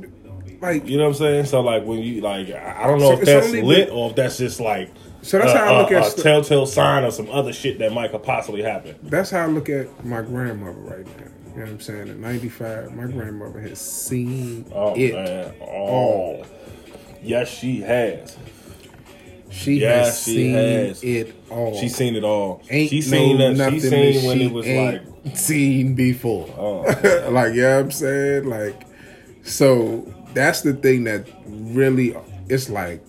like 0.60 0.86
You 0.86 0.96
know 0.98 1.04
what 1.04 1.08
I'm 1.10 1.14
saying? 1.14 1.44
So 1.46 1.60
like 1.60 1.84
when 1.84 1.98
you 2.00 2.20
like 2.20 2.50
I 2.52 2.86
don't 2.86 2.98
know 3.00 3.14
So 3.14 3.20
if 3.20 3.24
that's 3.26 3.50
lit 3.52 3.90
or 3.90 4.10
if 4.10 4.16
that's 4.16 4.38
just 4.38 4.60
like 4.60 4.90
So 5.22 5.38
that's 5.38 5.52
a, 5.52 5.58
how 5.58 5.74
I 5.74 5.80
look 5.82 5.90
a- 5.90 5.98
at 5.98 6.18
a 6.18 6.22
telltale 6.22 6.66
sign 6.66 7.04
of 7.04 7.12
some 7.14 7.30
other 7.30 7.52
shit 7.52 7.78
that 7.78 7.92
might 7.92 8.10
could 8.12 8.22
possibly 8.22 8.62
happen. 8.62 8.96
that's 9.02 9.30
how 9.30 9.40
I 9.44 9.46
look 9.46 9.68
at 9.68 10.04
my 10.04 10.22
grandmother 10.22 10.78
right 10.78 11.06
now. 11.06 11.24
You 11.54 11.60
know 11.60 11.66
what 11.66 11.68
I'm 11.70 11.80
saying? 11.80 12.08
At 12.10 12.16
95, 12.16 12.94
my 12.94 13.06
grandmother 13.06 13.60
has 13.60 13.80
seen 13.80 14.66
Oh 14.74 14.94
it. 14.94 15.14
man. 15.14 15.54
Oh. 15.62 16.44
Yes, 17.24 17.48
she 17.48 17.80
has. 17.80 18.36
She 19.50 19.74
Yes, 19.80 20.06
has 20.16 20.24
she 20.24 20.34
seen 20.34 20.52
has. 20.54 21.02
it 21.04 21.34
all. 21.50 21.74
She's 21.80 21.94
seen 21.94 22.16
it 22.16 22.24
all. 22.24 22.60
ain't 22.68 22.90
she 22.90 23.00
seen 23.00 23.38
no 23.38 23.54
that. 23.54 23.72
She 23.72 23.80
seen 23.80 23.90
that 23.90 24.26
when 24.26 24.38
she 24.38 24.44
it 24.46 24.52
was 24.52 24.66
ain't 24.66 25.24
like, 25.24 25.36
seen 25.36 25.94
before. 25.94 26.48
oh, 26.58 27.28
like, 27.30 27.54
you 27.54 27.62
know 27.62 27.80
I'm 27.80 27.90
saying? 27.90 28.44
Like, 28.48 28.82
so 29.44 30.12
that's 30.34 30.62
the 30.62 30.74
thing 30.74 31.04
that 31.04 31.28
really, 31.46 32.16
it's 32.48 32.68
like, 32.68 33.04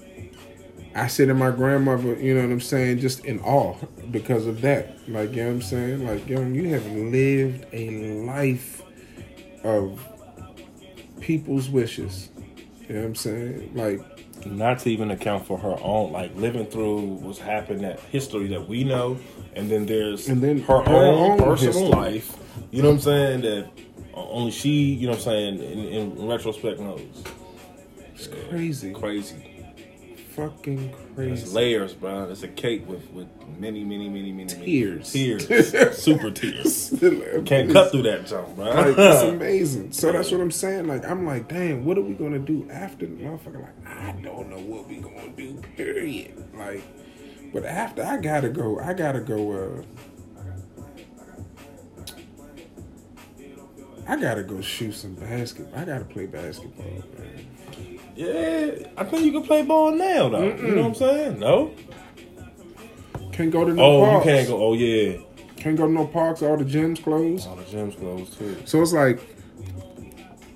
I 0.94 1.08
sit 1.08 1.28
in 1.30 1.38
my 1.38 1.52
grandmother, 1.52 2.14
you 2.16 2.36
know 2.36 2.42
what 2.42 2.52
I'm 2.52 2.62
saying, 2.62 3.00
just 3.00 3.26
in 3.26 3.40
awe 3.42 3.76
because 4.12 4.46
of 4.48 4.62
that. 4.62 4.98
Like, 5.10 5.32
you 5.32 5.38
know 5.44 5.48
what 5.48 5.54
I'm 5.56 5.62
saying? 5.62 6.06
Like, 6.08 6.28
yo, 6.30 6.42
you 6.46 6.70
have 6.70 6.86
lived 6.86 7.66
a 7.74 8.22
life 8.24 8.82
of 9.64 10.00
people's 11.20 11.70
wishes. 11.70 12.30
You 12.88 12.96
know 12.96 13.02
what 13.02 13.08
I'm 13.08 13.16
saying? 13.16 13.72
Like, 13.74 14.46
not 14.46 14.80
to 14.80 14.90
even 14.92 15.10
account 15.12 15.46
for 15.48 15.58
her 15.58 15.76
own, 15.82 16.12
like 16.12 16.36
living 16.36 16.66
through 16.68 17.00
what's 17.02 17.40
happened, 17.40 17.82
that 17.84 18.00
history 18.00 18.48
that 18.50 18.68
we 18.68 18.84
know, 18.84 19.18
and 19.56 19.70
then 19.72 19.86
there's 19.86 20.28
And 20.28 20.42
then 20.42 20.60
her, 20.62 20.82
her 20.82 20.94
own, 20.96 21.32
own 21.32 21.38
personal 21.40 21.74
history. 21.86 21.90
life. 22.00 22.38
You 22.72 22.84
know 22.84 22.90
what 22.90 22.96
I'm 22.96 23.02
saying? 23.02 23.42
That 23.42 23.70
only 24.14 24.52
she, 24.52 24.70
you 24.94 25.08
know 25.08 25.14
what 25.14 25.20
I'm 25.20 25.24
saying, 25.24 25.60
in, 25.60 25.80
in 26.20 26.28
retrospect 26.28 26.80
knows. 26.80 27.02
it's 28.14 28.28
crazy. 28.50 28.94
Crazy. 28.94 29.55
Fucking 30.36 30.94
crazy. 31.16 31.44
It's 31.44 31.54
layers, 31.54 31.94
bro. 31.94 32.30
It's 32.30 32.44
a 32.44 32.50
cake 32.50 32.88
with 32.90 33.10
with 33.12 33.28
many, 33.58 33.86
many, 33.86 34.10
many, 34.10 34.34
many 34.34 34.50
Tears. 34.50 35.14
many 35.16 35.38
tears, 35.40 35.98
super 35.98 36.30
tears. 36.30 36.94
Can't 37.46 37.72
cut 37.72 37.92
through 37.92 38.02
that 38.04 38.26
jump, 38.26 38.56
bro. 38.56 38.66
Like 38.66 38.96
it's 38.98 39.22
amazing. 39.24 39.94
So 39.94 40.12
that's 40.12 40.32
what 40.32 40.42
I'm 40.42 40.52
saying. 40.52 40.88
Like 40.88 41.10
I'm 41.10 41.26
like, 41.26 41.48
damn, 41.48 41.86
what 41.86 41.98
are 41.98 42.02
we 42.02 42.16
gonna 42.16 42.40
do 42.40 42.68
after 42.70 43.06
the 43.06 43.14
motherfucker? 43.16 43.62
Like 43.62 43.88
I 43.88 44.12
don't 44.22 44.50
know 44.50 44.60
what 44.60 44.90
we 44.90 44.98
gonna 44.98 45.30
do. 45.30 45.62
Period. 45.78 46.34
Like, 46.54 46.84
but 47.54 47.64
after 47.66 48.04
I 48.04 48.18
gotta 48.18 48.50
go. 48.50 48.80
I 48.80 48.94
gotta 48.94 49.22
go. 49.22 49.52
uh 49.54 49.82
I 54.08 54.18
gotta 54.20 54.44
go 54.44 54.62
shoot 54.62 54.92
some 54.94 55.16
basketball. 55.16 55.80
I 55.80 55.86
gotta 55.86 56.06
play 56.06 56.26
basketball. 56.28 56.86
Man. 57.18 57.48
Yeah, 58.16 58.72
I 58.98 59.04
think 59.04 59.26
you 59.26 59.32
can 59.34 59.44
play 59.44 59.62
ball 59.64 59.92
now, 59.92 60.30
though. 60.30 60.44
You 60.56 60.76
know 60.76 60.82
what 60.84 60.86
I'm 60.88 60.96
saying? 60.96 61.40
No. 61.40 61.72
Can't 63.34 63.52
go 63.52 63.66
to 63.66 63.74
no 63.74 63.84
Oh, 63.84 64.06
parks. 64.06 64.26
you 64.26 64.32
can't 64.32 64.48
go. 64.48 64.64
Oh 64.64 64.74
yeah. 64.74 65.18
Can't 65.58 65.76
go 65.78 65.86
to 65.88 65.92
no 65.92 66.08
parks. 66.08 66.42
All 66.42 66.56
the 66.56 66.64
gyms 66.64 67.04
closed. 67.04 67.46
All 67.48 67.56
the 67.58 67.64
gyms 67.64 67.98
closed 68.00 68.38
too. 68.38 68.56
So 68.66 68.82
it's 68.82 68.94
like 68.94 69.20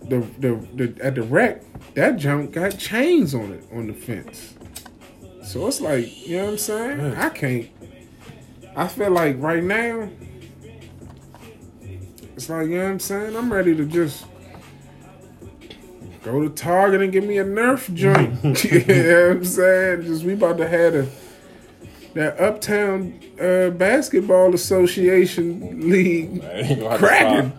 the 0.07 0.19
the, 0.39 0.55
the 0.75 1.03
at 1.03 1.15
the 1.15 1.23
rec 1.23 1.61
that 1.95 2.15
junk 2.17 2.53
got 2.53 2.77
chains 2.77 3.35
on 3.35 3.51
it 3.51 3.65
on 3.73 3.87
the 3.87 3.93
fence. 3.93 4.53
So 5.43 5.67
it's 5.67 5.81
like 5.81 6.25
you 6.25 6.37
know 6.37 6.45
what 6.45 6.51
I'm 6.51 6.57
saying. 6.57 6.99
Yeah. 6.99 7.25
I 7.25 7.29
can't. 7.29 7.69
I 8.77 8.87
feel 8.87 9.11
like 9.11 9.35
right 9.41 9.63
now. 9.63 10.07
It's 12.35 12.49
like 12.49 12.67
you 12.69 12.77
know 12.77 12.83
what 12.85 12.91
I'm 12.91 12.99
saying. 13.01 13.35
I'm 13.35 13.51
ready 13.51 13.75
to 13.75 13.83
just 13.85 14.23
go 16.23 16.41
to 16.41 16.49
Target 16.49 17.01
and 17.01 17.11
give 17.11 17.23
me 17.23 17.37
a 17.37 17.45
Nerf 17.45 17.93
joint. 17.93 18.43
you 18.71 18.85
know 19.03 19.27
what 19.29 19.37
I'm 19.37 19.45
saying? 19.45 20.03
Just 20.03 20.23
we 20.23 20.33
about 20.33 20.57
to 20.57 20.67
have 20.67 20.95
a 20.95 21.07
that 22.15 22.39
Uptown 22.39 23.19
uh, 23.39 23.69
Basketball 23.69 24.53
Association 24.55 25.89
league 25.89 26.43
I 26.43 26.47
ain't 26.51 26.79
gonna 26.79 26.89
have 26.91 26.99
to 26.99 27.05
cracking. 27.07 27.53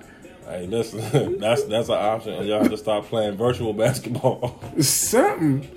Hey, 0.46 0.66
listen, 0.66 1.38
that's 1.40 1.62
that's 1.64 1.88
an 1.88 1.94
option. 1.94 2.44
Y'all 2.46 2.60
have 2.62 2.70
to 2.70 2.76
stop 2.76 3.04
playing 3.06 3.36
virtual 3.36 3.72
basketball. 3.72 4.60
something. 4.80 5.68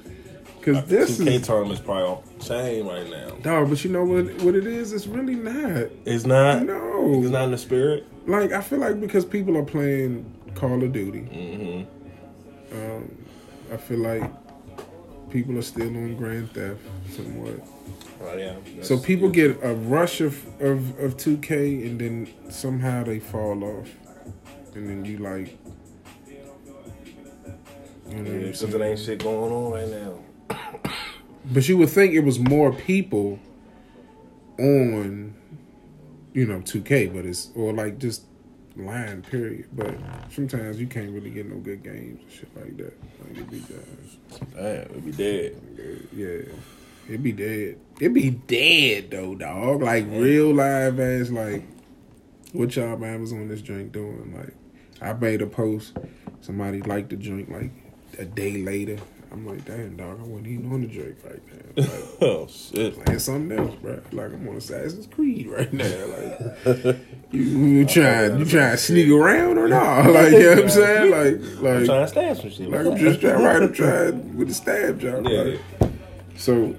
Cause 0.64 0.86
this 0.86 1.20
2K 1.20 1.28
is 1.28 1.46
tournament's 1.46 1.82
probably 1.82 2.04
on 2.06 2.40
chain 2.40 2.88
right 2.88 3.10
now. 3.10 3.36
dog, 3.42 3.70
but 3.70 3.84
you 3.84 3.92
know 3.92 4.06
what? 4.06 4.34
What 4.44 4.56
it 4.56 4.66
is? 4.66 4.94
It's 4.94 5.08
really 5.08 5.36
not. 5.36 5.90
It's 6.06 6.26
not. 6.26 6.64
No, 6.64 7.20
It's 7.22 7.32
not 7.32 7.44
in 7.46 7.52
the 7.52 7.58
spirit. 7.58 8.06
like 8.28 8.54
I 8.54 8.62
feel 8.62 8.80
like 8.80 9.00
because 9.02 9.26
people 9.26 9.58
are 9.58 9.66
playing 9.66 10.26
Call 10.56 10.82
of 10.82 10.94
Duty, 10.94 11.20
Mm-hmm. 11.20 12.03
Um, 12.74 13.18
I 13.72 13.78
feel 13.78 14.00
like 14.00 14.30
people 15.30 15.58
are 15.58 15.64
still 15.64 15.88
on 15.88 16.16
Grand 16.16 16.52
Theft 16.52 16.80
somewhat. 17.10 17.60
Right, 18.20 18.40
yeah. 18.40 18.56
So 18.82 18.98
people 18.98 19.30
get 19.30 19.58
a 19.64 19.74
rush 19.74 20.22
of, 20.22 20.46
of, 20.62 20.98
of 21.00 21.18
2K 21.18 21.86
and 21.86 22.00
then 22.00 22.34
somehow 22.50 23.04
they 23.04 23.20
fall 23.20 23.64
off. 23.64 23.90
And 24.76 24.90
then 24.90 25.06
you 25.06 25.18
like, 25.18 25.58
you 28.10 28.16
know 28.16 28.24
what 28.24 28.32
I'm 28.32 28.42
because 28.42 28.60
saying? 28.60 28.82
ain't 28.82 29.00
shit 29.00 29.24
going 29.24 29.52
on 29.52 29.72
right 29.72 29.88
now. 29.90 30.20
But 31.52 31.68
you 31.68 31.78
would 31.78 31.90
think 31.90 32.14
it 32.14 32.22
was 32.22 32.40
more 32.40 32.72
people 32.72 33.40
on, 34.60 35.36
you 36.34 36.46
know, 36.46 36.60
2K, 36.60 37.14
but 37.14 37.26
it's, 37.26 37.50
or 37.56 37.74
like 37.74 37.98
just 37.98 38.24
line, 38.76 39.22
period. 39.24 39.68
But 39.74 39.96
sometimes 40.30 40.80
you 40.80 40.88
can't 40.88 41.12
really 41.12 41.30
get 41.30 41.50
no 41.50 41.58
good 41.58 41.84
games 41.84 42.22
and 42.22 42.32
shit 42.32 42.56
like 42.56 42.78
that. 42.78 42.94
Like, 43.22 43.32
it'd 43.32 43.52
be 43.52 43.60
dead. 43.60 43.86
Damn, 44.54 44.64
it'd 44.64 45.06
be 45.06 45.12
dead. 45.12 46.08
Yeah. 46.14 46.54
It'd 47.08 47.24
be 47.24 47.32
dead. 47.34 47.80
It'd 48.00 48.14
be 48.14 48.30
dead, 48.30 49.12
though, 49.12 49.36
dog. 49.36 49.82
Like, 49.82 50.06
real 50.08 50.54
live 50.54 51.00
ass, 51.00 51.30
like, 51.30 51.64
what 52.54 52.76
y'all 52.76 52.98
man 52.98 53.22
was 53.22 53.34
on 53.34 53.48
this 53.50 53.62
drink 53.62 53.92
doing? 53.92 54.34
Like, 54.36 54.54
I 55.02 55.14
made 55.14 55.42
a 55.42 55.48
post. 55.48 55.98
Somebody 56.42 56.82
liked 56.82 57.10
the 57.10 57.18
drink 57.18 57.50
like, 57.50 57.72
a 58.20 58.26
day 58.26 58.64
later. 58.64 58.98
I'm 59.34 59.48
like, 59.48 59.66
damn, 59.66 59.98
dog, 59.98 60.20
I 60.20 60.24
wasn't 60.24 60.48
even 60.48 60.72
on 60.72 60.82
the 60.82 60.88
Drake 60.88 61.16
right 61.26 61.42
now. 61.48 61.60
Like, 61.84 62.22
oh 62.22 62.48
shit, 62.48 62.94
And 62.96 63.06
playing 63.06 63.20
something 63.20 63.58
else, 63.58 63.76
bro. 63.82 64.00
Like 64.12 64.32
I'm 64.32 64.48
on 64.48 64.58
Assassin's 64.58 65.08
Creed 65.08 65.48
right 65.48 65.74
now. 65.74 66.06
Like 66.06 66.98
you, 67.32 67.42
you 67.42 67.86
trying, 67.86 68.38
you 68.38 68.46
trying 68.46 68.72
to 68.72 68.78
sneak 68.78 69.10
around 69.10 69.58
or 69.58 69.68
not? 69.68 70.06
Like 70.14 70.34
you 70.34 70.40
know 70.40 70.50
what 70.50 70.60
I'm 70.60 70.70
saying? 70.70 71.12
Like, 71.12 71.62
like 71.62 71.76
I'm 71.78 71.86
trying 71.86 72.02
to 72.02 72.08
stab 72.08 72.38
some 72.38 72.52
shit. 72.52 72.70
Like 72.70 72.86
I'm 72.86 72.96
just 72.96 73.22
trying, 73.22 73.44
right? 73.44 73.64
I'm 73.64 73.74
trying 73.74 74.38
with 74.38 74.50
the 74.50 74.54
stab 74.54 75.00
job. 75.00 75.26
Yeah. 75.28 75.42
Like, 75.42 75.92
so, 76.38 76.76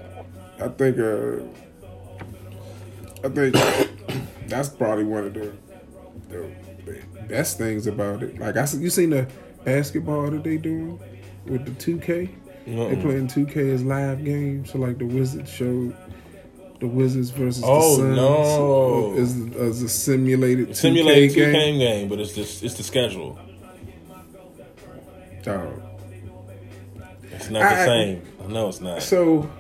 I 0.61 0.69
think, 0.69 0.99
uh, 0.99 1.43
I 3.25 3.29
think 3.31 3.57
that's 4.47 4.69
probably 4.69 5.05
one 5.05 5.25
of 5.25 5.35
the, 5.35 5.53
the 6.29 6.51
best 7.29 7.59
things 7.59 7.89
about 7.89 8.23
it. 8.23 8.39
Like 8.39 8.57
I, 8.57 8.65
you 8.77 8.91
seen 8.91 9.11
the 9.11 9.27
basketball 9.65 10.31
that 10.31 10.45
they 10.45 10.57
doing 10.57 11.01
with 11.47 11.65
the 11.65 11.73
2K? 11.73 12.44
Mm-mm. 12.67 12.91
They 12.91 13.03
playing 13.03 13.29
2K 13.29 13.75
as 13.75 13.85
live 13.85 14.25
games. 14.25 14.71
So 14.73 14.79
like 14.79 14.99
the 14.99 15.05
Wizards 15.05 15.51
showed 15.51 15.95
the 16.81 16.87
Wizards 16.87 17.31
versus 17.31 17.63
oh, 17.65 17.97
the 17.97 17.97
Suns. 17.97 18.19
Oh 18.19 19.13
no! 19.15 19.63
Is, 19.69 19.83
a 19.83 19.89
simulated 19.89 20.71
2K 20.71 20.77
simulated 20.77 21.31
2K, 21.31 21.53
game. 21.53 21.79
game, 21.79 22.09
but 22.09 22.21
it's 22.21 22.35
just 22.35 22.63
it's 22.63 22.75
the 22.75 22.83
schedule. 22.83 23.39
Dog. 25.43 25.83
It's 27.23 27.51
not 27.51 27.63
I, 27.63 27.75
the 27.75 27.85
same. 27.85 28.23
No, 28.49 28.69
it's 28.69 28.81
not. 28.81 29.03
So 29.03 29.51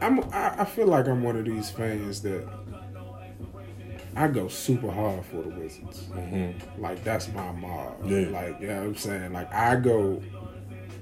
I'm. 0.00 0.20
I, 0.32 0.60
I 0.60 0.64
feel 0.64 0.86
like 0.86 1.08
I'm 1.08 1.22
one 1.22 1.36
of 1.36 1.44
these 1.44 1.70
fans 1.70 2.22
that 2.22 2.46
I 4.16 4.28
go 4.28 4.48
super 4.48 4.90
hard 4.90 5.24
for 5.26 5.42
the 5.42 5.48
Wizards. 5.48 6.04
Mm-hmm. 6.12 6.80
Like 6.80 7.02
that's 7.02 7.28
my 7.32 7.50
mob. 7.52 7.96
Yeah. 8.04 8.28
Like 8.28 8.60
yeah, 8.60 8.60
you 8.60 8.66
know 8.68 8.82
I'm 8.82 8.96
saying 8.96 9.32
like 9.32 9.52
I 9.52 9.76
go 9.76 10.22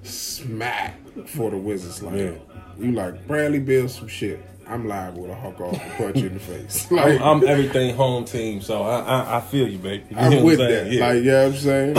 smack 0.02 0.96
for 1.26 1.50
the 1.50 1.56
Wizards. 1.56 2.02
Like 2.02 2.16
Yeah. 2.16 2.32
you 2.78 2.92
like 2.92 3.26
Bradley 3.26 3.60
Beal 3.60 3.88
some 3.88 4.08
shit. 4.08 4.44
I'm 4.66 4.86
live 4.86 5.16
with 5.16 5.30
a 5.30 5.34
hawk 5.34 5.60
off 5.60 5.72
and 5.80 5.92
punch 5.94 6.16
you 6.18 6.28
in 6.28 6.34
the 6.34 6.40
face. 6.40 6.86
Like 6.90 7.20
I'm, 7.20 7.42
I'm 7.42 7.48
everything 7.48 7.94
home 7.94 8.24
team, 8.24 8.60
so 8.60 8.82
I 8.82 9.00
I, 9.00 9.36
I 9.36 9.40
feel 9.40 9.68
you, 9.68 9.78
baby. 9.78 10.04
You 10.10 10.16
I'm 10.16 10.42
with 10.42 10.58
saying? 10.58 10.84
that. 10.84 10.92
Yeah. 10.92 11.06
Like, 11.06 11.16
you 11.16 11.24
know 11.24 11.48
what 11.48 11.54
I'm 11.54 11.58
saying? 11.60 11.96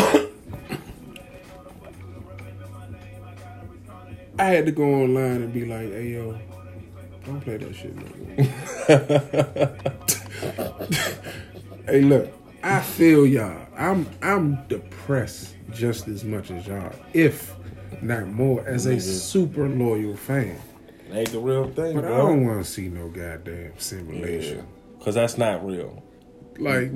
I 4.39 4.45
had 4.45 4.65
to 4.65 4.71
go 4.71 4.83
online 4.83 5.43
and 5.43 5.53
be 5.53 5.65
like, 5.65 5.89
hey, 5.91 6.07
yo, 6.13 6.37
don't 7.25 7.39
play 7.41 7.57
that 7.57 7.75
shit 7.75 7.95
no 7.95 8.03
hey, 11.91 12.01
look, 12.01 12.31
I 12.63 12.81
feel 12.81 13.27
y'all. 13.27 13.67
I'm 13.77 14.07
I'm 14.21 14.65
depressed 14.67 15.55
just 15.71 16.07
as 16.07 16.23
much 16.23 16.49
as 16.51 16.65
y'all, 16.67 16.91
if 17.13 17.53
not 18.03 18.27
more, 18.27 18.65
as 18.67 18.85
a 18.85 18.91
mm-hmm. 18.91 18.99
super 18.99 19.67
loyal 19.67 20.15
fan. 20.15 20.59
ain't 21.11 21.31
the 21.31 21.39
real 21.39 21.69
thing, 21.71 21.95
But 21.95 22.05
I 22.05 22.17
don't 22.17 22.45
want 22.45 22.63
to 22.65 22.69
see 22.71 22.89
no 22.89 23.07
goddamn 23.09 23.73
simulation. 23.77 24.67
Cause 25.01 25.15
that's 25.15 25.37
not 25.37 25.65
real. 25.65 26.01
Like, 26.57 26.91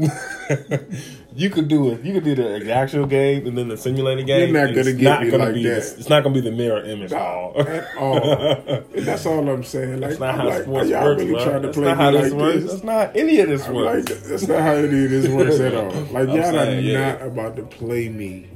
You 1.38 1.52
could 1.52 1.68
do 1.68 1.92
it. 1.92 2.04
You 2.04 2.14
could 2.14 2.24
do 2.24 2.34
the 2.34 2.74
actual 2.74 3.06
game 3.06 3.46
and 3.46 3.56
then 3.56 3.68
the 3.68 3.78
simulated 3.78 4.26
game. 4.26 4.56
You're 4.56 4.66
not 4.66 4.74
gonna 4.74 4.90
it's 4.90 4.98
get 4.98 5.04
not 5.04 5.22
me 5.22 5.30
gonna 5.30 5.44
like 5.46 5.54
be 5.54 5.64
that. 5.66 5.84
The, 5.84 6.00
it's 6.00 6.10
not 6.10 6.24
gonna 6.24 6.34
be 6.34 6.42
the 6.42 6.52
mirror 6.52 6.84
image 6.84 7.14
at 7.14 7.22
all. 7.22 7.54
at 7.60 7.96
all. 7.96 8.84
That's 8.96 9.24
all 9.28 9.48
I'm 9.48 9.64
saying. 9.64 10.00
Like, 10.00 10.10
That's 10.10 10.20
not 10.20 10.34
how 10.36 10.48
like, 10.48 10.64
sports 10.64 10.90
y'all 10.90 11.04
works, 11.04 11.22
really 11.22 11.34
bro. 11.34 11.44
trying 11.44 11.62
to 11.62 11.68
That's 11.68 11.78
play 11.78 11.86
not 11.86 11.98
me 11.98 12.04
how 12.04 12.12
like 12.12 12.24
this 12.24 12.34
works. 12.34 12.56
this? 12.64 12.72
That's 12.72 12.84
not 12.84 13.16
any 13.16 13.40
of 13.40 13.50
this 13.50 13.68
I'm 13.68 13.76
like, 13.76 13.96
works. 14.10 14.30
that's 14.30 14.48
not 14.48 14.62
how 14.62 14.72
any 14.74 15.06
of 15.06 15.12
this 15.12 15.28
works 15.28 15.60
at 15.60 15.76
all. 15.76 15.92
Like, 16.18 16.30
I'm 16.30 16.36
y'all 16.36 16.52
saying, 16.52 16.78
are 16.80 16.82
yeah. 16.82 17.12
not 17.12 17.22
about 17.22 17.56
to 17.58 17.64
play 17.64 18.10
me 18.10 18.48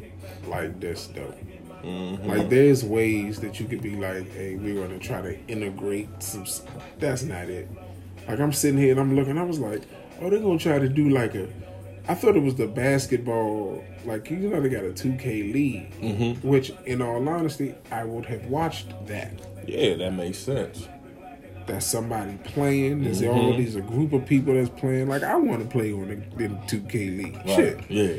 like 0.47 0.79
this, 0.79 1.05
though. 1.05 1.35
Mm-hmm. 1.83 2.29
Like, 2.29 2.49
there's 2.49 2.83
ways 2.83 3.39
that 3.39 3.59
you 3.59 3.65
could 3.67 3.81
be 3.81 3.95
like, 3.95 4.31
hey, 4.33 4.55
we're 4.55 4.75
going 4.75 4.97
to 4.97 4.99
try 4.99 5.21
to 5.21 5.37
integrate 5.47 6.09
some. 6.21 6.45
That's 6.99 7.23
not 7.23 7.49
it. 7.49 7.69
Like, 8.27 8.39
I'm 8.39 8.53
sitting 8.53 8.79
here 8.79 8.91
and 8.91 8.99
I'm 8.99 9.15
looking, 9.15 9.37
I 9.37 9.43
was 9.43 9.59
like, 9.59 9.81
oh, 10.21 10.29
they're 10.29 10.39
going 10.39 10.57
to 10.59 10.63
try 10.63 10.79
to 10.79 10.87
do 10.89 11.09
like 11.09 11.35
a. 11.35 11.47
I 12.07 12.15
thought 12.15 12.35
it 12.35 12.41
was 12.43 12.55
the 12.55 12.67
basketball, 12.67 13.83
like, 14.05 14.29
you 14.31 14.37
know, 14.37 14.59
they 14.59 14.69
got 14.69 14.83
a 14.83 14.89
2K 14.89 15.53
league, 15.53 15.91
Mm-hmm. 16.01 16.47
which, 16.47 16.71
in 16.85 17.01
all 17.01 17.27
honesty, 17.29 17.75
I 17.91 18.03
would 18.03 18.25
have 18.25 18.45
watched 18.47 18.89
that. 19.07 19.33
Yeah, 19.67 19.95
that 19.97 20.11
makes 20.13 20.39
sense. 20.39 20.87
That's 21.67 21.85
somebody 21.85 22.37
playing. 22.43 23.03
There's 23.03 23.21
Mm-hmm. 23.21 23.39
all 23.39 23.55
these 23.55 23.75
a 23.75 23.81
group 23.81 24.13
of 24.13 24.25
people 24.25 24.55
that's 24.55 24.69
playing. 24.69 25.07
Like 25.09 25.21
I 25.23 25.35
want 25.35 25.61
to 25.61 25.67
play 25.67 25.93
on 25.93 26.07
the, 26.35 26.47
the 26.47 26.55
2K 26.65 26.93
league, 27.17 27.35
Right. 27.35 27.47
shit. 27.55 27.79
Yeah. 27.89 28.13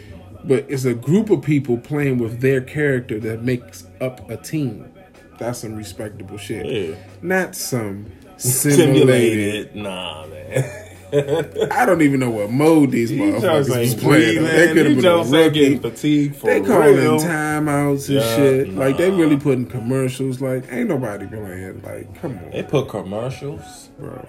But 0.45 0.67
it's 0.69 0.85
a 0.85 0.95
group 0.95 1.31
of 1.31 1.43
people 1.43 1.79
playing 1.79 2.19
with 2.19 2.41
their 2.41 2.61
character 2.61 3.21
that 3.21 3.43
makes 3.43 3.87
up 4.01 4.29
a 4.31 4.37
team. 4.37 4.93
That's 5.39 5.61
some 5.61 5.77
respectable 5.77 6.37
shit. 6.39 6.67
Yeah. 6.67 6.97
Not 7.23 7.55
some 7.55 8.07
simulated. 8.37 9.73
Simulated. 9.73 9.77
Nah, 9.77 10.27
man. 10.27 10.89
I 11.73 11.85
don't 11.85 12.01
even 12.01 12.21
know 12.21 12.31
what 12.31 12.51
mode 12.51 12.91
these 12.91 13.13
motherfuckers 13.13 13.69
was 13.79 13.95
playing. 13.95 14.43
They 14.45 14.69
could 14.73 14.87
have 14.87 14.97
been 14.97 15.05
a 15.05 15.23
rookie. 15.45 15.77
fatigued 15.77 16.37
for 16.37 16.47
They 16.47 16.61
real. 16.63 16.67
calling 16.71 16.97
timeouts 17.29 18.09
and 18.09 18.17
Yeah, 18.17 18.37
shit. 18.37 18.69
Like 18.75 18.97
they 18.97 19.11
nah. 19.11 19.19
really 19.19 19.37
putting 19.37 19.67
commercials. 19.67 20.41
Like 20.41 20.65
ain't 20.73 20.89
nobody 20.89 21.27
playing. 21.27 21.83
Like 21.83 22.15
come 22.21 22.39
on, 22.39 22.51
They 22.51 22.63
put 22.63 22.89
commercials. 22.89 23.91
bro. 23.99 24.27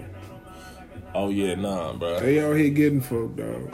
Oh 1.14 1.30
yeah, 1.30 1.54
nah, 1.54 1.94
bro. 1.94 2.20
They 2.20 2.38
out 2.44 2.54
here 2.56 2.68
getting 2.70 3.00
folk, 3.00 3.34
dog. 3.36 3.72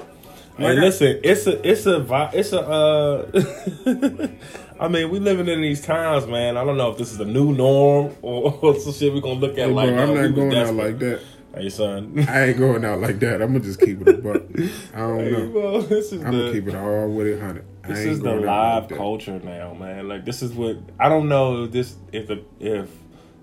Hey, 0.60 0.74
listen, 0.80 1.20
it's 1.24 1.46
a, 1.46 1.68
it's 1.68 1.86
a, 1.86 2.30
it's 2.32 2.52
a. 2.52 2.60
Uh, 2.60 4.28
I 4.80 4.88
mean, 4.88 5.10
we 5.10 5.18
living 5.18 5.48
in 5.48 5.60
these 5.60 5.80
times, 5.82 6.26
man. 6.26 6.56
I 6.56 6.64
don't 6.64 6.76
know 6.76 6.90
if 6.90 6.98
this 6.98 7.12
is 7.12 7.18
the 7.18 7.24
new 7.24 7.52
norm 7.54 8.14
or, 8.22 8.52
or 8.62 8.78
some 8.78 8.92
shit 8.92 9.12
we 9.12 9.20
gonna 9.20 9.40
look 9.40 9.52
at 9.58 9.68
Hey, 9.68 9.72
like. 9.72 9.88
bro, 9.90 9.98
uh, 9.98 10.02
I'm 10.06 10.14
not 10.14 10.34
going 10.34 10.54
out 10.56 10.74
like 10.74 10.98
that. 11.00 11.20
Hey, 11.54 11.68
son. 11.68 12.24
I 12.28 12.48
ain't 12.48 12.58
going 12.58 12.84
out 12.84 13.00
like 13.00 13.18
that. 13.20 13.42
I'm 13.42 13.48
gonna 13.52 13.60
just 13.64 13.80
keep 13.80 14.00
it 14.02 14.08
a 14.08 14.12
buck. 14.18 14.42
I 14.94 14.98
don't 14.98 15.18
Hey, 15.20 15.30
know. 15.32 15.48
bro, 15.48 15.80
this 15.82 16.12
is 16.12 16.22
I'm 16.22 16.32
the 16.32 16.38
gonna 16.38 16.52
keep 16.52 16.68
it 16.68 16.74
all 16.76 17.08
with 17.08 17.26
it, 17.26 17.40
hundred. 17.40 17.64
This 17.88 17.98
is 18.06 18.20
the 18.20 18.34
live 18.34 18.90
like 18.90 18.96
culture 18.98 19.40
now, 19.40 19.74
man. 19.74 20.06
Like 20.08 20.24
this 20.24 20.42
is 20.42 20.52
what 20.52 20.76
I 20.98 21.08
don't 21.08 21.28
know 21.28 21.64
if 21.64 21.72
this 21.72 21.96
if 22.12 22.28
the 22.28 22.44
if 22.60 22.88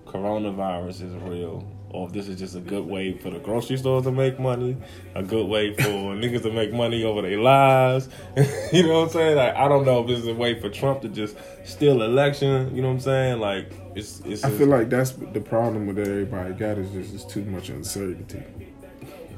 coronavirus 0.06 1.02
is 1.02 1.14
real 1.22 1.70
or 1.90 2.06
if 2.06 2.12
this 2.12 2.28
is 2.28 2.38
just 2.38 2.54
a 2.54 2.60
good 2.60 2.84
way 2.86 3.12
for 3.14 3.30
the 3.30 3.38
grocery 3.38 3.76
stores 3.78 4.04
to 4.04 4.12
make 4.12 4.38
money, 4.38 4.76
a 5.14 5.22
good 5.22 5.46
way 5.46 5.72
for 5.74 5.82
niggas 5.82 6.42
to 6.42 6.52
make 6.52 6.72
money 6.72 7.02
over 7.04 7.22
their 7.22 7.38
lives. 7.38 8.08
you 8.72 8.82
know 8.86 9.00
what 9.00 9.04
I'm 9.04 9.08
saying? 9.10 9.36
Like 9.36 9.54
I 9.54 9.68
don't 9.68 9.84
know 9.84 10.00
if 10.02 10.06
this 10.08 10.18
is 10.20 10.26
a 10.28 10.34
way 10.34 10.60
for 10.60 10.68
Trump 10.68 11.02
to 11.02 11.08
just 11.08 11.36
steal 11.64 12.02
election. 12.02 12.74
You 12.74 12.82
know 12.82 12.88
what 12.88 12.94
I'm 12.94 13.00
saying? 13.00 13.40
Like 13.40 13.72
it's 13.94 14.20
it's 14.20 14.44
I 14.44 14.50
feel 14.50 14.68
like 14.68 14.90
that's 14.90 15.12
the 15.12 15.40
problem 15.40 15.86
with 15.86 15.98
everybody 15.98 16.52
got 16.54 16.78
is 16.78 16.90
just 16.90 17.14
it's 17.14 17.24
too 17.24 17.44
much 17.44 17.68
uncertainty 17.70 18.42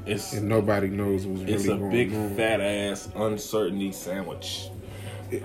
it's 0.05 0.33
and 0.33 0.49
nobody 0.49 0.87
knows 0.87 1.27
what's 1.27 1.43
really 1.43 1.63
going 1.63 1.83
on. 1.83 1.93
it's 1.93 1.93
a 1.93 1.97
big 2.09 2.13
on. 2.15 2.35
fat 2.35 2.59
ass 2.59 3.07
uncertainty 3.15 3.91
sandwich, 3.91 4.69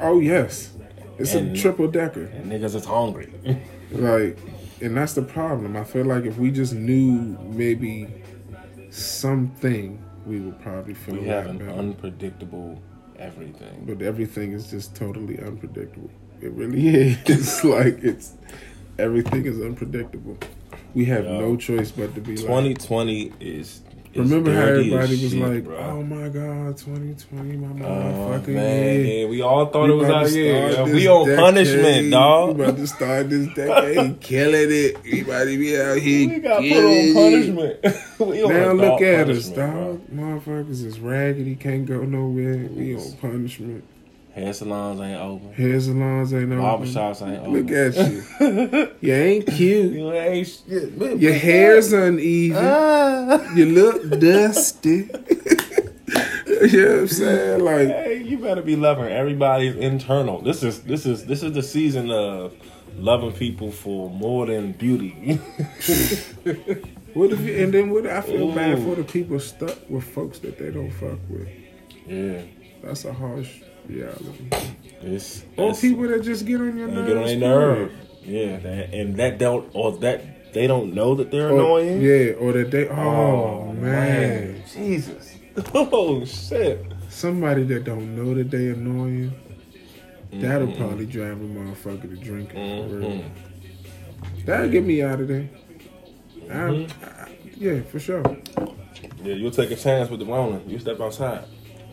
oh 0.00 0.18
yes, 0.18 0.70
it's 1.18 1.34
And- 1.34 1.54
a 1.54 1.60
triple 1.60 1.88
decker. 1.88 2.24
and 2.24 2.50
niggas 2.50 2.74
is 2.74 2.84
hungry. 2.84 3.32
Like, 3.92 4.36
and 4.80 4.96
that's 4.96 5.14
the 5.14 5.22
problem. 5.22 5.76
I 5.76 5.84
feel 5.84 6.04
like 6.04 6.24
if 6.24 6.38
we 6.38 6.50
just 6.50 6.74
knew 6.74 7.38
maybe 7.50 8.08
something, 8.90 10.02
we 10.26 10.40
would 10.40 10.60
probably 10.60 10.94
feel 10.94 11.16
we 11.16 11.26
have 11.26 11.46
an 11.46 11.58
better. 11.58 11.70
unpredictable 11.70 12.80
everything. 13.18 13.84
but 13.86 14.02
everything 14.02 14.52
is 14.52 14.70
just 14.70 14.94
totally 14.94 15.38
unpredictable. 15.40 16.10
It 16.40 16.52
really 16.52 16.86
is. 16.88 17.16
It's 17.26 17.64
like 17.64 17.98
it's 18.02 18.34
everything 18.98 19.46
is 19.46 19.60
unpredictable. 19.60 20.36
We 20.94 21.04
have 21.06 21.24
Yo. 21.24 21.40
no 21.40 21.56
choice 21.56 21.90
but 21.90 22.14
to 22.14 22.20
be 22.20 22.36
2020 22.36 23.32
is. 23.40 23.80
is 23.80 23.82
Remember 24.18 24.52
how 24.52 24.60
everybody 24.62 25.10
was 25.22 25.30
shit, 25.32 25.40
like, 25.40 25.64
bro. 25.64 25.76
"Oh 25.76 26.02
my 26.02 26.28
God, 26.28 26.76
2020, 26.78 27.56
my 27.56 27.86
Oh, 27.86 28.38
man, 28.46 28.46
year." 28.48 29.04
yeah, 29.22 29.26
we 29.28 29.40
all 29.42 29.66
thought 29.66 29.90
it 29.90 29.94
was 29.94 30.08
out 30.08 30.14
our 30.14 30.28
to 30.28 30.38
year. 30.38 30.72
start 30.72 30.88
Yeah, 30.88 30.94
We 30.94 31.08
on 31.08 31.26
decade. 31.26 31.38
punishment, 31.44 32.10
dog. 32.10 32.56
We 32.58 32.64
about 32.64 32.76
to 32.76 32.86
start 32.86 33.30
this 33.30 33.48
decade, 33.54 34.20
killing 34.20 34.68
it. 34.70 34.96
Everybody 34.98 35.56
be 35.56 35.80
out 35.80 35.98
here. 35.98 36.28
We 36.28 36.38
got 36.40 36.60
put 36.62 36.84
on 36.84 37.14
punishment. 37.14 37.86
we 38.18 38.48
Now 38.48 38.72
look 38.72 39.02
at 39.02 39.28
us, 39.30 39.48
dog. 39.48 40.00
Motherfuckers 40.14 40.84
is 40.84 40.98
raggedy, 41.00 41.54
can't 41.56 41.86
go 41.86 42.02
nowhere. 42.04 42.68
We 42.70 42.96
on 42.96 43.12
punishment. 43.20 43.84
Hair 44.36 44.52
salons 44.52 45.00
ain't 45.00 45.18
open. 45.18 45.52
Hair 45.54 45.80
salons 45.80 46.34
ain't 46.34 46.52
open. 46.52 46.58
Barbershops 46.86 47.26
ain't 47.26 47.40
open. 47.40 47.52
Look 47.54 47.70
at 47.72 47.96
you. 47.96 48.92
You 49.00 49.14
ain't 49.14 49.46
cute. 49.46 49.92
You 49.94 50.12
ain't 50.12 50.46
shit. 50.46 50.98
Man, 50.98 51.18
Your 51.18 51.32
hair's 51.32 51.90
that? 51.90 52.08
uneven. 52.08 52.62
Ah. 52.62 53.54
You 53.54 53.64
look 53.66 54.20
dusty. 54.20 54.90
you 56.46 56.84
know 56.84 56.92
what 56.92 57.00
I'm 57.00 57.08
saying? 57.08 57.64
Like, 57.64 57.88
Hey, 57.88 58.22
you 58.22 58.36
better 58.38 58.60
be 58.60 58.76
loving 58.76 59.06
everybody's 59.06 59.74
internal. 59.76 60.42
This 60.42 60.62
is 60.62 60.82
this 60.82 61.06
is 61.06 61.24
this 61.24 61.42
is 61.42 61.52
the 61.54 61.62
season 61.62 62.10
of 62.10 62.52
loving 62.98 63.32
people 63.32 63.72
for 63.72 64.10
more 64.10 64.44
than 64.44 64.72
beauty. 64.72 65.10
what 67.14 67.32
if 67.32 67.40
you, 67.40 67.56
and 67.64 67.72
then 67.72 67.88
what? 67.90 68.06
I 68.06 68.20
feel 68.20 68.52
bad 68.52 68.78
for 68.80 68.96
the 68.96 69.04
people 69.04 69.40
stuck 69.40 69.78
with 69.88 70.04
folks 70.04 70.40
that 70.40 70.58
they 70.58 70.70
don't 70.70 70.90
fuck 70.90 71.18
with. 71.30 71.48
yeah, 72.06 72.42
That's 72.82 73.06
a 73.06 73.12
harsh 73.14 73.62
reality. 73.88 74.48
it's 75.02 75.44
Or 75.56 75.74
people 75.74 76.08
that 76.08 76.22
just 76.22 76.46
get 76.46 76.60
on 76.60 76.76
your 76.76 76.88
nerves. 76.88 77.08
get 77.08 77.16
on 77.16 77.24
their 77.26 77.38
nerve. 77.38 77.92
Yeah, 78.24 78.58
that, 78.58 78.92
and 78.94 79.16
that 79.16 79.38
don't 79.38 79.68
or 79.74 79.92
that 79.98 80.52
they 80.52 80.66
don't 80.66 80.94
know 80.94 81.14
that 81.14 81.30
they're 81.30 81.48
Or, 81.50 81.54
annoying. 81.80 82.00
yeah, 82.00 82.32
or 82.32 82.52
that 82.52 82.70
they. 82.70 82.88
Oh, 82.88 83.72
man. 83.72 84.62
Jesus. 84.72 85.32
Oh 85.72 86.22
shit. 86.26 86.84
somebody 87.08 87.62
that 87.64 87.84
don't 87.84 88.14
know 88.14 88.34
that 88.34 88.50
they 88.50 88.68
annoying, 88.68 89.32
that'll 90.34 90.72
probably 90.72 91.06
drive 91.06 91.40
a 91.40 91.44
motherfucker 91.44 92.02
to 92.02 92.16
drinking. 92.16 92.90
Real. 93.00 93.08
Mhm. 93.10 93.24
That'll 94.44 94.68
get 94.68 94.84
me 94.84 95.02
out 95.02 95.20
of 95.20 95.28
there. 95.28 95.48
Mm-hmm. 96.46 97.04
I, 97.04 97.32
yeah, 97.56 97.80
for 97.82 97.98
sure. 97.98 98.22
Yeah, 99.22 99.34
you'll 99.34 99.50
take 99.50 99.70
a 99.70 99.76
chance 99.76 100.10
with 100.10 100.20
the 100.20 100.26
Rona. 100.26 100.60
You 100.66 100.78
step 100.78 101.00
outside. 101.00 101.44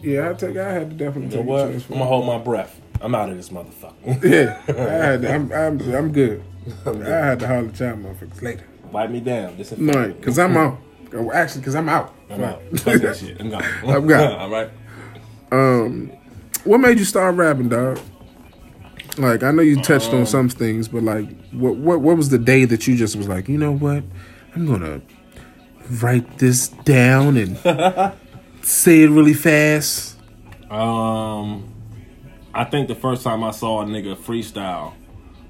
Yeah, 0.04 0.30
I 0.30 0.34
take. 0.34 0.58
I 0.58 0.72
had 0.72 0.89
to 0.91 0.95
definitely 0.95 1.36
You 1.38 1.43
know 1.43 1.58
take 1.60 1.80
what? 1.80 1.91
I'm 1.91 1.99
gonna 1.99 2.06
hold 2.06 2.26
my 2.26 2.38
breath. 2.38 2.80
I'm 3.01 3.16
out 3.16 3.30
of 3.30 3.38
this 3.38 3.49
motherfucker. 3.49 4.24
yeah, 4.24 4.62
I 4.68 4.82
had. 4.82 5.22
To, 5.24 5.34
I'm, 5.34 5.51
I'm. 5.51 5.80
I'm 5.95 6.12
good. 6.12 6.43
I 6.86 6.89
had 6.91 7.39
to 7.39 7.47
holler 7.47 7.68
at 7.68 7.80
y'all 7.80 7.95
motherfuckers 7.95 8.41
later. 8.41 8.66
Wipe 8.91 9.10
me 9.10 9.20
down. 9.20 9.58
This 9.58 9.72
is 9.72 9.80
No, 9.80 10.14
cause 10.22 10.38
I'm 10.38 10.56
out. 10.56 10.78
Actually, 11.34 11.64
cause 11.64 11.76
I'm 11.76 11.89
out. 11.89 12.14
I'm 12.30 12.43
out. 12.43 12.62
Fuck 12.80 13.01
that 13.01 13.18
shit. 13.18 13.39
I'm 13.39 13.49
gone. 13.49 13.64
I'm 13.84 14.08
gone. 14.08 14.32
All 14.39 14.49
right. 14.49 14.70
Um, 15.51 16.12
what 16.64 16.80
made 16.80 16.99
you 16.99 17.06
start 17.06 17.36
rapping, 17.36 17.70
dog? 17.70 17.99
Like 19.18 19.43
I 19.43 19.51
know 19.51 19.62
you 19.62 19.82
touched 19.82 20.10
Um, 20.10 20.20
on 20.22 20.26
some 20.26 20.49
things, 20.49 20.88
but 20.88 21.04
like, 21.04 21.28
what 21.51 21.76
what 21.76 22.01
what 22.01 22.18
was 22.18 22.30
the 22.30 22.39
day 22.39 22.66
that 22.66 22.88
you 22.88 22.95
just 22.95 23.16
was 23.16 23.28
like, 23.28 23.47
you 23.47 23.58
know 23.58 23.72
what, 23.72 24.04
I'm 24.56 24.66
gonna 24.66 25.01
write 26.01 26.38
this 26.39 26.70
down 26.70 27.38
and 27.38 27.58
say 28.64 29.01
it 29.03 29.09
really 29.09 29.34
fast. 29.34 30.18
Um, 30.70 31.72
I 32.53 32.64
think 32.64 32.88
the 32.88 32.95
first 32.95 33.24
time 33.24 33.43
I 33.43 33.51
saw 33.51 33.82
a 33.82 33.86
nigga 33.86 34.16
freestyle, 34.16 34.93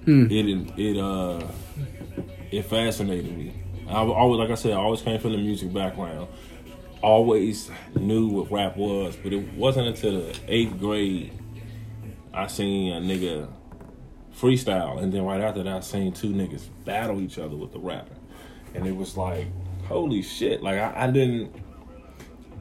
Hmm. 0.05 0.27
it 0.29 0.45
it 0.77 0.97
uh 0.97 1.47
it 2.51 2.63
fascinated 2.65 3.37
me. 3.37 3.53
I 3.87 3.95
always, 4.01 4.39
like 4.39 4.49
I 4.49 4.55
said, 4.55 4.73
I 4.73 4.77
always 4.77 5.01
came 5.01 5.19
from 5.19 5.31
the 5.31 5.37
music 5.37 5.71
background. 5.73 6.27
Always 7.01 7.69
knew 7.95 8.27
what 8.27 8.51
rap 8.51 8.77
was, 8.77 9.15
but 9.15 9.33
it 9.33 9.53
wasn't 9.53 9.87
until 9.87 10.21
the 10.21 10.35
eighth 10.47 10.77
grade 10.79 11.31
I 12.33 12.47
seen 12.47 12.93
a 12.93 12.99
nigga 12.99 13.47
freestyle, 14.35 15.01
and 15.01 15.13
then 15.13 15.23
right 15.23 15.39
after 15.41 15.63
that, 15.63 15.73
I 15.73 15.79
seen 15.81 16.11
two 16.13 16.29
niggas 16.33 16.67
battle 16.85 17.21
each 17.21 17.37
other 17.37 17.55
with 17.55 17.71
the 17.71 17.79
rapping, 17.79 18.17
and 18.73 18.85
it 18.87 18.95
was 18.95 19.15
like, 19.15 19.47
holy 19.87 20.21
shit! 20.21 20.61
Like 20.63 20.79
I, 20.79 20.93
I 21.05 21.11
didn't. 21.11 21.53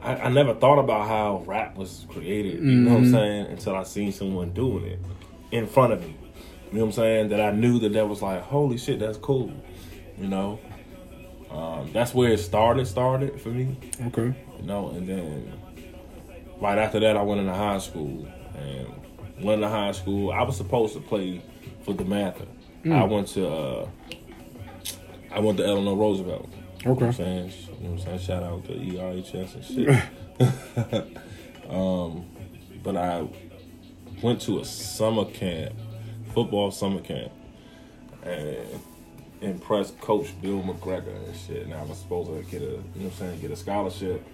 I, 0.03 0.15
I 0.23 0.29
never 0.29 0.53
thought 0.53 0.79
about 0.79 1.07
how 1.07 1.43
rap 1.45 1.77
was 1.77 2.05
created, 2.09 2.55
you 2.55 2.61
know 2.61 2.91
what 2.91 2.97
I'm 2.97 3.11
saying, 3.11 3.45
until 3.47 3.75
I 3.75 3.83
seen 3.83 4.11
someone 4.11 4.51
doing 4.51 4.85
it 4.85 4.99
in 5.51 5.65
front 5.65 5.93
of 5.93 6.01
me. 6.01 6.15
You 6.71 6.79
know 6.79 6.85
what 6.85 6.87
I'm 6.87 6.91
saying? 6.93 7.29
That 7.29 7.39
I 7.39 7.51
knew 7.51 7.79
that 7.79 7.93
that 7.93 8.07
was 8.07 8.21
like, 8.21 8.41
holy 8.41 8.77
shit, 8.77 8.99
that's 8.99 9.17
cool. 9.17 9.53
You 10.17 10.27
know? 10.27 10.59
Um, 11.49 11.91
that's 11.93 12.13
where 12.13 12.31
it 12.31 12.39
started, 12.39 12.87
started 12.87 13.39
for 13.39 13.49
me. 13.49 13.77
Okay. 14.07 14.35
You 14.57 14.63
know, 14.65 14.89
and 14.89 15.07
then 15.07 15.53
right 16.59 16.77
after 16.77 16.99
that 16.99 17.15
I 17.15 17.21
went 17.21 17.41
into 17.41 17.53
high 17.53 17.77
school 17.77 18.27
and 18.55 18.87
went 19.39 19.63
into 19.63 19.69
high 19.69 19.91
school. 19.91 20.31
I 20.31 20.41
was 20.41 20.57
supposed 20.57 20.95
to 20.95 20.99
play 20.99 21.43
for 21.83 21.93
the 21.93 22.03
DeMatha. 22.03 22.47
I 22.91 23.03
went 23.03 23.27
to 23.29 23.47
uh 23.47 23.89
I 25.31 25.39
went 25.39 25.57
to 25.59 25.65
Eleanor 25.65 25.95
Roosevelt. 25.95 26.49
You 26.83 26.95
know 26.95 27.49
what 27.89 28.07
I'm 28.07 28.19
saying? 28.19 28.63
You 28.63 28.93
know 28.93 29.03
what 29.03 29.13
I'm 29.13 29.23
saying? 29.23 29.23
Shout 29.23 29.33
out 29.33 29.33
to 29.33 29.33
ERHS 29.33 29.55
and 29.55 29.65
shit. 29.65 31.09
um, 31.69 32.25
but 32.83 32.97
I 32.97 33.27
went 34.21 34.41
to 34.41 34.59
a 34.59 34.65
summer 34.65 35.25
camp, 35.25 35.73
football 36.33 36.71
summer 36.71 37.01
camp, 37.01 37.31
and 38.23 38.57
impressed 39.41 39.99
Coach 39.99 40.39
Bill 40.41 40.61
McGregor 40.61 41.15
and 41.25 41.35
shit. 41.35 41.63
And 41.63 41.73
I 41.73 41.83
was 41.83 41.99
supposed 41.99 42.29
to 42.29 42.41
get 42.49 42.61
a, 42.61 42.65
you 42.65 42.71
know 42.71 42.81
what 42.93 43.05
I'm 43.05 43.11
saying, 43.11 43.41
get 43.41 43.51
a 43.51 43.55
scholarship 43.55 44.25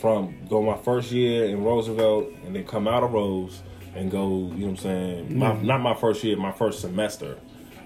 from 0.00 0.34
go 0.48 0.62
my 0.62 0.76
first 0.76 1.10
year 1.10 1.46
in 1.46 1.62
Roosevelt 1.62 2.32
and 2.44 2.54
then 2.54 2.64
come 2.64 2.88
out 2.88 3.02
of 3.02 3.12
Rose 3.12 3.62
and 3.94 4.10
go, 4.10 4.28
you 4.28 4.34
know 4.34 4.48
what 4.48 4.70
I'm 4.70 4.76
saying, 4.76 5.38
my, 5.38 5.60
not 5.60 5.80
my 5.80 5.94
first 5.94 6.22
year, 6.22 6.36
my 6.36 6.52
first 6.52 6.80
semester, 6.80 7.38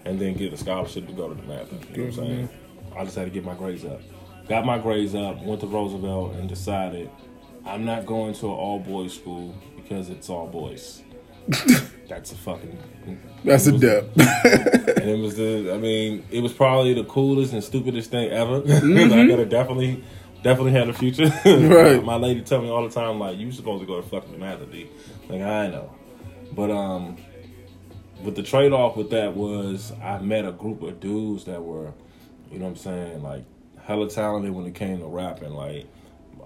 and 0.05 0.18
then 0.18 0.35
get 0.35 0.53
a 0.53 0.57
scholarship 0.57 1.07
to 1.07 1.12
go 1.12 1.32
to 1.32 1.35
DeMatha. 1.35 1.97
You 1.97 1.97
know 1.97 2.11
what 2.11 2.18
I'm 2.18 2.26
saying? 2.26 2.49
I 2.97 3.05
just 3.05 3.16
had 3.16 3.24
to 3.24 3.30
get 3.30 3.45
my 3.45 3.55
grades 3.55 3.85
up. 3.85 4.01
Got 4.49 4.66
my 4.66 4.78
grades 4.78 5.14
up, 5.14 5.42
went 5.42 5.61
to 5.62 5.66
Roosevelt, 5.66 6.34
and 6.34 6.49
decided 6.49 7.11
I'm 7.64 7.84
not 7.84 8.05
going 8.05 8.34
to 8.34 8.47
an 8.47 8.53
all 8.53 8.78
boys 8.78 9.14
school 9.14 9.55
because 9.76 10.11
it's 10.11 10.28
all 10.28 10.47
boys. 10.47 11.03
That's 12.09 12.32
a 12.32 12.34
fucking. 12.34 12.78
That's 13.45 13.66
a 13.66 13.72
dub. 13.72 14.11
and 14.16 15.11
it 15.11 15.18
was 15.18 15.36
the 15.36 15.72
I 15.74 15.78
mean, 15.78 16.24
it 16.30 16.40
was 16.40 16.53
probably 16.53 16.95
the 16.95 17.05
coolest 17.05 17.53
and 17.53 17.64
stupidest 17.64 18.11
thing 18.11 18.30
ever. 18.30 18.57
I 18.66 19.26
gotta 19.26 19.47
definitely 19.47 20.05
definitely 20.42 20.72
had 20.72 20.88
a 20.88 20.92
future. 20.92 21.32
Right. 21.45 22.03
My 22.05 22.16
lady 22.16 22.42
tell 22.42 22.61
me 22.61 22.68
all 22.68 22.86
the 22.86 22.95
time, 22.95 23.18
like, 23.18 23.38
you 23.38 23.51
supposed 23.53 23.80
to 23.80 23.86
go 23.86 24.01
to 24.01 24.07
fucking 24.07 24.38
D. 24.70 24.90
Like 25.28 25.40
I 25.40 25.68
know. 25.68 25.95
But 26.53 26.70
um 26.70 27.16
but 28.22 28.34
the 28.34 28.42
trade 28.42 28.72
off 28.72 28.97
with 28.97 29.11
that 29.11 29.34
was 29.34 29.92
I 30.03 30.18
met 30.18 30.45
a 30.45 30.53
group 30.53 30.82
of 30.82 31.01
dudes 31.01 31.45
that 31.45 31.62
were, 31.62 31.92
you 32.51 32.59
know 32.59 32.66
what 32.66 32.70
I'm 32.70 32.76
saying, 32.76 33.22
like 33.22 33.45
hella 33.85 34.09
talented 34.09 34.51
when 34.53 34.66
it 34.66 34.74
came 34.74 34.99
to 34.99 35.07
rapping. 35.07 35.55
Like 35.55 35.87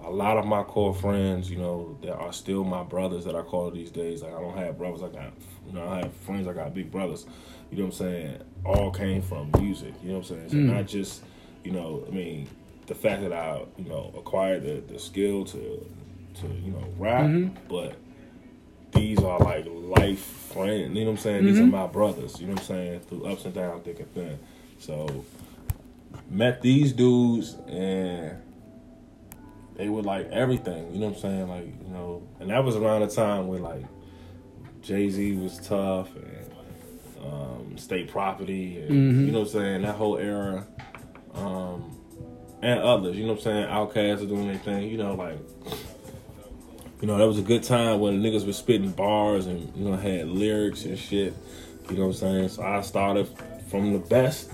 a 0.03 0.09
lot 0.09 0.37
of 0.37 0.45
my 0.45 0.63
core 0.63 0.93
friends, 0.93 1.49
you 1.49 1.57
know, 1.57 1.97
that 2.01 2.15
are 2.15 2.33
still 2.33 2.63
my 2.63 2.83
brothers 2.83 3.25
that 3.25 3.35
I 3.35 3.41
call 3.41 3.71
these 3.71 3.91
days. 3.91 4.21
Like 4.21 4.33
I 4.33 4.39
don't 4.39 4.57
have 4.57 4.77
brothers, 4.77 5.01
I 5.03 5.09
got 5.09 5.33
you 5.67 5.73
know, 5.73 5.87
I 5.87 5.99
have 5.99 6.13
friends, 6.13 6.47
I 6.47 6.53
got 6.53 6.73
big 6.73 6.91
brothers. 6.91 7.25
You 7.71 7.77
know 7.77 7.85
what 7.85 7.93
I'm 7.93 7.97
saying? 7.97 8.41
All 8.65 8.91
came 8.91 9.21
from 9.21 9.51
music. 9.59 9.93
You 10.01 10.09
know 10.09 10.17
what 10.19 10.31
I'm 10.31 10.37
saying? 10.37 10.49
So 10.49 10.55
mm. 10.55 10.73
not 10.73 10.87
just, 10.87 11.23
you 11.63 11.71
know, 11.71 12.03
I 12.07 12.11
mean, 12.11 12.49
the 12.87 12.95
fact 12.95 13.21
that 13.21 13.31
I, 13.31 13.61
you 13.77 13.87
know, 13.87 14.11
acquired 14.17 14.63
the, 14.63 14.93
the 14.93 14.99
skill 14.99 15.45
to 15.45 15.85
to, 16.35 16.47
you 16.47 16.71
know, 16.71 16.85
rap, 16.97 17.23
mm-hmm. 17.23 17.55
but 17.67 17.95
these 18.93 19.19
are 19.19 19.39
like 19.39 19.65
life 19.67 20.19
friends. 20.19 20.95
You 20.95 21.01
know 21.01 21.11
what 21.11 21.17
I'm 21.17 21.17
saying? 21.17 21.45
These 21.45 21.59
are 21.59 21.63
mm-hmm. 21.63 21.71
my 21.71 21.87
brothers. 21.87 22.39
You 22.39 22.47
know 22.47 22.53
what 22.53 22.61
I'm 22.61 22.67
saying? 22.67 22.99
Through 23.01 23.25
ups 23.25 23.45
and 23.45 23.53
downs, 23.53 23.83
thick 23.83 23.99
and 23.99 24.13
thin. 24.13 24.39
So 24.79 25.25
met 26.29 26.61
these 26.61 26.93
dudes 26.93 27.55
and 27.67 28.41
they 29.75 29.89
were 29.89 30.01
like 30.01 30.27
everything. 30.31 30.93
You 30.93 30.99
know 30.99 31.07
what 31.07 31.15
I'm 31.15 31.21
saying? 31.21 31.47
Like 31.47 31.65
you 31.65 31.93
know, 31.93 32.27
and 32.39 32.49
that 32.49 32.63
was 32.63 32.75
around 32.75 33.01
the 33.01 33.07
time 33.07 33.47
when 33.47 33.61
like 33.61 33.85
Jay 34.81 35.09
Z 35.09 35.33
was 35.37 35.57
tough 35.59 36.09
and 36.15 36.53
um, 37.23 37.77
State 37.77 38.09
Property 38.09 38.79
and 38.81 39.25
you 39.25 39.31
know 39.31 39.39
what 39.39 39.47
I'm 39.47 39.53
saying 39.53 39.81
that 39.83 39.95
whole 39.95 40.17
era. 40.17 40.65
Um, 41.33 41.95
and 42.61 42.79
others, 42.81 43.15
you 43.15 43.23
know 43.23 43.33
what 43.33 43.39
I'm 43.39 43.43
saying? 43.43 43.69
Outcasts 43.69 44.21
are 44.21 44.25
doing 44.25 44.47
their 44.47 44.57
thing, 44.57 44.89
you 44.89 44.97
know, 44.97 45.15
like 45.15 45.37
you 47.01 47.07
know, 47.07 47.17
that 47.17 47.27
was 47.27 47.39
a 47.39 47.43
good 47.43 47.63
time 47.63 48.01
when 48.01 48.21
niggas 48.21 48.45
were 48.45 48.53
spitting 48.53 48.91
bars 48.91 49.45
and, 49.47 49.73
you 49.75 49.85
know, 49.85 49.95
had 49.95 50.27
lyrics 50.27 50.83
and 50.83 50.99
shit. 50.99 51.33
You 51.89 51.95
know 51.95 52.07
what 52.07 52.09
I'm 52.09 52.13
saying? 52.13 52.49
So 52.49 52.63
I 52.63 52.81
started 52.81 53.29
from 53.69 53.93
the 53.93 53.99
best. 53.99 54.51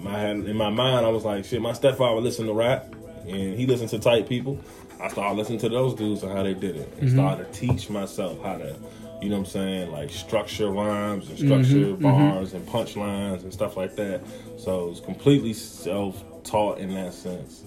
I, 0.00 0.10
my, 0.10 0.28
in 0.30 0.56
my 0.56 0.70
mind, 0.70 1.06
I 1.06 1.08
was 1.08 1.24
like, 1.24 1.44
shit, 1.44 1.60
my 1.60 1.72
stepfather 1.72 2.20
listened 2.20 2.48
to 2.48 2.54
rap 2.54 2.94
and 3.26 3.56
he 3.56 3.66
listened 3.66 3.90
to 3.90 3.98
tight 3.98 4.28
people. 4.28 4.58
I 5.00 5.08
started 5.08 5.36
listening 5.36 5.58
to 5.60 5.68
those 5.68 5.94
dudes 5.94 6.22
and 6.22 6.32
how 6.32 6.42
they 6.42 6.54
did 6.54 6.76
it. 6.76 6.92
And 7.00 7.10
started 7.10 7.52
to 7.52 7.58
teach 7.60 7.88
myself 7.88 8.42
how 8.42 8.58
to, 8.58 8.76
you 9.22 9.28
know 9.30 9.36
what 9.36 9.46
I'm 9.46 9.46
saying, 9.46 9.92
like 9.92 10.10
structure 10.10 10.70
rhymes 10.70 11.28
and 11.28 11.38
structure 11.38 11.94
bars 11.94 12.52
and 12.52 12.66
punchlines 12.66 13.42
and 13.42 13.52
stuff 13.52 13.76
like 13.76 13.96
that. 13.96 14.22
So 14.58 14.90
it's 14.90 15.00
completely 15.00 15.52
self 15.54 16.22
taught 16.44 16.78
in 16.78 16.92
that 16.94 17.14
sense. 17.14 17.62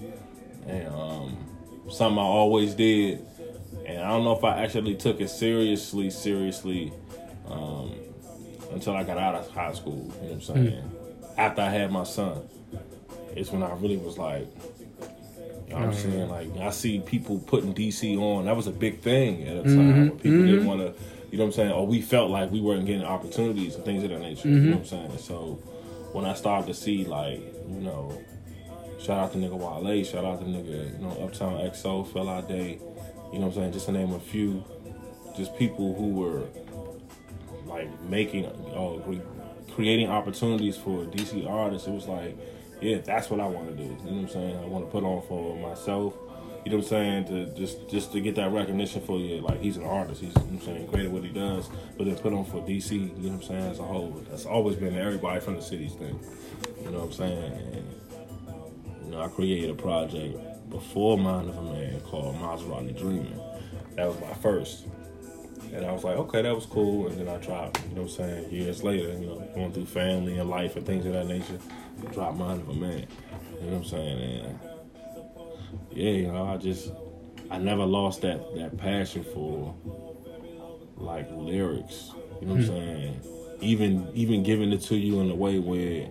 And 0.67 0.87
um, 0.89 1.37
something 1.89 2.19
I 2.19 2.21
always 2.21 2.73
did 2.75 3.25
and 3.85 4.01
I 4.01 4.09
don't 4.09 4.23
know 4.23 4.37
if 4.37 4.43
I 4.43 4.63
actually 4.63 4.95
took 4.95 5.19
it 5.19 5.29
seriously, 5.29 6.09
seriously, 6.09 6.93
um, 7.47 7.93
until 8.71 8.95
I 8.95 9.03
got 9.03 9.17
out 9.17 9.35
of 9.35 9.49
high 9.49 9.73
school. 9.73 10.11
You 10.21 10.29
know 10.29 10.33
what 10.33 10.33
I'm 10.33 10.41
saying? 10.41 10.91
After 11.37 11.61
I 11.61 11.69
had 11.69 11.91
my 11.91 12.03
son, 12.03 12.47
it's 13.35 13.51
when 13.51 13.63
I 13.63 13.73
really 13.73 13.97
was 13.97 14.17
like, 14.17 14.47
you 15.67 15.73
know 15.73 15.87
what 15.87 15.89
I'm 15.89 15.91
mm. 15.91 15.95
saying? 15.95 16.29
Like 16.29 16.57
I 16.57 16.69
see 16.69 16.99
people 16.99 17.39
putting 17.39 17.73
DC 17.73 18.17
on. 18.17 18.45
That 18.45 18.55
was 18.55 18.67
a 18.67 18.71
big 18.71 19.01
thing 19.01 19.47
at 19.47 19.57
a 19.57 19.63
time. 19.63 19.77
Mm-hmm. 19.77 20.01
Where 20.01 20.09
people 20.11 20.31
didn't 20.31 20.59
mm-hmm. 20.59 20.67
want 20.67 20.79
to, 20.81 21.03
you 21.31 21.37
know 21.37 21.45
what 21.45 21.47
I'm 21.47 21.51
saying? 21.53 21.71
Or 21.71 21.87
we 21.87 22.01
felt 22.01 22.29
like 22.29 22.51
we 22.51 22.61
weren't 22.61 22.85
getting 22.85 23.05
opportunities 23.05 23.75
and 23.75 23.83
things 23.83 24.03
of 24.03 24.09
that 24.09 24.19
nature. 24.19 24.49
You 24.49 24.59
know 24.59 24.77
what 24.77 24.79
I'm 24.81 24.85
saying? 24.85 25.17
So 25.17 25.59
when 26.11 26.25
I 26.25 26.33
started 26.35 26.67
to 26.67 26.73
see 26.73 27.05
like, 27.05 27.39
you 27.67 27.79
know, 27.79 28.21
shout 28.99 29.19
out 29.19 29.31
to 29.33 29.37
nigga 29.39 29.57
Wale, 29.57 30.03
shout 30.03 30.23
out 30.23 30.39
to 30.39 30.45
nigga, 30.45 30.93
you 30.93 31.05
know, 31.05 31.25
Uptown 31.25 31.53
XO, 31.53 32.11
Phil 32.11 32.29
Ade. 32.31 32.79
You 33.31 33.39
know 33.39 33.47
what 33.47 33.47
I'm 33.47 33.53
saying? 33.53 33.73
Just 33.73 33.87
to 33.87 33.91
name 33.91 34.13
a 34.13 34.19
few, 34.19 34.63
just 35.35 35.57
people 35.57 35.95
who 35.95 36.09
were 36.09 36.43
like 37.65 37.89
making, 38.03 38.43
re- 39.07 39.21
creating 39.73 40.09
opportunities 40.09 40.77
for 40.77 41.05
DC 41.05 41.49
artists. 41.49 41.87
It 41.87 41.91
was 41.91 42.07
like, 42.07 42.37
yeah, 42.81 42.99
that's 42.99 43.29
what 43.29 43.39
I 43.39 43.47
want 43.47 43.69
to 43.69 43.75
do. 43.75 43.83
You 43.83 43.89
know 43.89 43.95
what 43.95 44.11
I'm 44.11 44.29
saying? 44.29 44.57
I 44.57 44.65
want 44.65 44.85
to 44.85 44.91
put 44.91 45.03
on 45.03 45.21
for 45.27 45.57
myself. 45.57 46.13
You 46.65 46.71
know 46.71 46.77
what 46.77 46.85
I'm 46.85 46.89
saying? 46.89 47.25
To 47.25 47.45
just 47.55 47.89
just 47.89 48.11
to 48.13 48.21
get 48.21 48.35
that 48.35 48.51
recognition 48.51 49.01
for 49.01 49.19
you, 49.19 49.41
like 49.41 49.59
he's 49.59 49.75
an 49.75 49.83
artist. 49.83 50.21
He's 50.21 50.33
you 50.35 50.41
know 50.41 50.47
I'm 50.51 50.61
saying 50.61 50.87
great 50.87 51.05
at 51.05 51.11
what 51.11 51.23
he 51.23 51.29
does, 51.29 51.69
but 51.97 52.05
then 52.05 52.15
put 52.15 52.31
on 52.31 52.45
for 52.45 52.61
DC. 52.61 52.91
You 52.91 52.99
know 52.99 53.11
what 53.13 53.33
I'm 53.33 53.41
saying? 53.43 53.71
As 53.71 53.79
a 53.79 53.83
whole, 53.83 54.23
that's 54.29 54.45
always 54.45 54.77
been 54.77 54.97
everybody 54.97 55.41
from 55.41 55.55
the 55.55 55.61
city's 55.61 55.93
thing. 55.93 56.17
You 56.83 56.91
know 56.91 56.99
what 56.99 57.05
I'm 57.05 57.11
saying? 57.13 57.51
And, 57.73 59.05
you 59.05 59.11
know, 59.11 59.21
I 59.21 59.27
created 59.27 59.71
a 59.71 59.75
project 59.75 60.37
before 60.69 61.17
Mind 61.17 61.49
of 61.49 61.57
a 61.57 61.61
Man 61.63 61.99
called 62.01 62.35
Maserati 62.37 62.97
Dreaming. 62.97 63.39
That 63.95 64.07
was 64.07 64.19
my 64.21 64.33
first. 64.35 64.85
And 65.73 65.85
I 65.85 65.91
was 65.91 66.03
like, 66.03 66.17
okay, 66.17 66.43
that 66.43 66.53
was 66.53 66.67
cool. 66.67 67.07
And 67.07 67.19
then 67.19 67.27
I 67.27 67.37
dropped, 67.37 67.81
you 67.89 67.95
know 67.95 68.03
what 68.03 68.11
I'm 68.11 68.15
saying, 68.15 68.51
years 68.51 68.83
later, 68.83 69.09
you 69.13 69.25
know, 69.25 69.39
going 69.55 69.73
through 69.73 69.87
family 69.87 70.37
and 70.37 70.49
life 70.49 70.75
and 70.75 70.85
things 70.85 71.05
of 71.07 71.13
that 71.13 71.25
nature, 71.25 71.57
I 71.99 72.11
dropped 72.11 72.37
Mind 72.37 72.61
of 72.61 72.69
a 72.69 72.73
Man. 72.73 73.07
You 73.59 73.69
know 73.69 73.77
what 73.77 73.77
I'm 73.77 73.85
saying? 73.85 74.45
And 74.45 74.59
yeah, 75.91 76.11
you 76.11 76.31
know, 76.31 76.45
I 76.45 76.57
just 76.57 76.91
I 77.49 77.57
never 77.57 77.85
lost 77.85 78.21
that 78.21 78.55
that 78.55 78.77
passion 78.77 79.23
for 79.23 79.75
like 80.97 81.27
lyrics. 81.31 82.11
You 82.39 82.47
know 82.47 82.53
what 82.55 82.63
I'm 82.63 82.69
hmm. 82.69 82.75
saying? 82.75 83.21
Even 83.61 84.11
even 84.13 84.43
giving 84.43 84.71
it 84.71 84.81
to 84.83 84.95
you 84.95 85.21
in 85.21 85.31
a 85.31 85.35
way 85.35 85.59
where 85.59 86.07